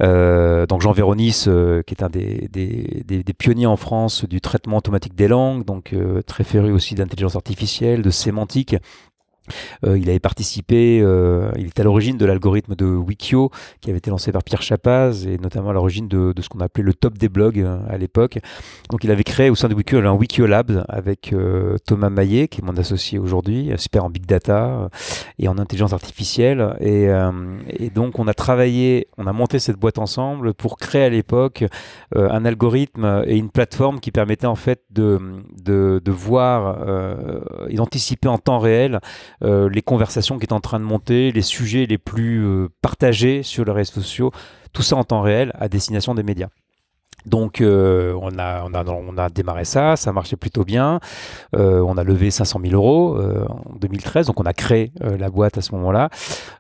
Euh, 0.02 0.66
donc 0.66 0.82
Jean 0.82 0.92
Véronis, 0.92 1.44
qui 1.86 1.94
est 1.94 2.04
un 2.04 2.10
des, 2.10 3.24
pionniers 3.38 3.68
en 3.68 3.78
France 3.78 4.26
du 4.26 4.42
traitement 4.42 4.78
automatique 4.78 5.16
des 5.16 5.28
langues, 5.28 5.66
donc 5.66 5.96
très 6.26 6.44
féru 6.44 6.72
aussi 6.72 6.96
d'intelligence 6.96 7.36
artificielle, 7.36 8.02
de 8.02 8.10
sémantique, 8.10 8.76
euh, 9.86 9.98
il 9.98 10.10
avait 10.10 10.20
participé, 10.20 11.00
euh, 11.02 11.52
il 11.58 11.68
est 11.68 11.80
à 11.80 11.84
l'origine 11.84 12.18
de 12.18 12.26
l'algorithme 12.26 12.76
de 12.76 12.86
Wikio 12.86 13.52
qui 13.82 13.90
avait 13.90 13.98
été 13.98 14.10
lancé 14.10 14.32
par 14.32 14.44
Pierre 14.44 14.62
Chapaz 14.62 15.28
et 15.28 15.38
notamment 15.38 15.70
à 15.70 15.74
l'origine 15.74 16.08
de, 16.08 16.34
ce 16.40 16.50
qu'on 16.50 16.60
appelait 16.60 16.84
le 16.84 16.94
top 16.94 17.18
des 17.18 17.30
blogs 17.30 17.60
euh, 17.60 17.80
à 17.90 17.98
l'époque. 17.98 18.40
Donc 18.90 19.04
il 19.04 19.12
avait 19.12 19.24
créé 19.24 19.50
au 19.50 19.56
sein 19.56 19.68
de 19.68 19.76
Wikio 19.76 20.00
un 20.00 20.12
Wikio 20.12 20.46
Lab 20.46 20.86
avec 20.90 21.34
Thomas 21.86 22.10
Maillet 22.10 22.48
qui 22.48 22.62
est 22.62 22.64
mon 22.64 22.76
associé 22.78 23.20
aujourd'hui, 23.20 23.72
super 23.78 24.06
en 24.06 24.10
big 24.10 24.26
data 24.26 24.90
et 25.40 25.48
en 25.48 25.58
intelligence 25.58 25.94
artificielle. 25.94 26.76
Et, 26.80 27.10
donc 27.94 28.20
on 28.20 28.28
a 28.28 28.34
travaillé, 28.34 29.08
on 29.18 29.28
a 29.28 29.34
monté 29.34 29.60
cette 29.60 29.78
boîte 29.78 29.98
ensemble 29.98 30.54
pour 30.54 30.78
créer 30.78 31.04
à 31.04 31.10
l'époque 31.10 31.64
un 32.16 32.46
algorithme 32.46 33.24
et 33.26 33.38
une 33.38 33.50
plateforme 33.50 34.00
qui 34.00 34.12
permettait 34.12 34.48
en 34.48 34.56
fait 34.56 34.82
de, 34.92 35.20
de 35.64 36.12
voir 36.12 36.78
et 37.70 37.76
d'anticiper 37.76 38.28
en 38.28 38.38
temps 38.38 38.60
réel 38.60 39.00
euh, 39.42 39.70
les 39.70 39.82
conversations 39.82 40.38
qui 40.38 40.46
étaient 40.46 40.54
en 40.54 40.60
train 40.60 40.80
de 40.80 40.86
monter, 40.86 41.32
les 41.32 41.42
sujets 41.42 41.86
les 41.86 41.98
plus 41.98 42.44
euh, 42.44 42.70
partagés 42.82 43.44
sur 43.44 43.66
les 43.66 43.72
réseaux 43.72 44.02
sociaux, 44.02 44.32
tout 44.74 44.82
ça 44.82 44.96
en 44.96 45.04
temps 45.04 45.22
réel 45.22 45.52
à 45.60 45.70
destination 45.70 46.16
des 46.16 46.24
médias. 46.24 46.50
Donc 47.26 47.62
euh, 47.62 48.18
on, 48.22 48.38
a, 48.38 48.64
on, 48.66 48.74
a, 48.74 48.84
on 48.86 49.18
a 49.18 49.30
démarré 49.30 49.66
ça, 49.66 49.96
ça 49.96 50.12
marchait 50.12 50.36
plutôt 50.36 50.64
bien. 50.64 51.00
Euh, 51.56 51.80
on 51.82 51.98
a 51.98 52.04
levé 52.04 52.32
500 52.32 52.60
000 52.64 52.74
euros 52.76 53.18
euh, 53.18 53.46
en 53.48 53.76
2013, 53.80 54.28
donc 54.28 54.40
on 54.40 54.46
a 54.46 54.54
créé 54.54 54.92
la 55.02 55.30
boîte 55.30 55.58
à 55.58 55.62
ce 55.62 55.74
moment-là. 55.76 56.10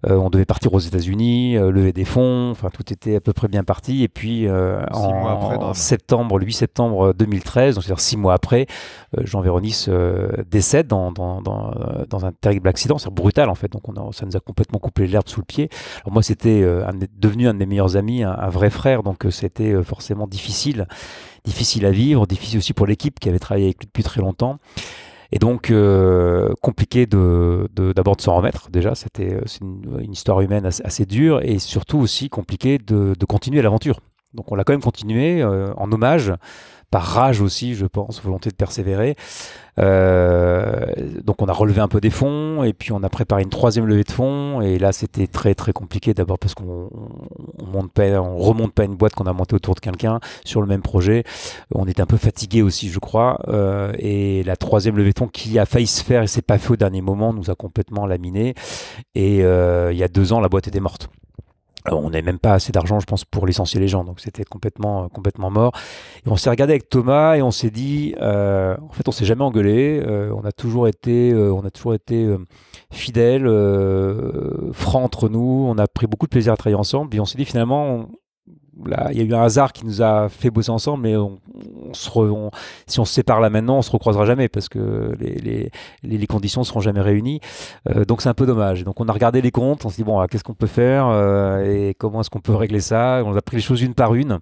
On 0.07 0.29
devait 0.29 0.45
partir 0.45 0.73
aux 0.73 0.79
États-Unis, 0.79 1.55
lever 1.55 1.93
des 1.93 2.05
fonds, 2.05 2.51
enfin 2.51 2.69
tout 2.71 2.91
était 2.91 3.15
à 3.15 3.21
peu 3.21 3.33
près 3.33 3.47
bien 3.47 3.63
parti. 3.63 4.03
Et 4.03 4.07
puis 4.07 4.49
en, 4.49 5.27
après, 5.27 5.57
en 5.57 5.73
septembre, 5.73 6.39
le 6.39 6.45
8 6.45 6.53
septembre 6.53 7.13
2013, 7.13 7.75
donc 7.75 7.83
c'est-à-dire 7.83 8.01
six 8.01 8.17
mois 8.17 8.33
après, 8.33 8.67
Jean 9.21 9.41
Véronis 9.41 9.87
décède 10.49 10.87
dans, 10.87 11.11
dans, 11.11 11.41
dans, 11.41 11.73
dans, 12.09 12.25
un 12.25 12.31
terrible 12.31 12.69
accident, 12.69 12.97
c'est 12.97 13.13
brutal 13.13 13.49
en 13.49 13.55
fait. 13.55 13.71
Donc 13.71 13.87
on 13.89 13.93
a, 13.93 14.11
ça 14.13 14.25
nous 14.25 14.35
a 14.35 14.39
complètement 14.39 14.79
coupé 14.79 15.07
l'herbe 15.07 15.27
sous 15.27 15.39
le 15.39 15.45
pied. 15.45 15.69
Alors 16.03 16.13
moi 16.13 16.23
c'était 16.23 16.65
devenu 17.17 17.47
un 17.47 17.53
de 17.53 17.59
mes 17.59 17.65
meilleurs 17.65 17.95
amis, 17.97 18.23
un, 18.23 18.31
un 18.31 18.49
vrai 18.49 18.69
frère, 18.69 19.03
donc 19.03 19.25
c'était 19.29 19.81
forcément 19.83 20.27
difficile 20.27 20.52
difficile, 20.53 20.87
difficile 21.45 21.85
à 21.85 21.91
vivre, 21.91 22.27
difficile 22.27 22.59
aussi 22.59 22.73
pour 22.73 22.85
l'équipe 22.85 23.19
qui 23.19 23.27
avait 23.27 23.39
travaillé 23.39 23.65
avec 23.65 23.79
lui 23.79 23.87
depuis 23.87 24.03
très 24.03 24.21
longtemps. 24.21 24.59
Et 25.31 25.39
donc 25.39 25.71
euh, 25.71 26.53
compliqué 26.61 27.07
d'abord 27.07 28.15
de, 28.15 28.21
s'en 28.21 28.35
remettre. 28.35 28.69
Déjà, 28.69 28.93
c'était 28.93 29.39
une, 29.61 29.99
une, 29.99 30.11
histoire 30.11 30.41
humaine 30.41 30.65
assez, 30.65 31.05
dure 31.07 31.41
et 31.41 31.57
surtout 31.57 31.97
aussi 31.97 32.29
compliqué 32.29 32.77
de, 32.77 33.15
de 33.19 33.25
continuer 33.25 33.63
l'aventure. 33.63 33.99
Donc 34.35 34.51
on 34.51 34.55
l'a 34.55 34.63
quand 34.63 34.73
même 34.73 34.81
continué 34.81 35.41
euh, 35.41 35.73
en 35.75 35.91
hommage 35.91 36.33
par 36.93 37.01
rage 37.01 37.41
aussi, 37.41 37.73
je 37.73 37.87
pense, 37.87 38.21
volonté 38.21 38.51
de 38.51 38.55
persévérer. 38.55 39.15
Euh, 39.79 40.85
donc 41.23 41.41
on 41.41 41.47
a 41.47 41.51
relevé 41.51 41.81
un 41.81 41.87
peu 41.87 41.99
des 41.99 42.11
fonds 42.11 42.61
et 42.63 42.71
puis 42.71 42.91
on 42.91 43.01
a 43.01 43.09
préparé 43.09 43.41
une 43.41 43.49
troisième 43.49 43.87
levée 43.87 44.03
de 44.03 44.11
fonds 44.11 44.61
et 44.61 44.77
là 44.77 44.91
c'était 44.91 45.25
très 45.25 45.55
très 45.55 45.73
compliqué 45.73 46.13
d'abord 46.13 46.37
parce 46.37 46.53
qu'on 46.53 46.91
remonte 47.57 47.91
pas 48.73 48.83
une 48.83 48.93
boîte 48.93 49.15
qu'on 49.15 49.25
a 49.25 49.33
montée 49.33 49.55
autour 49.55 49.73
de 49.73 49.79
quelqu'un 49.79 50.19
sur 50.45 50.61
le 50.61 50.67
même 50.67 50.83
projet. 50.83 51.23
On 51.73 51.87
était 51.87 52.01
un 52.03 52.05
peu 52.05 52.17
fatigué 52.17 52.61
aussi, 52.61 52.89
je 52.89 52.99
crois. 52.99 53.39
Euh, 53.47 53.91
et 53.97 54.43
la 54.43 54.55
troisième 54.55 54.95
levée 54.95 55.13
de 55.13 55.17
fonds 55.17 55.27
qui 55.27 55.57
a 55.57 55.65
failli 55.65 55.87
se 55.87 56.03
faire 56.03 56.21
et 56.21 56.27
c'est 56.27 56.43
pas 56.43 56.59
fait 56.59 56.73
au 56.73 56.77
dernier 56.77 57.01
moment 57.01 57.33
nous 57.33 57.49
a 57.49 57.55
complètement 57.55 58.05
laminé. 58.05 58.53
Et 59.15 59.43
euh, 59.43 59.91
il 59.91 59.97
y 59.97 60.03
a 60.03 60.07
deux 60.07 60.31
ans 60.31 60.39
la 60.39 60.47
boîte 60.47 60.67
était 60.67 60.79
morte 60.79 61.09
on 61.91 62.09
n'avait 62.09 62.21
même 62.21 62.39
pas 62.39 62.53
assez 62.53 62.71
d'argent, 62.71 62.99
je 62.99 63.05
pense, 63.05 63.25
pour 63.25 63.45
licencier 63.45 63.79
les 63.79 63.87
gens, 63.87 64.03
donc 64.03 64.19
c'était 64.19 64.43
complètement, 64.43 65.09
complètement 65.09 65.49
mort. 65.49 65.73
Et 66.25 66.29
on 66.29 66.37
s'est 66.37 66.49
regardé 66.49 66.73
avec 66.73 66.89
Thomas 66.89 67.35
et 67.35 67.41
on 67.41 67.51
s'est 67.51 67.69
dit, 67.69 68.15
euh, 68.21 68.75
en 68.77 68.93
fait, 68.93 69.07
on 69.07 69.11
s'est 69.11 69.25
jamais 69.25 69.43
engueulé. 69.43 70.01
Euh, 70.05 70.33
on 70.35 70.45
a 70.45 70.51
toujours 70.51 70.87
été, 70.87 71.31
euh, 71.31 71.53
on 71.53 71.65
a 71.65 71.71
toujours 71.71 71.93
été 71.93 72.23
euh, 72.23 72.37
fidèles, 72.91 73.47
euh, 73.47 74.71
francs 74.71 75.03
entre 75.03 75.29
nous. 75.29 75.65
On 75.67 75.77
a 75.77 75.87
pris 75.87 76.07
beaucoup 76.07 76.25
de 76.25 76.31
plaisir 76.31 76.53
à 76.53 76.57
travailler 76.57 76.79
ensemble. 76.79 77.15
Et 77.15 77.19
on 77.19 77.25
s'est 77.25 77.37
dit 77.37 77.45
finalement, 77.45 78.07
il 79.11 79.17
y 79.17 79.21
a 79.21 79.23
eu 79.23 79.33
un 79.33 79.43
hasard 79.43 79.71
qui 79.71 79.85
nous 79.85 80.01
a 80.01 80.29
fait 80.29 80.49
bosser 80.49 80.71
ensemble, 80.71 81.03
mais 81.03 81.15
on, 81.15 81.39
se 81.93 82.09
si 82.87 82.99
on 82.99 83.05
se 83.05 83.13
sépare 83.13 83.39
là 83.39 83.49
maintenant, 83.49 83.77
on 83.77 83.81
se 83.81 83.91
recroisera 83.91 84.25
jamais 84.25 84.49
parce 84.49 84.69
que 84.69 85.15
les, 85.19 85.35
les, 85.35 85.71
les 86.03 86.27
conditions 86.27 86.61
ne 86.61 86.65
seront 86.65 86.79
jamais 86.81 87.01
réunies. 87.01 87.39
Euh, 87.89 88.05
donc 88.05 88.21
c'est 88.21 88.29
un 88.29 88.33
peu 88.33 88.45
dommage. 88.45 88.83
Donc 88.83 88.99
on 88.99 89.07
a 89.07 89.13
regardé 89.13 89.41
les 89.41 89.51
comptes, 89.51 89.85
on 89.85 89.89
s'est 89.89 89.97
dit 89.97 90.03
bon, 90.03 90.25
qu'est-ce 90.27 90.43
qu'on 90.43 90.53
peut 90.53 90.67
faire 90.67 91.07
euh, 91.07 91.63
et 91.63 91.93
comment 91.93 92.21
est-ce 92.21 92.29
qu'on 92.29 92.41
peut 92.41 92.55
régler 92.55 92.81
ça? 92.81 93.21
On 93.25 93.35
a 93.35 93.41
pris 93.41 93.57
les 93.57 93.63
choses 93.63 93.81
une 93.81 93.93
par 93.93 94.15
une. 94.15 94.39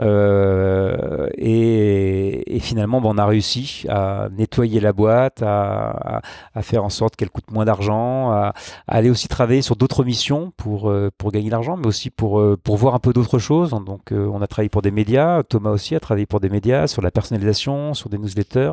Euh, 0.00 1.28
et, 1.36 2.58
finalement, 2.60 3.00
ben, 3.00 3.10
on 3.10 3.18
a 3.18 3.26
réussi 3.26 3.84
à 3.88 4.28
nettoyer 4.36 4.80
la 4.80 4.92
boîte, 4.92 5.42
à, 5.42 6.22
faire 6.62 6.84
en 6.84 6.88
sorte 6.88 7.16
qu'elle 7.16 7.30
coûte 7.30 7.50
moins 7.50 7.64
d'argent, 7.64 8.30
à, 8.30 8.54
aller 8.88 9.10
aussi 9.10 9.28
travailler 9.28 9.62
sur 9.62 9.76
d'autres 9.76 10.04
missions 10.04 10.52
pour, 10.56 10.90
euh, 10.90 11.10
gagner 11.32 11.50
l'argent, 11.50 11.76
mais 11.76 11.86
aussi 11.86 12.10
pour, 12.10 12.38
euh, 12.38 12.56
pour 12.62 12.76
voir 12.76 12.94
un 12.94 12.98
peu 12.98 13.12
d'autres 13.12 13.38
choses. 13.38 13.70
Donc, 13.70 14.12
on 14.12 14.42
a 14.42 14.46
travaillé 14.46 14.68
pour 14.68 14.82
des 14.82 14.90
médias. 14.90 15.42
Thomas 15.42 15.70
aussi 15.70 15.94
a 15.94 16.00
travaillé 16.00 16.26
pour 16.26 16.40
des 16.40 16.48
médias, 16.48 16.86
sur 16.86 17.02
la 17.02 17.10
personnalisation, 17.10 17.94
sur 17.94 18.08
des 18.08 18.18
newsletters. 18.18 18.72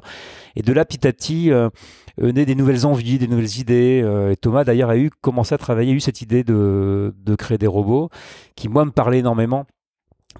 Et 0.56 0.62
de 0.62 0.74
là, 0.74 0.86
petit 0.86 1.08
à 1.08 1.14
petit, 1.14 1.52
euh, 1.52 1.70
naît 2.18 2.46
des 2.46 2.56
nouvelles 2.56 2.86
envies, 2.86 3.18
des 3.18 3.28
nouvelles 3.28 3.60
idées. 3.60 4.06
Thomas, 4.42 4.64
d'ailleurs, 4.64 4.90
a 4.90 4.98
eu 4.98 5.10
commencé 5.22 5.56
à 5.56 5.58
travailler, 5.58 5.92
a 5.92 5.96
eu 5.96 6.00
cette 6.00 6.22
idée 6.22 6.44
de, 6.44 7.14
de 7.18 7.36
créer 7.36 7.58
des 7.58 7.68
robots 7.68 8.10
qui, 8.56 8.70
moi, 8.70 8.86
me 8.86 8.92
parlait 8.92 9.20
énormément 9.20 9.66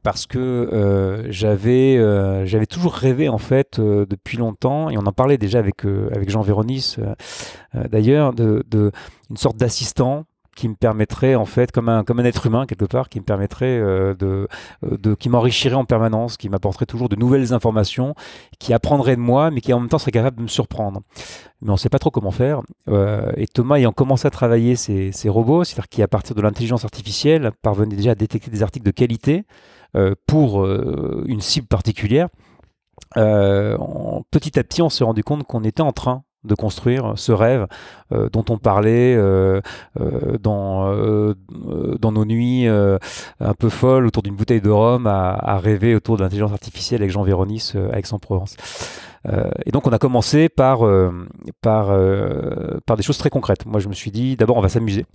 parce 0.04 0.26
que 0.26 0.40
euh, 0.40 1.32
j'avais 1.32 1.98
euh, 1.98 2.46
j'avais 2.46 2.66
toujours 2.66 2.94
rêvé 2.94 3.30
en 3.30 3.38
fait 3.38 3.80
euh, 3.80 4.06
depuis 4.10 4.38
longtemps 4.38 4.90
et 4.90 4.98
on 4.98 5.06
en 5.06 5.12
parlait 5.12 5.38
déjà 5.38 5.60
avec 5.60 5.86
avec 5.86 6.30
Jean 6.30 6.42
Véronis 6.42 6.96
d'ailleurs 7.74 8.34
de, 8.34 8.64
de 8.70 8.92
une 9.30 9.38
sorte 9.38 9.58
d'assistant 9.58 10.26
qui 10.56 10.68
me 10.68 10.76
permettrait 10.76 11.36
en 11.36 11.46
fait 11.46 11.72
comme 11.72 11.88
un 11.88 12.04
comme 12.04 12.20
un 12.20 12.26
être 12.26 12.46
humain 12.46 12.66
quelque 12.66 12.86
part 12.86 13.10
qui 13.10 13.20
me 13.20 13.26
permettrait 13.26 13.80
de, 13.80 14.48
de 14.84 15.16
qui 15.16 15.30
m'enrichirait 15.30 15.76
en 15.76 15.86
permanence 15.86 16.36
qui 16.36 16.50
m'apporterait 16.50 16.86
toujours 16.86 17.08
de 17.08 17.16
nouvelles 17.16 17.54
informations 17.54 18.16
qui 18.60 18.74
apprendrait 18.74 19.16
de 19.16 19.22
moi 19.22 19.50
mais 19.50 19.62
qui 19.62 19.72
en 19.72 19.80
même 19.80 19.90
temps 19.90 19.98
serait 19.98 20.12
capable 20.12 20.38
de 20.38 20.44
me 20.44 20.48
surprendre. 20.48 21.02
Mais 21.62 21.70
on 21.70 21.74
ne 21.74 21.78
sait 21.78 21.90
pas 21.90 22.00
trop 22.00 22.10
comment 22.10 22.32
faire. 22.32 22.62
Et 23.38 23.46
Thomas 23.48 23.78
ayant 23.78 23.92
commencé 23.92 24.28
à 24.28 24.32
travailler 24.32 24.76
ces, 24.76 25.12
ces 25.12 25.30
robots 25.30 25.64
c'est-à-dire 25.64 25.88
qui 25.88 26.04
à 26.04 26.08
partir 26.08 26.36
de 26.36 26.42
l'intelligence 26.42 26.84
artificielle 26.84 27.52
parvenait 27.62 27.96
déjà 27.96 28.12
à 28.12 28.16
détecter 28.16 28.52
des 28.52 28.62
articles 28.62 28.86
de 28.86 28.92
qualité 28.92 29.46
pour 30.28 30.64
euh, 30.64 31.24
une 31.28 31.42
cible 31.42 31.68
particulière, 31.68 32.30
euh, 33.18 33.78
petit 34.32 34.58
à 34.60 34.64
petit, 34.64 34.82
on 34.82 34.90
s'est 34.90 35.04
rendu 35.04 35.24
compte 35.24 35.44
qu'on 35.44 35.64
était 35.64 35.82
en 35.82 35.92
train 35.92 36.24
de 36.44 36.56
construire 36.56 37.14
ce 37.18 37.32
rêve 37.32 37.68
euh, 38.12 38.30
dont 38.30 38.44
on 38.50 38.58
parlait 38.58 39.16
euh, 39.16 39.62
euh, 40.00 40.38
dans, 40.40 40.92
dans 42.00 42.12
nos 42.12 42.26
nuits 42.26 42.68
un 42.68 43.54
peu 43.58 43.70
folles 43.70 44.08
autour 44.08 44.24
d'une 44.24 44.36
bouteille 44.36 44.62
de 44.62 44.70
rhum 44.70 45.08
à, 45.08 45.34
à 45.34 45.60
rêver 45.60 45.96
autour 45.96 46.18
de 46.18 46.24
l'intelligence 46.24 46.52
artificielle 46.52 47.02
avec 47.02 47.12
Jean 47.12 47.24
Véronis 47.24 47.74
à 47.92 48.00
Aix-en-Provence. 48.00 48.58
et 49.66 49.72
donc 49.72 49.88
on 49.88 49.92
a 49.92 50.00
commencé 50.00 50.50
par, 50.50 50.80
par, 51.62 51.96
par 52.86 52.98
des 52.98 53.04
choses 53.04 53.18
très 53.18 53.30
concrètes. 53.30 53.66
Moi 53.66 53.80
je 53.80 53.88
me 53.88 53.94
suis 53.94 54.12
dit 54.12 54.36
d'abord 54.36 54.58
on 54.58 54.62
va 54.62 54.70
s'amuser. 54.70 55.06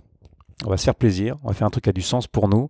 On 0.65 0.69
va 0.69 0.77
se 0.77 0.85
faire 0.85 0.95
plaisir, 0.95 1.37
on 1.43 1.49
va 1.49 1.53
faire 1.53 1.67
un 1.67 1.69
truc 1.69 1.83
qui 1.83 1.89
a 1.89 1.93
du 1.93 2.01
sens 2.01 2.25
pour 2.27 2.49
nous, 2.49 2.69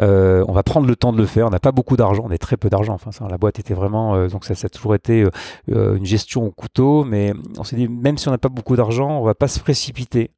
euh, 0.00 0.44
on 0.48 0.52
va 0.52 0.62
prendre 0.62 0.86
le 0.86 0.96
temps 0.96 1.12
de 1.12 1.18
le 1.18 1.26
faire, 1.26 1.46
on 1.46 1.50
n'a 1.50 1.60
pas 1.60 1.72
beaucoup 1.72 1.96
d'argent, 1.96 2.24
on 2.26 2.30
a 2.30 2.38
très 2.38 2.56
peu 2.56 2.70
d'argent, 2.70 2.94
enfin 2.94 3.10
la 3.28 3.36
boîte 3.36 3.58
était 3.58 3.74
vraiment, 3.74 4.14
euh, 4.14 4.28
donc 4.28 4.44
ça, 4.44 4.54
a 4.54 4.68
toujours 4.68 4.94
été 4.94 5.26
euh, 5.70 5.96
une 5.96 6.06
gestion 6.06 6.46
au 6.46 6.50
couteau, 6.50 7.04
mais 7.04 7.34
on 7.58 7.64
s'est 7.64 7.76
dit, 7.76 7.88
même 7.88 8.16
si 8.16 8.28
on 8.28 8.30
n'a 8.30 8.38
pas 8.38 8.48
beaucoup 8.48 8.76
d'argent, 8.76 9.20
on 9.20 9.24
va 9.24 9.34
pas 9.34 9.48
se 9.48 9.60
précipiter, 9.60 10.30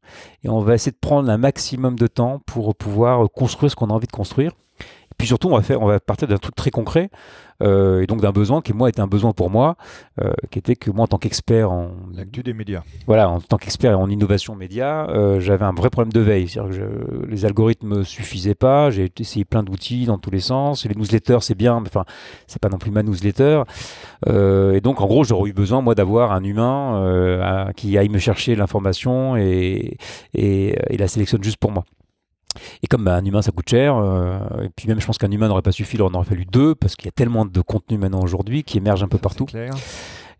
et 0.42 0.48
on 0.48 0.60
va 0.60 0.74
essayer 0.74 0.92
de 0.92 0.98
prendre 1.00 1.30
un 1.30 1.38
maximum 1.38 1.96
de 1.96 2.08
temps 2.08 2.40
pour 2.44 2.74
pouvoir 2.74 3.30
construire 3.30 3.70
ce 3.70 3.76
qu'on 3.76 3.90
a 3.90 3.92
envie 3.92 4.08
de 4.08 4.12
construire. 4.12 4.52
Et 5.20 5.22
puis 5.22 5.26
surtout, 5.26 5.48
on 5.48 5.56
va, 5.56 5.60
faire, 5.60 5.82
on 5.82 5.86
va 5.86 6.00
partir 6.00 6.28
d'un 6.28 6.38
truc 6.38 6.54
très 6.54 6.70
concret. 6.70 7.10
Euh, 7.62 8.00
et 8.00 8.06
donc 8.06 8.22
d'un 8.22 8.32
besoin 8.32 8.62
qui 8.62 8.72
moi 8.72 8.88
était 8.88 9.02
un 9.02 9.06
besoin 9.06 9.32
pour 9.32 9.50
moi, 9.50 9.76
euh, 10.22 10.32
qui 10.50 10.58
était 10.58 10.76
que 10.76 10.90
moi 10.90 11.04
en 11.04 11.08
tant 11.08 11.18
qu'expert 11.18 11.70
en 11.70 11.90
l'actu 12.14 12.42
des 12.42 12.54
médias, 12.54 12.80
voilà, 13.06 13.28
en 13.28 13.38
tant 13.38 13.58
qu'expert 13.58 14.00
en 14.00 14.08
innovation 14.08 14.56
média, 14.56 15.06
euh, 15.10 15.40
j'avais 15.40 15.66
un 15.66 15.74
vrai 15.74 15.90
problème 15.90 16.10
de 16.10 16.20
veille, 16.20 16.48
c'est-à-dire 16.48 16.78
que 16.78 17.26
les 17.26 17.44
algorithmes 17.44 18.02
suffisaient 18.02 18.54
pas, 18.54 18.90
j'ai 18.90 19.12
essayé 19.18 19.44
plein 19.44 19.62
d'outils 19.62 20.06
dans 20.06 20.16
tous 20.16 20.30
les 20.30 20.40
sens, 20.40 20.86
les 20.86 20.94
newsletters 20.94 21.40
c'est 21.42 21.54
bien, 21.54 21.80
mais 21.80 21.88
enfin 21.88 22.06
c'est 22.46 22.62
pas 22.62 22.70
non 22.70 22.78
plus 22.78 22.90
ma 22.90 23.02
newsletter, 23.02 23.64
et 24.26 24.80
donc 24.80 25.02
en 25.02 25.06
gros 25.06 25.24
j'aurais 25.24 25.50
eu 25.50 25.52
besoin 25.52 25.82
moi 25.82 25.94
d'avoir 25.94 26.32
un 26.32 26.42
humain 26.42 27.68
qui 27.76 27.98
aille 27.98 28.08
me 28.08 28.18
chercher 28.18 28.56
l'information 28.56 29.36
et, 29.36 29.98
et, 30.32 30.76
et 30.88 30.96
la 30.96 31.08
sélectionne 31.08 31.44
juste 31.44 31.58
pour 31.58 31.72
moi. 31.72 31.84
Et 32.82 32.86
comme 32.86 33.04
bah, 33.04 33.16
un 33.16 33.24
humain 33.24 33.42
ça 33.42 33.52
coûte 33.52 33.68
cher, 33.68 33.96
euh, 33.96 34.38
et 34.62 34.68
puis 34.70 34.88
même 34.88 35.00
je 35.00 35.06
pense 35.06 35.18
qu'un 35.18 35.30
humain 35.30 35.48
n'aurait 35.48 35.62
pas 35.62 35.72
suffi, 35.72 35.96
il 35.96 36.02
en 36.02 36.12
aurait 36.14 36.24
fallu 36.24 36.44
deux, 36.44 36.74
parce 36.74 36.96
qu'il 36.96 37.06
y 37.06 37.08
a 37.08 37.12
tellement 37.12 37.44
de 37.44 37.60
contenu 37.60 37.98
maintenant 37.98 38.20
aujourd'hui 38.20 38.64
qui 38.64 38.78
émerge 38.78 39.02
un 39.02 39.08
peu 39.08 39.18
partout. 39.18 39.46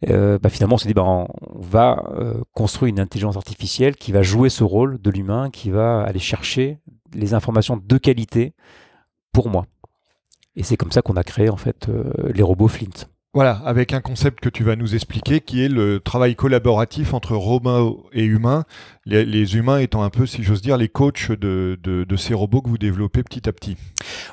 Euh, 0.09 0.39
bah, 0.39 0.49
finalement 0.49 0.77
on 0.77 0.79
s'est 0.79 0.89
dit 0.89 0.95
bah, 0.95 1.05
on 1.05 1.29
va 1.53 2.05
euh, 2.17 2.41
construire 2.55 2.89
une 2.89 3.01
intelligence 3.01 3.37
artificielle 3.37 3.97
qui 3.97 4.13
va 4.13 4.23
jouer 4.23 4.49
ce 4.49 4.65
rôle 4.65 5.01
de 5.01 5.11
l'humain, 5.11 5.51
qui 5.51 5.71
va 5.71 6.03
aller 6.03 6.19
chercher 6.19 6.79
les 7.15 7.35
informations 7.35 7.77
de 7.77 7.99
qualité 7.99 8.55
pour 9.33 9.51
moi. 9.51 9.67
Et 10.57 10.63
c'est 10.63 10.77
comme 10.77 10.93
ça 10.93 11.03
qu'on 11.03 11.17
a 11.17 11.25
créé 11.25 11.49
en 11.49 11.57
fait 11.57 11.89
les 12.33 12.43
robots 12.43 12.69
Flint. 12.69 13.07
Voilà, 13.33 13.61
avec 13.65 13.93
un 13.93 14.01
concept 14.01 14.41
que 14.41 14.49
tu 14.49 14.65
vas 14.65 14.75
nous 14.75 14.97
expliquer, 14.97 15.41
qui 15.41 15.65
est 15.65 15.69
le 15.69 16.01
travail 16.01 16.35
collaboratif 16.35 17.15
entre 17.15 17.37
robots 17.37 18.09
et 18.13 18.25
humains, 18.25 18.65
les, 19.07 19.57
humains 19.57 19.79
étant 19.79 20.03
un 20.03 20.11
peu, 20.11 20.27
si 20.27 20.43
j'ose 20.43 20.61
dire, 20.61 20.77
les 20.77 20.89
coachs 20.89 21.31
de, 21.31 22.17
ces 22.17 22.35
robots 22.35 22.61
que 22.61 22.69
vous 22.69 22.77
développez 22.77 23.23
petit 23.23 23.49
à 23.49 23.53
petit. 23.53 23.77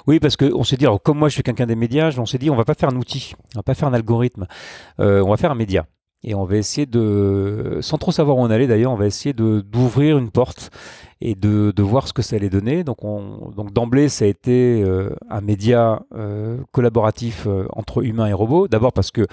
Oui, 0.08 0.20
parce 0.20 0.36
qu'on 0.36 0.64
s'est 0.64 0.78
dit, 0.78 0.88
comme 1.04 1.20
moi 1.20 1.30
je 1.30 1.36
suis 1.36 1.44
quelqu'un 1.44 1.68
des 1.68 1.76
médias, 1.76 2.12
on 2.18 2.26
s'est 2.26 2.40
dit, 2.40 2.50
on 2.50 2.56
va 2.56 2.66
pas 2.66 2.74
faire 2.74 2.90
un 2.90 2.96
outil, 2.96 3.36
on 3.54 3.60
va 3.60 3.64
pas 3.64 3.76
faire 3.76 3.88
un 3.88 3.94
algorithme, 3.94 4.48
euh, 5.00 5.22
on 5.22 5.30
va 5.30 5.38
faire 5.38 5.52
un 5.52 5.56
média. 5.56 5.86
Et 6.24 6.34
on 6.34 6.46
va 6.46 6.58
essayer 6.58 6.86
de, 6.86 7.78
sans 7.82 7.98
trop 7.98 8.12
savoir 8.12 8.38
où 8.38 8.42
on 8.42 8.50
allait 8.50 8.68
d'ailleurs, 8.68 8.92
on 8.92 8.96
va 8.96 9.06
essayer 9.06 9.34
d'ouvrir 9.34 10.18
une 10.18 10.32
porte 10.32 10.72
et 11.22 11.36
de, 11.36 11.72
de, 11.76 11.84
voir 11.84 12.08
ce 12.08 12.14
que 12.14 12.22
ça 12.22 12.36
allait 12.36 12.50
donner. 12.50 12.84
Donc, 12.84 12.98
donc 13.56 13.72
d'emblée, 13.74 14.10
ça 14.10 14.26
a 14.26 14.28
été 14.28 14.84
euh, 14.84 15.16
un 15.30 15.42
média 15.42 16.02
euh, 16.16 16.58
collaboratif 16.72 17.46
euh, 17.48 17.68
entre 17.72 18.04
humains 18.04 18.28
et 18.28 18.34
robots. 18.34 18.68
D'abord 18.68 18.94
parce 18.94 19.12
que 19.12 19.26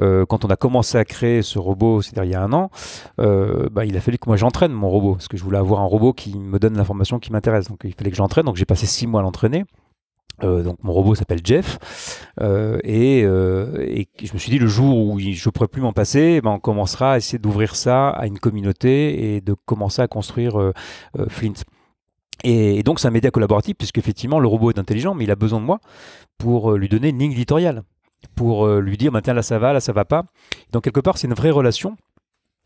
quand 0.00 0.46
on 0.46 0.48
a 0.48 0.56
commencé 0.56 0.96
à 0.96 1.04
créer 1.04 1.42
ce 1.42 1.58
robot, 1.58 2.00
c'est-à-dire 2.00 2.24
il 2.24 2.30
y 2.30 2.34
a 2.34 2.42
un 2.42 2.52
an, 2.54 2.70
bah, 3.18 3.84
il 3.84 3.94
a 3.94 4.00
fallu 4.00 4.16
que 4.16 4.26
moi 4.26 4.36
j'entraîne 4.36 4.72
mon 4.72 4.88
robot, 4.88 5.12
parce 5.12 5.28
que 5.28 5.36
je 5.36 5.44
voulais 5.44 5.58
avoir 5.58 5.80
un 5.80 5.84
robot 5.84 6.14
qui 6.14 6.34
me 6.38 6.58
donne 6.58 6.78
l'information 6.78 7.18
qui 7.18 7.30
m'intéresse. 7.30 7.68
Donc 7.68 7.80
il 7.84 7.92
fallait 7.92 8.10
que 8.10 8.16
j'entraîne. 8.16 8.46
Donc 8.46 8.56
j'ai 8.56 8.64
passé 8.64 8.86
six 8.86 9.06
mois 9.06 9.20
à 9.20 9.22
l'entraîner. 9.22 9.64
Euh, 10.44 10.62
donc 10.62 10.78
mon 10.82 10.92
robot 10.92 11.14
s'appelle 11.14 11.40
Jeff 11.44 12.26
euh, 12.40 12.78
et, 12.82 13.22
euh, 13.24 13.86
et, 13.86 14.08
je 14.22 14.32
me 14.32 14.38
suis 14.38 14.50
dit 14.50 14.58
le 14.58 14.66
jour 14.66 14.98
où 14.98 15.18
je 15.18 15.28
ne 15.28 15.50
pourrais 15.50 15.68
plus 15.68 15.82
m'en 15.82 15.92
passer, 15.92 16.40
ben 16.40 16.50
on 16.50 16.58
commencera 16.58 17.14
à 17.14 17.16
essayer 17.18 17.38
d'ouvrir 17.38 17.76
ça 17.76 18.08
à 18.10 18.26
une 18.26 18.38
communauté 18.38 19.34
et 19.34 19.40
de 19.40 19.54
commencer 19.66 20.02
à 20.02 20.08
construire 20.08 20.72
Flint. 21.28 21.52
Et, 22.44 22.82
donc 22.82 22.98
c'est 22.98 23.08
un 23.08 23.12
média 23.12 23.30
collaboratif 23.30 23.76
puisque 23.76 23.98
effectivement 23.98 24.40
le 24.40 24.48
robot 24.48 24.70
est 24.70 24.78
intelligent 24.78 25.14
mais 25.14 25.24
il 25.24 25.30
a 25.30 25.36
besoin 25.36 25.60
de 25.60 25.64
moi 25.64 25.78
pour 26.38 26.72
lui 26.72 26.88
donner 26.88 27.10
une 27.10 27.18
ligne 27.18 27.32
éditoriale, 27.32 27.82
pour 28.34 28.66
lui 28.66 28.96
dire 28.96 29.12
maintenant 29.12 29.34
là 29.34 29.42
ça 29.42 29.58
va, 29.58 29.72
là 29.72 29.80
ça 29.80 29.92
va 29.92 30.04
pas. 30.04 30.24
Donc 30.72 30.84
quelque 30.84 31.00
part 31.00 31.18
c'est 31.18 31.28
une 31.28 31.34
vraie 31.34 31.50
relation 31.50 31.96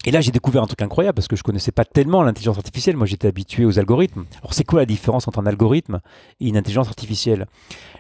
et 0.07 0.13
là, 0.13 0.21
j'ai 0.21 0.31
découvert 0.31 0.63
un 0.63 0.67
truc 0.67 0.83
incroyable 0.83 1.17
parce 1.17 1.27
que 1.27 1.35
je 1.35 1.43
connaissais 1.43 1.73
pas 1.73 1.85
tellement 1.85 2.23
l'intelligence 2.23 2.57
artificielle. 2.59 2.97
Moi, 2.97 3.07
j'étais 3.07 3.27
habitué 3.27 3.65
aux 3.65 3.81
algorithmes. 3.81 4.25
Alors, 4.39 4.55
c'est 4.55 4.63
quoi 4.63 4.79
la 4.79 4.87
différence 4.87 5.27
entre 5.27 5.41
un 5.41 5.47
algorithme 5.47 5.99
et 6.41 6.47
une 6.47 6.57
intelligence 6.57 6.87
artificielle? 6.87 7.47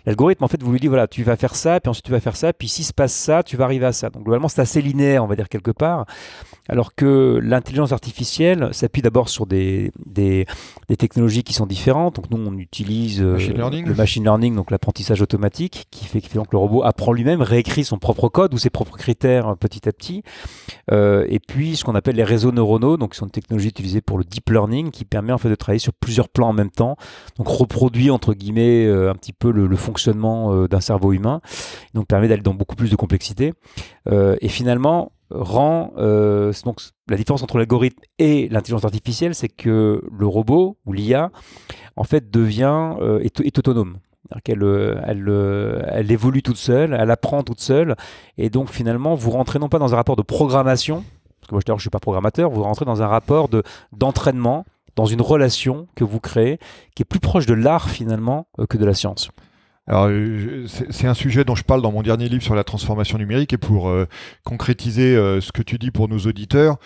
L'algorithme, 0.06 0.44
en 0.44 0.48
fait, 0.48 0.62
vous 0.62 0.70
lui 0.70 0.78
dites 0.78 0.88
voilà, 0.88 1.08
tu 1.08 1.24
vas 1.24 1.34
faire 1.34 1.56
ça, 1.56 1.80
puis 1.80 1.90
ensuite 1.90 2.04
tu 2.04 2.12
vas 2.12 2.20
faire 2.20 2.36
ça, 2.36 2.52
puis 2.52 2.68
s'il 2.68 2.84
se 2.84 2.92
passe 2.92 3.12
ça, 3.12 3.42
tu 3.42 3.56
vas 3.56 3.64
arriver 3.64 3.86
à 3.86 3.92
ça. 3.92 4.08
Donc, 4.08 4.22
globalement, 4.22 4.46
c'est 4.46 4.60
assez 4.60 4.80
linéaire, 4.80 5.24
on 5.24 5.26
va 5.26 5.34
dire 5.34 5.48
quelque 5.48 5.72
part. 5.72 6.06
Alors 6.68 6.94
que 6.94 7.40
l'intelligence 7.42 7.90
artificielle 7.90 8.68
s'appuie 8.70 9.02
d'abord 9.02 9.28
sur 9.28 9.46
des, 9.46 9.90
des, 10.06 10.46
technologies 10.96 11.42
qui 11.42 11.54
sont 11.54 11.66
différentes. 11.66 12.16
Donc, 12.16 12.30
nous, 12.30 12.38
on 12.38 12.56
utilise 12.56 13.20
euh, 13.20 13.36
le 13.36 13.94
machine 13.94 14.22
learning, 14.22 14.54
donc 14.54 14.70
l'apprentissage 14.70 15.22
automatique, 15.22 15.86
qui 15.90 16.04
fait, 16.04 16.20
que 16.20 16.38
le 16.52 16.58
robot 16.58 16.84
apprend 16.84 17.12
lui-même, 17.12 17.42
réécrit 17.42 17.84
son 17.84 17.98
propre 17.98 18.28
code 18.28 18.54
ou 18.54 18.58
ses 18.58 18.70
propres 18.70 18.96
critères 18.96 19.48
euh, 19.48 19.54
petit 19.56 19.88
à 19.88 19.92
petit. 19.92 20.22
Euh, 20.92 21.26
et 21.28 21.40
puis, 21.40 21.74
ce 21.74 21.84
qu'on 21.84 21.95
appelle 21.96 22.16
les 22.16 22.24
réseaux 22.24 22.52
neuronaux, 22.52 22.96
donc 22.96 23.12
qui 23.12 23.18
sont 23.18 23.26
une 23.26 23.32
technologie 23.32 23.68
utilisée 23.68 24.00
pour 24.00 24.18
le 24.18 24.24
deep 24.24 24.50
learning, 24.50 24.90
qui 24.90 25.04
permet 25.04 25.32
en 25.32 25.38
fait 25.38 25.48
de 25.48 25.54
travailler 25.54 25.80
sur 25.80 25.92
plusieurs 25.92 26.28
plans 26.28 26.48
en 26.48 26.52
même 26.52 26.70
temps, 26.70 26.96
donc 27.36 27.48
reproduit 27.48 28.10
entre 28.10 28.34
guillemets 28.34 28.86
euh, 28.86 29.10
un 29.10 29.14
petit 29.14 29.32
peu 29.32 29.50
le, 29.50 29.76
fonctionnement 29.76 30.54
euh, 30.54 30.68
d'un 30.68 30.80
cerveau 30.80 31.12
humain, 31.12 31.40
donc 31.94 32.06
permet 32.06 32.28
d'aller 32.28 32.42
dans 32.42 32.54
beaucoup 32.54 32.76
plus 32.76 32.90
de 32.90 32.96
complexité, 32.96 33.52
euh, 34.08 34.36
et 34.40 34.48
finalement 34.48 35.12
rend 35.30 35.92
donc 35.96 36.80
la 37.08 37.16
différence 37.16 37.42
entre 37.42 37.58
l'algorithme 37.58 38.00
et 38.20 38.48
l'intelligence 38.48 38.84
artificielle, 38.84 39.34
c'est 39.34 39.48
que 39.48 40.00
le 40.16 40.26
robot 40.26 40.78
ou 40.86 40.92
l'IA 40.92 41.32
en 41.96 42.04
fait 42.04 42.30
devient 42.30 42.94
est, 43.20 43.40
est 43.40 43.58
autonome. 43.58 43.98
Qu'elle 44.44 44.62
elle, 45.04 45.84
elle, 45.88 46.10
évolue 46.12 46.42
toute 46.42 46.56
seule, 46.56 46.96
elle 46.98 47.10
apprend 47.10 47.42
toute 47.42 47.60
seule, 47.60 47.96
et 48.38 48.50
donc 48.50 48.70
finalement 48.70 49.16
vous 49.16 49.30
rentrez 49.30 49.58
non 49.58 49.68
pas 49.68 49.80
dans 49.80 49.94
un 49.94 49.96
rapport 49.96 50.16
de 50.16 50.22
programmation, 50.22 51.04
parce 51.46 51.62
que 51.62 51.70
moi 51.70 51.76
je 51.76 51.80
ne 51.80 51.80
suis 51.80 51.90
pas 51.90 52.00
programmateur, 52.00 52.50
vous 52.50 52.62
rentrez 52.62 52.84
dans 52.84 53.02
un 53.02 53.06
rapport 53.06 53.48
de, 53.48 53.62
d'entraînement, 53.92 54.64
dans 54.96 55.06
une 55.06 55.20
relation 55.20 55.86
que 55.94 56.04
vous 56.04 56.20
créez, 56.20 56.58
qui 56.94 57.02
est 57.02 57.04
plus 57.04 57.20
proche 57.20 57.46
de 57.46 57.54
l'art 57.54 57.90
finalement 57.90 58.46
euh, 58.58 58.66
que 58.66 58.76
de 58.76 58.84
la 58.84 58.94
science. 58.94 59.30
Alors, 59.86 60.06
euh, 60.08 60.66
c'est 60.66 61.06
un 61.06 61.14
sujet 61.14 61.44
dont 61.44 61.54
je 61.54 61.62
parle 61.62 61.82
dans 61.82 61.92
mon 61.92 62.02
dernier 62.02 62.28
livre 62.28 62.42
sur 62.42 62.56
la 62.56 62.64
transformation 62.64 63.18
numérique 63.18 63.52
et 63.52 63.58
pour 63.58 63.88
euh, 63.88 64.08
concrétiser 64.44 65.14
ce 65.14 65.52
que 65.52 65.62
tu 65.62 65.78
dis 65.78 65.92
pour 65.92 66.08
nos 66.08 66.18
auditeurs, 66.18 66.78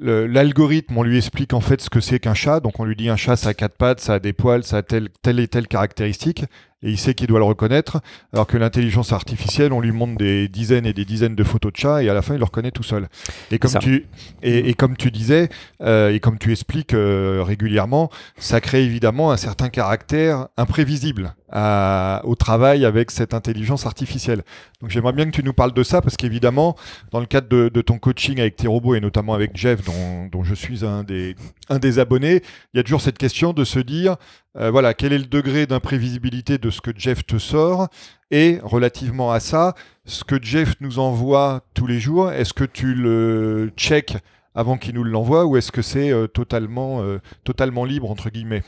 l'algorithme, 0.00 0.96
on 0.96 1.02
lui 1.02 1.18
explique 1.18 1.52
en 1.52 1.60
fait 1.60 1.82
ce 1.82 1.90
que 1.90 2.00
c'est 2.00 2.20
qu'un 2.20 2.32
chat. 2.32 2.60
Donc 2.60 2.80
on 2.80 2.84
lui 2.84 2.96
dit 2.96 3.10
un 3.10 3.16
chat, 3.16 3.36
ça 3.36 3.50
a 3.50 3.54
quatre 3.54 3.76
pattes, 3.76 4.00
ça 4.00 4.14
a 4.14 4.18
des 4.18 4.32
poils, 4.32 4.64
ça 4.64 4.78
a 4.78 4.82
telle, 4.82 5.10
telle 5.20 5.40
et 5.40 5.48
telle 5.48 5.66
caractéristique 5.66 6.44
et 6.82 6.90
il 6.90 6.98
sait 6.98 7.14
qu'il 7.14 7.26
doit 7.26 7.40
le 7.40 7.44
reconnaître, 7.44 8.00
alors 8.32 8.46
que 8.46 8.56
l'intelligence 8.56 9.12
artificielle, 9.12 9.72
on 9.72 9.80
lui 9.80 9.90
montre 9.90 10.16
des 10.16 10.48
dizaines 10.48 10.86
et 10.86 10.92
des 10.92 11.04
dizaines 11.04 11.34
de 11.34 11.44
photos 11.44 11.72
de 11.72 11.76
chats 11.76 12.02
et 12.02 12.08
à 12.08 12.14
la 12.14 12.22
fin 12.22 12.34
il 12.34 12.38
le 12.38 12.44
reconnaît 12.44 12.70
tout 12.70 12.82
seul. 12.82 13.08
Et 13.50 13.58
comme 13.58 13.74
tu 13.80 14.06
et, 14.42 14.74
comme 14.74 14.96
tu 14.96 15.10
disais 15.10 15.48
euh, 15.82 16.12
et 16.12 16.20
comme 16.20 16.38
tu 16.38 16.52
expliques 16.52 16.94
euh, 16.94 17.42
régulièrement, 17.44 18.10
ça 18.36 18.60
crée 18.60 18.84
évidemment 18.84 19.32
un 19.32 19.36
certain 19.36 19.68
caractère 19.68 20.48
imprévisible 20.56 21.34
au 21.50 22.34
travail 22.34 22.84
avec 22.84 23.10
cette 23.10 23.32
intelligence 23.32 23.86
artificielle. 23.86 24.42
Donc 24.80 24.90
j'aimerais 24.90 25.14
bien 25.14 25.24
que 25.24 25.30
tu 25.30 25.42
nous 25.42 25.54
parles 25.54 25.72
de 25.72 25.82
ça 25.82 26.02
parce 26.02 26.16
qu'évidemment, 26.16 26.76
dans 27.10 27.20
le 27.20 27.26
cadre 27.26 27.48
de, 27.48 27.80
ton 27.80 27.98
coaching 27.98 28.38
avec 28.38 28.56
tes 28.56 28.68
robots 28.68 28.94
et 28.94 29.00
notamment 29.00 29.32
avec 29.32 29.56
Jeff, 29.56 29.82
dont, 29.82 30.26
dont 30.30 30.44
je 30.44 30.54
suis 30.54 30.84
un 30.84 31.04
des, 31.04 31.36
un 31.70 31.78
des 31.78 31.98
abonnés, 31.98 32.42
il 32.74 32.76
y 32.76 32.80
a 32.80 32.82
toujours 32.82 33.00
cette 33.00 33.18
question 33.18 33.52
de 33.52 33.64
se 33.64 33.78
dire 33.78 34.16
euh, 34.58 34.70
voilà, 34.70 34.94
quel 34.94 35.12
est 35.12 35.18
le 35.18 35.24
degré 35.24 35.66
d'imprévisibilité 35.66 36.58
de 36.58 36.70
ce 36.70 36.80
que 36.80 36.90
Jeff 36.96 37.24
te 37.24 37.38
sort 37.38 37.88
Et 38.30 38.58
relativement 38.62 39.30
à 39.30 39.40
ça, 39.40 39.74
ce 40.04 40.24
que 40.24 40.42
Jeff 40.42 40.74
nous 40.80 40.98
envoie 40.98 41.62
tous 41.74 41.86
les 41.86 42.00
jours, 42.00 42.32
est-ce 42.32 42.52
que 42.52 42.64
tu 42.64 42.94
le 42.94 43.70
check 43.76 44.16
avant 44.54 44.76
qu'il 44.76 44.94
nous 44.94 45.04
l'envoie 45.04 45.46
ou 45.46 45.56
est-ce 45.56 45.70
que 45.70 45.82
c'est 45.82 46.10
euh, 46.10 46.26
totalement, 46.26 47.02
euh, 47.02 47.20
totalement 47.44 47.84
libre 47.84 48.10
entre 48.10 48.30
guillemets? 48.30 48.64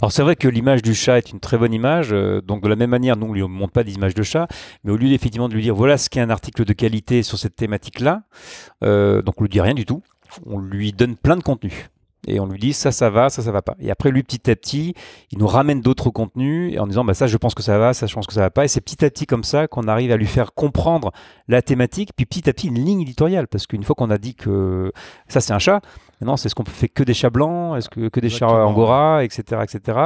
Alors 0.00 0.12
c'est 0.12 0.22
vrai 0.22 0.36
que 0.36 0.48
l'image 0.48 0.80
du 0.80 0.94
chat 0.94 1.18
est 1.18 1.32
une 1.32 1.40
très 1.40 1.58
bonne 1.58 1.72
image, 1.72 2.10
donc 2.44 2.62
de 2.62 2.68
la 2.68 2.76
même 2.76 2.90
manière, 2.90 3.16
nous 3.16 3.26
on 3.26 3.30
ne 3.30 3.34
lui 3.34 3.42
montre 3.42 3.72
pas 3.72 3.82
d'image 3.82 4.14
de 4.14 4.22
chat, 4.22 4.46
mais 4.84 4.92
au 4.92 4.96
lieu 4.98 5.10
effectivement 5.12 5.48
de 5.48 5.54
lui 5.54 5.62
dire 5.62 5.74
voilà 5.74 5.96
ce 5.96 6.10
qu'est 6.10 6.20
un 6.20 6.28
article 6.28 6.66
de 6.66 6.74
qualité 6.74 7.22
sur 7.22 7.38
cette 7.38 7.56
thématique-là, 7.56 8.24
donc 8.82 9.40
on 9.40 9.42
lui 9.42 9.48
dit 9.48 9.60
rien 9.60 9.72
du 9.72 9.86
tout, 9.86 10.02
on 10.44 10.58
lui 10.58 10.92
donne 10.92 11.16
plein 11.16 11.36
de 11.36 11.42
contenu 11.42 11.88
et 12.26 12.40
on 12.40 12.46
lui 12.46 12.58
dit 12.58 12.72
ça, 12.72 12.92
ça 12.92 13.10
va, 13.10 13.28
ça, 13.28 13.42
ça 13.42 13.52
va 13.52 13.62
pas. 13.62 13.76
Et 13.78 13.90
après, 13.90 14.10
lui, 14.10 14.22
petit 14.22 14.50
à 14.50 14.56
petit, 14.56 14.94
il 15.30 15.38
nous 15.38 15.46
ramène 15.46 15.80
d'autres 15.80 16.10
contenus 16.10 16.78
en 16.78 16.86
disant 16.86 17.04
bah, 17.04 17.14
ça, 17.14 17.26
je 17.26 17.36
pense 17.36 17.54
que 17.54 17.62
ça 17.62 17.78
va, 17.78 17.94
ça, 17.94 18.06
je 18.06 18.14
pense 18.14 18.26
que 18.26 18.32
ça 18.32 18.40
va 18.40 18.50
pas. 18.50 18.64
Et 18.64 18.68
c'est 18.68 18.80
petit 18.80 19.04
à 19.04 19.10
petit 19.10 19.26
comme 19.26 19.44
ça 19.44 19.68
qu'on 19.68 19.88
arrive 19.88 20.10
à 20.10 20.16
lui 20.16 20.26
faire 20.26 20.52
comprendre 20.54 21.12
la 21.48 21.62
thématique, 21.62 22.10
puis 22.16 22.26
petit 22.26 22.48
à 22.48 22.52
petit 22.52 22.68
une 22.68 22.84
ligne 22.84 23.02
éditoriale. 23.02 23.46
Parce 23.46 23.66
qu'une 23.66 23.84
fois 23.84 23.94
qu'on 23.94 24.10
a 24.10 24.18
dit 24.18 24.34
que 24.34 24.92
ça, 25.28 25.40
c'est 25.40 25.52
un 25.52 25.58
chat, 25.58 25.80
maintenant, 26.20 26.36
c'est 26.36 26.48
ce 26.48 26.54
qu'on 26.54 26.64
fait 26.64 26.88
que 26.88 27.02
des 27.02 27.14
chats 27.14 27.30
blancs, 27.30 27.78
est-ce 27.78 27.88
que, 27.88 28.08
que 28.08 28.20
des 28.20 28.30
chats 28.30 28.48
angora, 28.48 29.24
etc., 29.24 29.62
etc. 29.62 29.98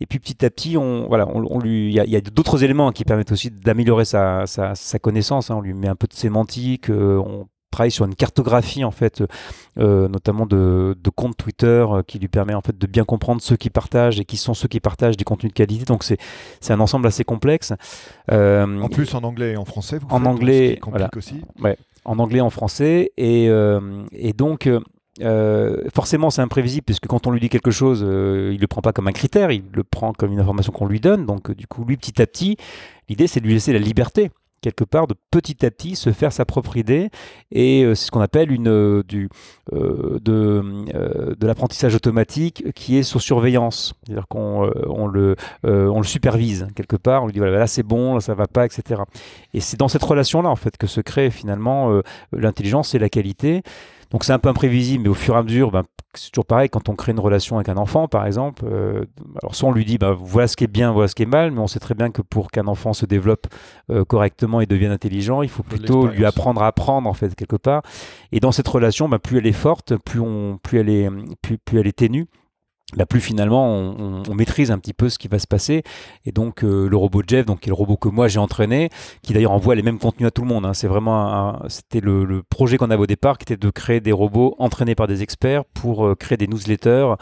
Et 0.00 0.06
puis 0.06 0.18
petit 0.18 0.44
à 0.44 0.50
petit, 0.50 0.76
on, 0.76 1.06
voilà, 1.06 1.28
on, 1.28 1.58
lui, 1.58 1.88
il 1.88 2.10
y 2.10 2.16
a, 2.16 2.20
d'autres 2.20 2.64
éléments 2.64 2.90
qui 2.90 3.04
permettent 3.04 3.32
aussi 3.32 3.50
d'améliorer 3.50 4.04
sa, 4.04 4.46
sa, 4.46 4.98
connaissance. 4.98 5.50
Hein. 5.50 5.56
On 5.56 5.60
lui 5.60 5.74
met 5.74 5.88
un 5.88 5.94
peu 5.94 6.06
de 6.06 6.14
sémantique, 6.14 6.90
euh, 6.90 7.18
on 7.18 7.46
travaille 7.70 7.90
sur 7.90 8.04
une 8.04 8.14
cartographie 8.14 8.84
en 8.84 8.90
fait, 8.90 9.22
notamment 9.76 10.46
de, 10.46 10.96
de 11.02 11.10
comptes 11.10 11.36
Twitter 11.36 11.86
qui 12.06 12.18
lui 12.18 12.28
permet 12.28 12.54
en 12.54 12.60
fait 12.60 12.76
de 12.76 12.86
bien 12.86 13.04
comprendre 13.04 13.40
ceux 13.40 13.56
qui 13.56 13.70
partagent 13.70 14.20
et 14.20 14.24
qui 14.24 14.36
sont 14.36 14.54
ceux 14.54 14.68
qui 14.68 14.80
partagent 14.80 15.16
des 15.16 15.24
contenus 15.24 15.52
de 15.52 15.56
qualité. 15.56 15.84
Donc 15.84 16.04
c'est 16.04 16.18
c'est 16.60 16.72
un 16.72 16.80
ensemble 16.80 17.06
assez 17.06 17.24
complexe. 17.24 17.72
en 18.30 18.88
plus 18.90 19.14
en 19.14 19.22
anglais 19.22 19.52
et 19.52 19.56
en 19.56 19.64
français. 19.64 19.98
Vous 19.98 20.06
en 20.10 20.24
anglais, 20.24 20.78
voilà. 20.86 21.10
aussi. 21.16 21.42
Ouais, 21.62 21.76
en 22.04 22.18
anglais, 22.18 22.40
en 22.40 22.50
français 22.50 23.12
et 23.16 23.48
et 24.12 24.32
donc 24.32 24.68
euh, 25.22 25.76
forcément, 25.94 26.30
c'est 26.30 26.42
imprévisible 26.42 26.84
puisque 26.84 27.06
quand 27.06 27.26
on 27.26 27.30
lui 27.30 27.40
dit 27.40 27.48
quelque 27.48 27.70
chose, 27.70 28.04
euh, 28.06 28.52
il 28.54 28.60
le 28.60 28.66
prend 28.66 28.80
pas 28.80 28.92
comme 28.92 29.08
un 29.08 29.12
critère, 29.12 29.50
il 29.50 29.64
le 29.72 29.84
prend 29.84 30.12
comme 30.12 30.32
une 30.32 30.40
information 30.40 30.72
qu'on 30.72 30.86
lui 30.86 31.00
donne. 31.00 31.26
Donc, 31.26 31.50
du 31.50 31.66
coup, 31.66 31.84
lui, 31.84 31.96
petit 31.96 32.20
à 32.22 32.26
petit, 32.26 32.56
l'idée, 33.08 33.26
c'est 33.26 33.40
de 33.40 33.46
lui 33.46 33.54
laisser 33.54 33.72
la 33.72 33.78
liberté 33.78 34.30
quelque 34.60 34.84
part 34.84 35.06
de 35.06 35.14
petit 35.30 35.64
à 35.64 35.70
petit 35.70 35.96
se 35.96 36.12
faire 36.12 36.32
sa 36.32 36.44
propre 36.44 36.76
idée. 36.76 37.10
Et 37.52 37.82
euh, 37.82 37.94
c'est 37.94 38.06
ce 38.06 38.10
qu'on 38.10 38.20
appelle 38.20 38.52
une 38.52 39.02
du 39.02 39.28
de, 39.72 40.62
de 41.34 41.46
l'apprentissage 41.46 41.94
automatique 41.94 42.72
qui 42.74 42.96
est 42.96 43.02
sur 43.02 43.22
surveillance. 43.22 43.94
C'est-à-dire 44.04 44.26
qu'on 44.28 44.70
on 44.86 45.06
le 45.06 45.36
on 45.64 45.98
le 45.98 46.06
supervise 46.06 46.68
quelque 46.74 46.96
part. 46.96 47.22
On 47.22 47.26
lui 47.26 47.32
dit 47.32 47.38
voilà 47.38 47.58
là 47.58 47.66
c'est 47.66 47.82
bon 47.82 48.14
là 48.14 48.20
ça 48.20 48.34
va 48.34 48.46
pas 48.46 48.66
etc 48.66 49.02
et 49.54 49.60
c'est 49.60 49.78
dans 49.78 49.88
cette 49.88 50.02
relation 50.02 50.42
là 50.42 50.48
en 50.48 50.56
fait 50.56 50.76
que 50.76 50.86
se 50.86 51.00
crée 51.00 51.30
finalement 51.30 52.00
l'intelligence 52.32 52.94
et 52.94 52.98
la 52.98 53.08
qualité 53.08 53.62
donc 54.10 54.24
c'est 54.24 54.32
un 54.32 54.38
peu 54.38 54.48
imprévisible, 54.48 55.04
mais 55.04 55.08
au 55.08 55.14
fur 55.14 55.34
et 55.34 55.38
à 55.38 55.42
mesure, 55.42 55.70
ben, 55.70 55.84
c'est 56.14 56.30
toujours 56.30 56.46
pareil 56.46 56.68
quand 56.68 56.88
on 56.88 56.96
crée 56.96 57.12
une 57.12 57.20
relation 57.20 57.56
avec 57.56 57.68
un 57.68 57.76
enfant, 57.76 58.08
par 58.08 58.26
exemple. 58.26 58.64
Euh, 58.66 59.04
alors 59.40 59.54
soit 59.54 59.68
on 59.68 59.72
lui 59.72 59.84
dit, 59.84 59.98
ben, 59.98 60.12
voilà 60.12 60.48
ce 60.48 60.56
qui 60.56 60.64
est 60.64 60.72
bien, 60.72 60.90
voilà 60.90 61.06
ce 61.06 61.14
qui 61.14 61.22
est 61.22 61.26
mal, 61.26 61.52
mais 61.52 61.60
on 61.60 61.68
sait 61.68 61.78
très 61.78 61.94
bien 61.94 62.10
que 62.10 62.22
pour 62.22 62.50
qu'un 62.50 62.66
enfant 62.66 62.92
se 62.92 63.06
développe 63.06 63.46
euh, 63.90 64.04
correctement 64.04 64.60
et 64.60 64.66
devienne 64.66 64.90
intelligent, 64.90 65.42
il 65.42 65.48
faut 65.48 65.62
plutôt 65.62 66.08
lui 66.08 66.24
apprendre 66.24 66.62
à 66.62 66.66
apprendre 66.66 67.08
en 67.08 67.14
fait 67.14 67.34
quelque 67.34 67.56
part. 67.56 67.82
Et 68.32 68.40
dans 68.40 68.52
cette 68.52 68.68
relation, 68.68 69.08
ben, 69.08 69.18
plus 69.18 69.38
elle 69.38 69.46
est 69.46 69.52
forte, 69.52 69.96
plus 69.96 70.20
on, 70.20 70.58
plus 70.60 70.80
elle 70.80 70.88
est, 70.88 71.08
plus, 71.42 71.58
plus 71.58 71.78
elle 71.78 71.86
est 71.86 71.96
ténue 71.96 72.26
plus 73.08 73.20
finalement 73.20 73.66
on, 73.68 74.22
on, 74.28 74.34
maîtrise 74.34 74.70
un 74.70 74.78
petit 74.78 74.92
peu 74.92 75.08
ce 75.08 75.18
qui 75.18 75.28
va 75.28 75.38
se 75.38 75.46
passer 75.46 75.82
et 76.24 76.32
donc 76.32 76.64
euh, 76.64 76.88
le 76.88 76.96
robot 76.96 77.22
Jeff 77.26 77.46
donc 77.46 77.60
qui 77.60 77.68
est 77.68 77.70
le 77.70 77.74
robot 77.74 77.96
que 77.96 78.08
moi 78.08 78.28
j'ai 78.28 78.38
entraîné 78.38 78.90
qui 79.22 79.32
d'ailleurs 79.32 79.52
envoie 79.52 79.74
les 79.74 79.82
mêmes 79.82 79.98
contenus 79.98 80.28
à 80.28 80.30
tout 80.30 80.42
le 80.42 80.48
monde 80.48 80.66
hein. 80.66 80.74
c'est 80.74 80.86
vraiment 80.86 81.58
c'était 81.68 82.00
le, 82.00 82.42
projet 82.48 82.76
qu'on 82.76 82.90
avait 82.90 83.02
au 83.02 83.06
départ 83.06 83.38
qui 83.38 83.44
était 83.44 83.56
de 83.56 83.70
créer 83.70 84.00
des 84.00 84.12
robots 84.12 84.54
entraînés 84.58 84.94
par 84.94 85.06
des 85.06 85.22
experts 85.22 85.64
pour 85.64 86.06
euh, 86.06 86.14
créer 86.14 86.36
des 86.36 86.46
newsletters 86.46 87.14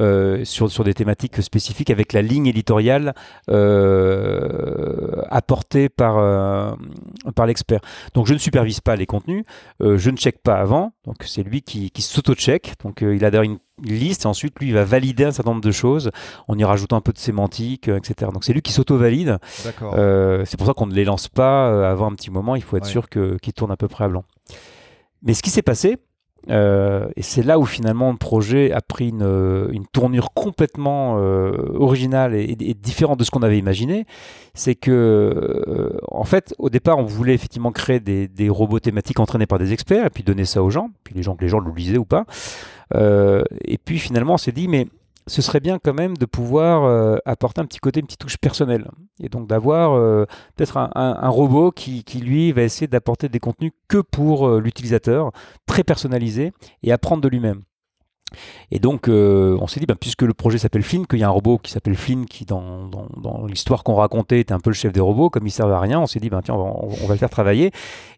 euh, 0.00 0.44
sur, 0.44 0.70
sur 0.70 0.84
des 0.84 0.94
thématiques 0.94 1.42
spécifiques 1.42 1.90
avec 1.90 2.12
la 2.12 2.22
ligne 2.22 2.46
éditoriale 2.46 3.14
apportée 5.30 5.88
par, 5.88 6.76
par 7.34 7.46
l'expert. 7.46 7.80
Donc 8.14 8.26
je 8.26 8.34
ne 8.34 8.38
supervise 8.38 8.80
pas 8.80 8.96
les 8.96 9.06
contenus, 9.06 9.44
je 9.80 10.10
ne 10.10 10.16
check 10.16 10.42
pas 10.42 10.56
avant, 10.56 10.92
donc 11.04 11.16
c'est 11.24 11.42
lui 11.42 11.62
qui, 11.62 11.90
qui 11.90 12.02
s'auto-check, 12.02 12.74
donc 12.82 13.00
il 13.02 13.24
a 13.24 13.30
d'ailleurs 13.30 13.44
une 13.44 13.58
liste 13.82 14.24
et 14.24 14.26
ensuite 14.26 14.58
lui 14.58 14.68
il 14.68 14.74
va 14.74 14.84
valider 14.84 15.24
un 15.24 15.32
certain 15.32 15.50
nombre 15.50 15.64
de 15.64 15.70
choses 15.70 16.10
en 16.48 16.56
y 16.58 16.64
rajoutant 16.64 16.96
un 16.96 17.00
peu 17.00 17.12
de 17.12 17.18
sémantique, 17.18 17.88
etc. 17.88 18.30
Donc 18.32 18.44
c'est 18.44 18.52
lui 18.52 18.62
qui 18.62 18.72
s'auto-valide. 18.72 19.38
Euh, 19.82 20.44
c'est 20.46 20.56
pour 20.56 20.66
ça 20.66 20.74
qu'on 20.74 20.86
ne 20.86 20.94
les 20.94 21.04
lance 21.04 21.28
pas 21.28 21.90
avant 21.90 22.10
un 22.10 22.14
petit 22.14 22.30
moment, 22.30 22.56
il 22.56 22.62
faut 22.62 22.76
être 22.76 22.86
sûr 22.86 23.08
qu'ils 23.08 23.52
tournent 23.54 23.72
à 23.72 23.76
peu 23.76 23.88
près 23.88 24.04
à 24.04 24.08
blanc. 24.08 24.24
Mais 25.22 25.34
ce 25.34 25.42
qui 25.42 25.50
s'est 25.50 25.62
passé, 25.62 25.98
euh, 26.48 27.08
et 27.16 27.22
c'est 27.22 27.42
là 27.42 27.58
où 27.58 27.64
finalement 27.64 28.12
le 28.12 28.16
projet 28.16 28.70
a 28.70 28.80
pris 28.80 29.08
une, 29.08 29.22
euh, 29.22 29.72
tournure 29.92 30.32
complètement 30.32 31.18
euh, 31.18 31.72
originale 31.74 32.34
et, 32.34 32.54
différente 32.74 33.18
de 33.18 33.24
ce 33.24 33.30
qu'on 33.30 33.42
avait 33.42 33.58
imaginé. 33.58 34.06
C'est 34.54 34.74
que, 34.74 35.98
en 36.08 36.24
fait, 36.24 36.54
au 36.58 36.70
départ, 36.70 36.98
on 36.98 37.04
voulait 37.04 37.34
effectivement 37.34 37.72
créer 37.72 38.00
des, 38.00 38.48
robots 38.48 38.80
thématiques 38.80 39.20
entraînés 39.20 39.46
par 39.46 39.58
des 39.58 39.72
experts 39.72 40.06
et 40.06 40.10
puis 40.10 40.22
donner 40.22 40.44
ça 40.44 40.62
aux 40.62 40.70
gens, 40.70 40.90
puis 41.04 41.14
les 41.14 41.22
gens 41.22 41.34
que 41.34 41.42
les 41.42 41.48
gens 41.48 41.58
le 41.58 41.72
lisaient 41.72 41.98
ou 41.98 42.04
pas. 42.04 42.24
Et 42.94 43.78
puis 43.84 43.98
finalement, 43.98 44.34
on 44.34 44.38
s'est 44.38 44.52
dit, 44.52 44.68
mais 44.68 44.86
ce 45.26 45.42
serait 45.42 45.60
bien 45.60 45.78
quand 45.78 45.94
même 45.94 46.16
de 46.16 46.24
pouvoir 46.24 46.84
euh, 46.84 47.16
apporter 47.24 47.60
un 47.60 47.64
petit 47.64 47.80
côté, 47.80 48.00
une 48.00 48.06
petite 48.06 48.20
touche 48.20 48.36
personnelle. 48.36 48.88
Et 49.20 49.28
donc 49.28 49.48
d'avoir 49.48 49.94
euh, 49.94 50.24
peut-être 50.54 50.76
un, 50.76 51.28
robot 51.28 51.72
qui, 51.72 52.04
lui, 52.20 52.52
va 52.52 52.62
essayer 52.62 52.86
d'apporter 52.86 53.28
des 53.28 53.40
contenus 53.40 53.72
que 53.88 53.98
pour 53.98 54.48
euh, 54.48 54.60
l'utilisateur, 54.60 55.32
très 55.66 55.82
personnalisé, 55.82 56.52
et 56.82 56.92
apprendre 56.92 57.22
de 57.22 57.28
lui-même. 57.28 57.62
Et 58.70 58.78
donc, 58.78 59.08
euh, 59.08 59.56
on 59.60 59.66
s'est 59.66 59.80
dit, 59.80 59.86
bah, 59.86 59.94
puisque 59.98 60.22
le 60.22 60.34
projet 60.34 60.58
s'appelle 60.58 60.82
Flynn, 60.82 61.06
qu'il 61.06 61.18
y 61.18 61.22
a 61.22 61.28
un 61.28 61.30
robot 61.30 61.58
qui 61.58 61.70
s'appelle 61.70 61.94
Flynn, 61.94 62.26
qui 62.26 62.44
dans, 62.44 62.88
dans, 62.88 63.46
l'histoire 63.46 63.84
qu'on 63.84 63.94
racontait 63.94 64.40
était 64.40 64.52
un 64.52 64.60
peu 64.60 64.70
le 64.70 64.74
chef 64.74 64.92
des 64.92 65.00
robots, 65.00 65.30
comme 65.30 65.44
il 65.44 65.50
ne 65.50 65.52
servait 65.52 65.74
à 65.74 65.80
rien, 65.80 66.00
on 66.00 66.06
s'est 66.06 66.20
dit, 66.20 66.30
bah, 66.30 66.40
tiens, 66.44 66.54
on 66.54 67.06
va, 67.06 67.14
le 67.14 67.18
faire 67.18 67.30
travailler. 67.30 67.70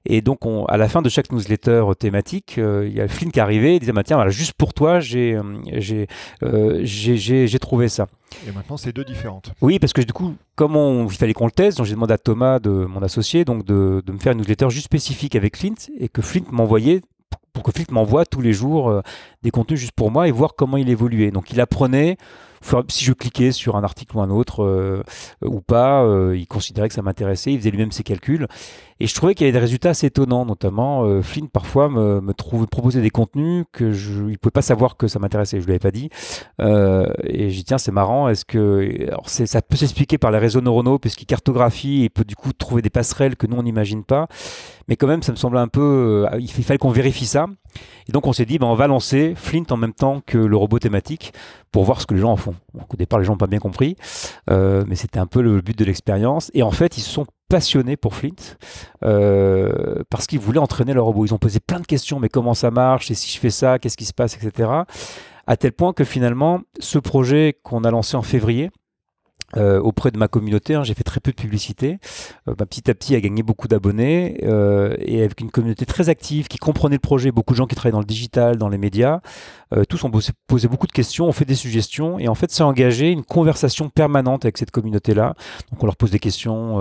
Et 0.06 0.20
donc, 0.20 0.46
on, 0.46 0.64
à 0.66 0.76
la 0.76 0.88
fin 0.88 1.02
de 1.02 1.08
chaque 1.08 1.32
newsletter 1.32 1.84
thématique, 1.98 2.56
euh, 2.58 2.86
il 2.88 2.96
y 2.96 3.00
a 3.00 3.08
Flynn 3.08 3.30
qui 3.30 3.40
arrivait 3.40 3.76
et 3.76 3.78
disait, 3.80 3.92
bah, 3.92 4.04
tiens, 4.04 4.16
voilà, 4.16 4.30
juste 4.30 4.54
pour 4.54 4.74
toi, 4.74 5.00
j'ai 5.00 5.38
euh, 6.42 6.80
j'ai 6.84 7.58
trouvé 7.58 7.88
ça. 7.88 8.06
Et 8.46 8.52
maintenant, 8.52 8.76
c'est 8.76 8.92
deux 8.92 9.04
différentes. 9.04 9.52
Oui, 9.60 9.78
parce 9.78 9.92
que 9.92 10.02
du 10.02 10.12
coup, 10.12 10.34
comme 10.54 10.76
on, 10.76 11.06
il 11.06 11.16
fallait 11.16 11.32
qu'on 11.32 11.46
le 11.46 11.50
teste, 11.50 11.82
j'ai 11.84 11.94
demandé 11.94 12.14
à 12.14 12.18
Thomas, 12.18 12.58
de, 12.58 12.70
mon 12.70 13.02
associé, 13.02 13.44
donc 13.44 13.64
de, 13.64 14.02
de 14.04 14.12
me 14.12 14.18
faire 14.18 14.32
une 14.32 14.38
newsletter 14.38 14.70
juste 14.70 14.86
spécifique 14.86 15.34
avec 15.34 15.56
Flint, 15.56 15.74
et 15.98 16.08
que 16.08 16.22
Flint 16.22 16.44
m'envoyait 16.50 17.02
pour 17.58 17.64
que 17.64 17.76
Flint 17.76 17.92
m'envoie 17.92 18.24
tous 18.24 18.40
les 18.40 18.52
jours 18.52 18.88
euh, 18.88 19.02
des 19.42 19.50
contenus 19.50 19.80
juste 19.80 19.92
pour 19.92 20.12
moi 20.12 20.28
et 20.28 20.30
voir 20.30 20.54
comment 20.56 20.76
il 20.76 20.88
évoluait. 20.88 21.32
Donc 21.32 21.50
il 21.50 21.60
apprenait 21.60 22.16
si 22.88 23.04
je 23.04 23.12
cliquais 23.12 23.52
sur 23.52 23.76
un 23.76 23.84
article 23.84 24.16
ou 24.16 24.20
un 24.20 24.30
autre 24.30 24.64
euh, 24.64 25.02
ou 25.44 25.60
pas, 25.60 26.02
euh, 26.04 26.36
il 26.36 26.46
considérait 26.46 26.88
que 26.88 26.94
ça 26.94 27.02
m'intéressait, 27.02 27.52
il 27.52 27.58
faisait 27.58 27.70
lui-même 27.70 27.92
ses 27.92 28.02
calculs. 28.02 28.46
Et 29.00 29.06
je 29.06 29.14
trouvais 29.14 29.36
qu'il 29.36 29.46
y 29.46 29.48
avait 29.48 29.52
des 29.52 29.60
résultats 29.60 29.90
assez 29.90 30.08
étonnants, 30.08 30.44
notamment 30.44 31.04
euh, 31.04 31.22
Flynn 31.22 31.48
parfois 31.48 31.88
me, 31.88 32.32
proposait 32.32 33.00
des 33.00 33.10
contenus 33.10 33.64
que 33.72 33.92
je, 33.92 34.28
il 34.28 34.38
pouvait 34.38 34.50
pas 34.50 34.62
savoir 34.62 34.96
que 34.96 35.06
ça 35.06 35.20
m'intéressait, 35.20 35.60
je 35.60 35.66
lui 35.66 35.72
avais 35.72 35.78
pas 35.78 35.92
dit. 35.92 36.10
et 36.58 37.50
j'ai 37.50 37.56
dit 37.56 37.64
tiens 37.64 37.78
c'est 37.78 37.92
marrant, 37.92 38.28
est-ce 38.28 38.44
que 38.44 39.08
ça 39.26 39.62
peut 39.62 39.76
s'expliquer 39.76 40.18
par 40.18 40.32
les 40.32 40.38
réseaux 40.38 40.60
neuronaux 40.60 40.98
puisqu'il 40.98 41.26
cartographie 41.26 42.04
et 42.04 42.08
peut 42.08 42.24
du 42.24 42.34
coup 42.34 42.52
trouver 42.52 42.82
des 42.82 42.90
passerelles 42.90 43.36
que 43.36 43.46
nous 43.46 43.56
on 43.56 43.62
n'imagine 43.62 44.02
pas. 44.02 44.26
Mais 44.88 44.96
quand 44.96 45.06
même 45.06 45.22
ça 45.22 45.30
me 45.30 45.36
semblait 45.36 45.60
un 45.60 45.68
peu, 45.68 46.26
il 46.40 46.48
fallait 46.48 46.78
qu'on 46.78 46.90
vérifie 46.90 47.26
ça. 47.26 47.46
Et 48.08 48.12
donc 48.12 48.26
on 48.26 48.32
s'est 48.32 48.46
dit, 48.46 48.58
ben, 48.58 48.66
on 48.66 48.74
va 48.74 48.86
lancer 48.86 49.34
Flint 49.36 49.64
en 49.70 49.76
même 49.76 49.92
temps 49.92 50.22
que 50.24 50.38
le 50.38 50.56
robot 50.56 50.78
thématique 50.78 51.32
pour 51.70 51.84
voir 51.84 52.00
ce 52.00 52.06
que 52.06 52.14
les 52.14 52.20
gens 52.20 52.32
en 52.32 52.36
font. 52.36 52.54
au 52.74 52.96
départ, 52.96 53.18
les 53.18 53.24
gens 53.24 53.32
n'ont 53.32 53.38
pas 53.38 53.46
bien 53.46 53.58
compris, 53.58 53.96
euh, 54.50 54.84
mais 54.86 54.96
c'était 54.96 55.18
un 55.18 55.26
peu 55.26 55.42
le 55.42 55.60
but 55.60 55.78
de 55.78 55.84
l'expérience. 55.84 56.50
Et 56.54 56.62
en 56.62 56.70
fait, 56.70 56.96
ils 56.96 57.02
se 57.02 57.10
sont 57.10 57.26
passionnés 57.48 57.96
pour 57.96 58.14
Flint 58.14 58.56
euh, 59.04 60.02
parce 60.10 60.26
qu'ils 60.26 60.38
voulaient 60.38 60.58
entraîner 60.58 60.94
leur 60.94 61.04
robot. 61.06 61.26
Ils 61.26 61.34
ont 61.34 61.38
posé 61.38 61.60
plein 61.60 61.80
de 61.80 61.86
questions, 61.86 62.18
mais 62.18 62.28
comment 62.28 62.54
ça 62.54 62.70
marche? 62.70 63.10
Et 63.10 63.14
si 63.14 63.30
je 63.30 63.38
fais 63.38 63.50
ça, 63.50 63.78
qu'est-ce 63.78 63.96
qui 63.96 64.04
se 64.04 64.14
passe, 64.14 64.36
etc. 64.36 64.70
À 65.46 65.56
tel 65.56 65.72
point 65.72 65.92
que 65.92 66.04
finalement, 66.04 66.60
ce 66.78 66.98
projet 66.98 67.58
qu'on 67.62 67.84
a 67.84 67.90
lancé 67.90 68.16
en 68.16 68.22
février, 68.22 68.70
euh, 69.56 69.80
auprès 69.80 70.10
de 70.10 70.18
ma 70.18 70.28
communauté. 70.28 70.74
Hein, 70.74 70.82
j'ai 70.84 70.94
fait 70.94 71.04
très 71.04 71.20
peu 71.20 71.30
de 71.30 71.36
publicité. 71.36 71.98
Petit 72.58 72.90
à 72.90 72.94
petit, 72.94 73.14
a 73.14 73.20
gagné 73.20 73.42
beaucoup 73.42 73.68
d'abonnés 73.68 74.40
euh, 74.42 74.94
et 75.00 75.22
avec 75.22 75.40
une 75.40 75.50
communauté 75.50 75.86
très 75.86 76.08
active 76.08 76.48
qui 76.48 76.58
comprenait 76.58 76.96
le 76.96 77.00
projet. 77.00 77.30
Beaucoup 77.30 77.54
de 77.54 77.58
gens 77.58 77.66
qui 77.66 77.74
travaillent 77.74 77.92
dans 77.92 78.00
le 78.00 78.04
digital, 78.04 78.56
dans 78.58 78.68
les 78.68 78.78
médias. 78.78 79.20
Euh, 79.74 79.84
tous 79.84 80.04
ont 80.04 80.10
posé, 80.10 80.68
beaucoup 80.68 80.86
de 80.86 80.92
questions, 80.92 81.26
ont 81.26 81.32
fait 81.32 81.44
des 81.44 81.54
suggestions 81.54 82.18
et 82.18 82.28
en 82.28 82.34
fait, 82.34 82.54
a 82.60 82.66
engagé 82.66 83.10
une 83.10 83.24
conversation 83.24 83.88
permanente 83.88 84.44
avec 84.44 84.58
cette 84.58 84.70
communauté-là. 84.70 85.34
Donc, 85.70 85.82
on 85.82 85.86
leur 85.86 85.96
pose 85.96 86.10
des 86.10 86.18
questions 86.18 86.78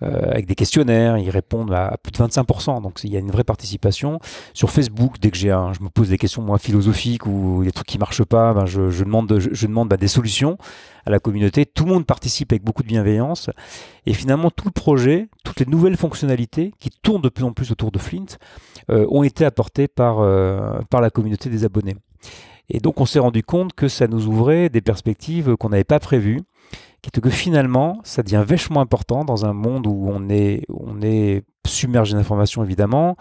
avec 0.00 0.46
des 0.46 0.54
questionnaires. 0.54 1.18
Ils 1.18 1.30
répondent 1.30 1.72
à, 1.72 1.96
plus 2.02 2.12
de 2.12 2.18
25%. 2.18 2.82
Donc, 2.82 3.00
il 3.04 3.12
y 3.12 3.16
a 3.16 3.20
une 3.20 3.30
vraie 3.30 3.44
participation. 3.44 4.20
Sur 4.54 4.70
Facebook, 4.70 5.16
dès 5.20 5.30
que 5.30 5.36
j'ai 5.36 5.50
un, 5.50 5.72
je 5.72 5.82
me 5.82 5.88
pose 5.88 6.08
des 6.10 6.18
questions 6.18 6.42
moins 6.42 6.58
philosophiques 6.58 7.26
ou 7.26 7.62
des 7.64 7.72
trucs 7.72 7.86
qui 7.86 7.98
marchent 7.98 8.24
pas, 8.24 8.52
ben, 8.54 8.66
je, 8.66 9.04
demande, 9.04 9.38
je, 9.38 9.66
demande 9.66 9.88
bah, 9.88 9.96
des 9.96 10.08
solutions 10.08 10.58
à 11.06 11.10
la 11.10 11.18
communauté. 11.18 11.66
Tout 11.66 11.84
le 11.84 11.92
monde 11.92 12.06
participe 12.06 12.52
avec 12.52 12.62
beaucoup 12.62 12.82
de 12.82 12.88
bienveillance. 12.88 13.50
Et 14.06 14.14
finalement, 14.14 14.50
tout 14.50 14.66
le 14.66 14.72
projet, 14.72 15.28
toutes 15.44 15.60
les 15.60 15.66
nouvelles 15.66 15.96
fonctionnalités 15.96 16.72
qui 16.78 16.90
tournent 17.02 17.22
de 17.22 17.28
plus 17.28 17.44
en 17.44 17.52
plus 17.52 17.70
autour 17.70 17.90
de 17.90 17.98
Flint 17.98 18.36
euh, 18.90 19.06
ont 19.10 19.22
été 19.22 19.44
apportées 19.44 19.88
par, 19.88 20.20
euh, 20.20 20.80
par 20.90 21.00
la 21.00 21.10
communauté 21.10 21.50
des 21.50 21.64
abonnés. 21.64 21.96
Et 22.68 22.78
donc, 22.80 23.00
on 23.00 23.06
s'est 23.06 23.18
rendu 23.18 23.42
compte 23.42 23.72
que 23.72 23.88
ça 23.88 24.06
nous 24.06 24.26
ouvrait 24.26 24.68
des 24.68 24.80
perspectives 24.80 25.56
qu'on 25.56 25.70
n'avait 25.70 25.84
pas 25.84 25.98
prévues, 25.98 26.40
qui 27.02 27.08
était 27.08 27.20
que 27.20 27.30
finalement, 27.30 28.00
ça 28.04 28.22
devient 28.22 28.44
vachement 28.46 28.80
important 28.80 29.24
dans 29.24 29.46
un 29.46 29.52
monde 29.52 29.86
où 29.86 30.08
on 30.08 30.28
est, 30.28 30.64
on 30.68 31.00
est 31.02 31.42
submergé 31.66 32.14
d'informations 32.14 32.62
évidemment, 32.62 33.16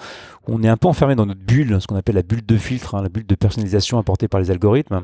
où 0.48 0.56
on 0.56 0.64
est 0.64 0.68
un 0.68 0.78
peu 0.78 0.88
enfermé 0.88 1.16
dans 1.16 1.26
notre 1.26 1.42
bulle, 1.42 1.80
ce 1.82 1.88
qu'on 1.88 1.96
appelle 1.96 2.16
la 2.16 2.24
bulle 2.24 2.46
de 2.46 2.58
filtre, 2.58 2.96
hein, 2.96 3.02
la 3.02 3.10
bulle 3.10 3.26
de 3.26 3.36
personnalisation 3.36 3.98
apportée 3.98 4.28
par 4.28 4.40
les 4.40 4.52
algorithmes 4.52 5.04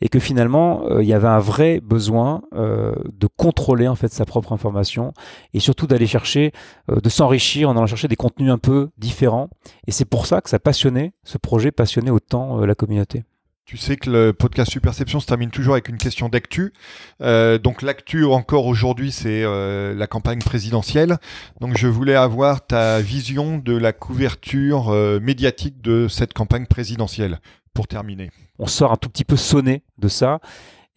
et 0.00 0.08
que 0.08 0.18
finalement 0.18 0.84
euh, 0.86 1.02
il 1.02 1.08
y 1.08 1.12
avait 1.12 1.28
un 1.28 1.38
vrai 1.38 1.80
besoin 1.80 2.42
euh, 2.54 2.94
de 3.12 3.26
contrôler 3.26 3.88
en 3.88 3.94
fait 3.94 4.12
sa 4.12 4.24
propre 4.24 4.52
information 4.52 5.12
et 5.54 5.60
surtout 5.60 5.86
d'aller 5.86 6.06
chercher 6.06 6.52
euh, 6.90 7.00
de 7.00 7.08
s'enrichir 7.08 7.68
en 7.68 7.76
allant 7.76 7.86
chercher 7.86 8.08
des 8.08 8.16
contenus 8.16 8.50
un 8.50 8.58
peu 8.58 8.90
différents 8.98 9.48
et 9.86 9.92
c'est 9.92 10.04
pour 10.04 10.26
ça 10.26 10.40
que 10.40 10.50
ça 10.50 10.58
passionnait 10.58 11.12
ce 11.24 11.38
projet 11.38 11.70
passionnait 11.70 12.10
autant 12.10 12.58
la 12.64 12.74
communauté. 12.74 13.24
Tu 13.68 13.76
sais 13.76 13.96
que 13.98 14.08
le 14.08 14.32
podcast 14.32 14.72
Superception 14.72 15.20
se 15.20 15.26
termine 15.26 15.50
toujours 15.50 15.74
avec 15.74 15.90
une 15.90 15.98
question 15.98 16.30
d'actu. 16.30 16.72
Euh, 17.20 17.58
donc 17.58 17.82
l'actu 17.82 18.24
encore 18.24 18.64
aujourd'hui, 18.64 19.12
c'est 19.12 19.42
euh, 19.44 19.94
la 19.94 20.06
campagne 20.06 20.38
présidentielle. 20.38 21.18
Donc 21.60 21.76
je 21.76 21.86
voulais 21.86 22.14
avoir 22.14 22.66
ta 22.66 23.02
vision 23.02 23.58
de 23.58 23.76
la 23.76 23.92
couverture 23.92 24.88
euh, 24.88 25.20
médiatique 25.20 25.82
de 25.82 26.08
cette 26.08 26.32
campagne 26.32 26.64
présidentielle 26.64 27.40
pour 27.74 27.86
terminer. 27.86 28.30
On 28.58 28.66
sort 28.66 28.90
un 28.90 28.96
tout 28.96 29.10
petit 29.10 29.26
peu 29.26 29.36
sonné 29.36 29.82
de 29.98 30.08
ça. 30.08 30.40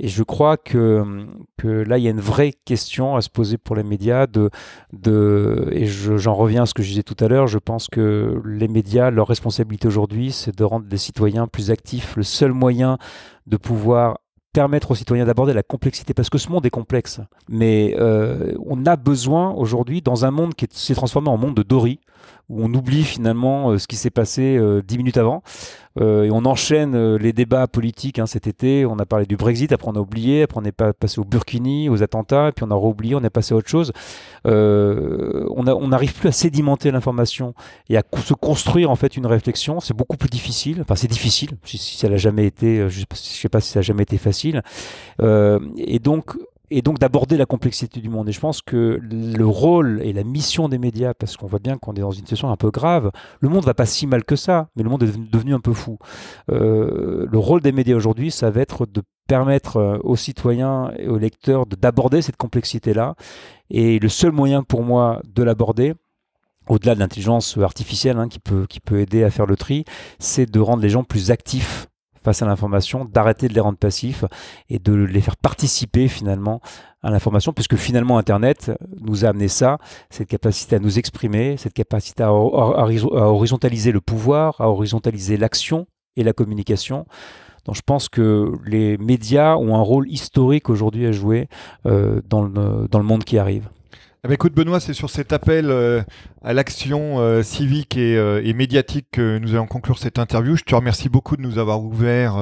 Et 0.03 0.07
je 0.07 0.23
crois 0.23 0.57
que, 0.57 1.29
là, 1.63 1.99
il 1.99 2.03
y 2.03 2.07
a 2.07 2.09
une 2.09 2.19
vraie 2.19 2.53
question 2.65 3.15
à 3.15 3.21
se 3.21 3.29
poser 3.29 3.59
pour 3.59 3.75
les 3.75 3.83
médias. 3.83 4.25
De, 4.25 4.49
de, 4.93 5.69
et 5.71 5.85
j'en 5.85 6.33
reviens 6.33 6.63
à 6.63 6.65
ce 6.65 6.73
que 6.73 6.81
je 6.81 6.89
disais 6.89 7.03
tout 7.03 7.15
à 7.23 7.27
l'heure. 7.27 7.45
Je 7.45 7.59
pense 7.59 7.87
que 7.87 8.41
les 8.43 8.67
médias, 8.67 9.11
leur 9.11 9.27
responsabilité 9.27 9.87
aujourd'hui, 9.87 10.31
c'est 10.31 10.57
de 10.57 10.63
rendre 10.63 10.87
les 10.89 10.97
citoyens 10.97 11.45
plus 11.45 11.69
actifs. 11.69 12.15
Le 12.15 12.23
seul 12.23 12.51
moyen 12.51 12.97
de 13.45 13.57
pouvoir 13.57 14.17
permettre 14.53 14.89
aux 14.89 14.95
citoyens 14.95 15.25
d'aborder 15.25 15.53
la 15.53 15.63
complexité, 15.63 16.15
parce 16.15 16.31
que 16.31 16.39
ce 16.39 16.49
monde 16.49 16.65
est 16.65 16.71
complexe. 16.71 17.21
Mais 17.47 17.95
euh, 17.99 18.53
on 18.65 18.87
a 18.87 18.95
besoin 18.95 19.51
aujourd'hui, 19.51 20.01
dans 20.01 20.25
un 20.25 20.31
monde 20.31 20.55
qui 20.55 20.65
s'est 20.71 20.95
transformé 20.95 21.29
en 21.29 21.37
monde 21.37 21.55
de 21.55 21.63
Dory, 21.63 21.99
où 22.51 22.63
on 22.63 22.73
oublie 22.73 23.03
finalement 23.03 23.71
euh, 23.71 23.77
ce 23.77 23.87
qui 23.87 23.95
s'est 23.95 24.09
passé 24.09 24.57
euh, 24.57 24.81
dix 24.85 24.97
minutes 24.97 25.17
avant. 25.17 25.41
Euh, 25.99 26.23
et 26.23 26.31
on 26.31 26.45
enchaîne 26.45 27.15
les 27.15 27.33
débats 27.33 27.67
politiques 27.67 28.19
hein, 28.19 28.25
cet 28.25 28.47
été. 28.47 28.85
On 28.85 28.97
a 28.99 29.05
parlé 29.05 29.25
du 29.25 29.35
Brexit, 29.35 29.71
après 29.71 29.89
on 29.89 29.95
a 29.95 29.99
oublié, 29.99 30.43
après 30.43 30.59
on 30.61 30.63
est 30.63 30.71
passé 30.71 31.19
au 31.19 31.25
Burkini, 31.25 31.89
aux 31.89 32.03
attentats, 32.03 32.49
et 32.49 32.51
puis 32.51 32.65
on 32.67 32.71
a 32.71 32.75
oublié, 32.75 33.15
on 33.15 33.23
est 33.23 33.29
passé 33.29 33.53
à 33.53 33.57
autre 33.57 33.69
chose. 33.69 33.91
on 34.45 35.87
n'arrive 35.87 36.13
plus 36.13 36.29
à 36.29 36.31
sédimenter 36.31 36.91
l'information 36.91 37.53
et 37.89 37.97
à 37.97 38.03
se 38.23 38.33
construire 38.33 38.89
en 38.89 38.95
fait 38.95 39.17
une 39.17 39.25
réflexion. 39.25 39.79
C'est 39.79 39.95
beaucoup 39.95 40.17
plus 40.17 40.29
difficile. 40.29 40.79
Enfin, 40.81 40.95
c'est 40.95 41.09
difficile, 41.09 41.51
si, 41.65 41.77
ça 41.77 42.07
n'a 42.07 42.17
jamais 42.17 42.45
été, 42.45 42.89
je 42.89 43.01
ne 43.01 43.05
sais 43.15 43.49
pas 43.49 43.59
si 43.59 43.71
ça 43.71 43.79
n'a 43.79 43.83
jamais 43.83 44.03
été 44.03 44.17
facile. 44.17 44.61
et 45.21 45.99
donc, 45.99 46.37
et 46.71 46.81
donc 46.81 46.99
d'aborder 46.99 47.37
la 47.37 47.45
complexité 47.45 47.99
du 47.99 48.09
monde. 48.09 48.29
Et 48.29 48.31
je 48.31 48.39
pense 48.39 48.61
que 48.61 48.99
le 49.01 49.45
rôle 49.45 50.01
et 50.03 50.13
la 50.13 50.23
mission 50.23 50.69
des 50.69 50.77
médias, 50.77 51.13
parce 51.13 51.37
qu'on 51.37 51.45
voit 51.45 51.59
bien 51.59 51.77
qu'on 51.77 51.93
est 51.93 51.99
dans 51.99 52.11
une 52.11 52.21
situation 52.21 52.49
un 52.49 52.55
peu 52.55 52.71
grave, 52.71 53.11
le 53.41 53.49
monde 53.49 53.65
va 53.65 53.73
pas 53.73 53.85
si 53.85 54.07
mal 54.07 54.23
que 54.23 54.37
ça, 54.37 54.69
mais 54.75 54.83
le 54.83 54.89
monde 54.89 55.03
est 55.03 55.31
devenu 55.31 55.53
un 55.53 55.59
peu 55.59 55.73
fou. 55.73 55.99
Euh, 56.49 57.27
le 57.29 57.37
rôle 57.37 57.61
des 57.61 57.73
médias 57.73 57.95
aujourd'hui, 57.95 58.31
ça 58.31 58.49
va 58.49 58.61
être 58.61 58.85
de 58.85 59.03
permettre 59.27 59.77
euh, 59.77 59.97
aux 60.03 60.15
citoyens 60.15 60.91
et 60.97 61.07
aux 61.07 61.17
lecteurs 61.17 61.65
d'aborder 61.65 62.21
cette 62.21 62.37
complexité-là. 62.37 63.15
Et 63.69 63.99
le 63.99 64.09
seul 64.09 64.31
moyen 64.31 64.63
pour 64.63 64.83
moi 64.83 65.21
de 65.27 65.43
l'aborder, 65.43 65.93
au-delà 66.69 66.95
de 66.95 66.99
l'intelligence 66.99 67.57
artificielle 67.57 68.17
hein, 68.17 68.29
qui, 68.29 68.39
peut, 68.39 68.65
qui 68.67 68.79
peut 68.79 68.99
aider 68.99 69.23
à 69.23 69.29
faire 69.29 69.45
le 69.45 69.57
tri, 69.57 69.83
c'est 70.19 70.49
de 70.49 70.59
rendre 70.59 70.81
les 70.81 70.89
gens 70.89 71.03
plus 71.03 71.31
actifs 71.31 71.87
face 72.23 72.41
à 72.41 72.45
l'information, 72.45 73.05
d'arrêter 73.05 73.47
de 73.47 73.53
les 73.53 73.59
rendre 73.59 73.77
passifs 73.77 74.25
et 74.69 74.79
de 74.79 74.93
les 74.93 75.21
faire 75.21 75.37
participer 75.37 76.07
finalement 76.07 76.61
à 77.03 77.09
l'information, 77.09 77.51
puisque 77.51 77.75
finalement 77.75 78.17
Internet 78.17 78.71
nous 78.99 79.25
a 79.25 79.29
amené 79.29 79.47
ça, 79.47 79.77
cette 80.09 80.27
capacité 80.27 80.75
à 80.75 80.79
nous 80.79 80.99
exprimer, 80.99 81.57
cette 81.57 81.73
capacité 81.73 82.23
à, 82.23 82.31
horizontaliser 82.31 83.91
le 83.91 84.01
pouvoir, 84.01 84.61
à 84.61 84.69
horizontaliser 84.69 85.37
l'action 85.37 85.87
et 86.15 86.23
la 86.23 86.33
communication. 86.33 87.05
Donc 87.65 87.75
je 87.75 87.81
pense 87.81 88.09
que 88.09 88.53
les 88.65 88.97
médias 88.97 89.55
ont 89.55 89.75
un 89.75 89.81
rôle 89.81 90.09
historique 90.09 90.69
aujourd'hui 90.69 91.05
à 91.05 91.11
jouer 91.11 91.47
euh, 91.85 92.21
dans, 92.27 92.43
le, 92.43 92.87
dans 92.89 92.99
le 92.99 93.05
monde 93.05 93.23
qui 93.23 93.37
arrive. 93.37 93.69
Eh 94.23 94.27
ben, 94.27 94.35
écoute 94.35 94.53
Benoît, 94.53 94.79
c'est 94.79 94.93
sur 94.93 95.09
cet 95.09 95.33
appel 95.33 95.71
euh, 95.71 96.03
à 96.43 96.53
l'action 96.53 97.19
euh, 97.19 97.41
civique 97.41 97.97
euh, 97.97 98.39
et, 98.45 98.53
médiatique 98.53 99.07
que 99.11 99.39
nous 99.39 99.55
allons 99.55 99.65
conclure 99.65 99.97
cette 99.97 100.19
interview. 100.19 100.55
Je 100.55 100.63
te 100.63 100.75
remercie 100.75 101.09
beaucoup 101.09 101.37
de 101.37 101.41
nous 101.41 101.57
avoir 101.57 101.81
ouvert 101.81 102.37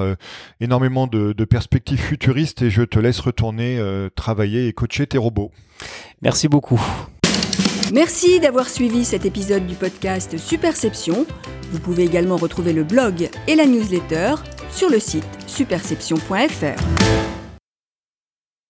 énormément 0.59 1.07
de, 1.07 1.31
de, 1.31 1.45
perspectives 1.45 2.01
futuristes 2.01 2.61
et 2.63 2.69
je 2.69 2.81
te 2.81 2.99
laisse 2.99 3.21
retourner 3.21 3.81
travailler 4.15 4.67
et 4.67 4.73
coacher 4.73 5.07
tes 5.07 5.17
robots. 5.17 5.51
Merci 6.21 6.49
beaucoup. 6.49 6.81
Merci 7.93 8.41
d'avoir 8.41 8.67
suivi 8.67 9.05
cet 9.05 9.25
épisode 9.25 9.65
du 9.65 9.75
podcast 9.75 10.37
Superception. 10.37 11.25
Vous 11.71 11.79
pouvez 11.79 12.03
également 12.03 12.35
retrouver 12.35 12.73
le 12.73 12.83
blog 12.83 13.29
et 13.47 13.55
la 13.55 13.65
newsletter 13.65 14.35
sur 14.69 14.89
le 14.89 14.99
site 14.99 15.23
superception.fr. 15.47 17.28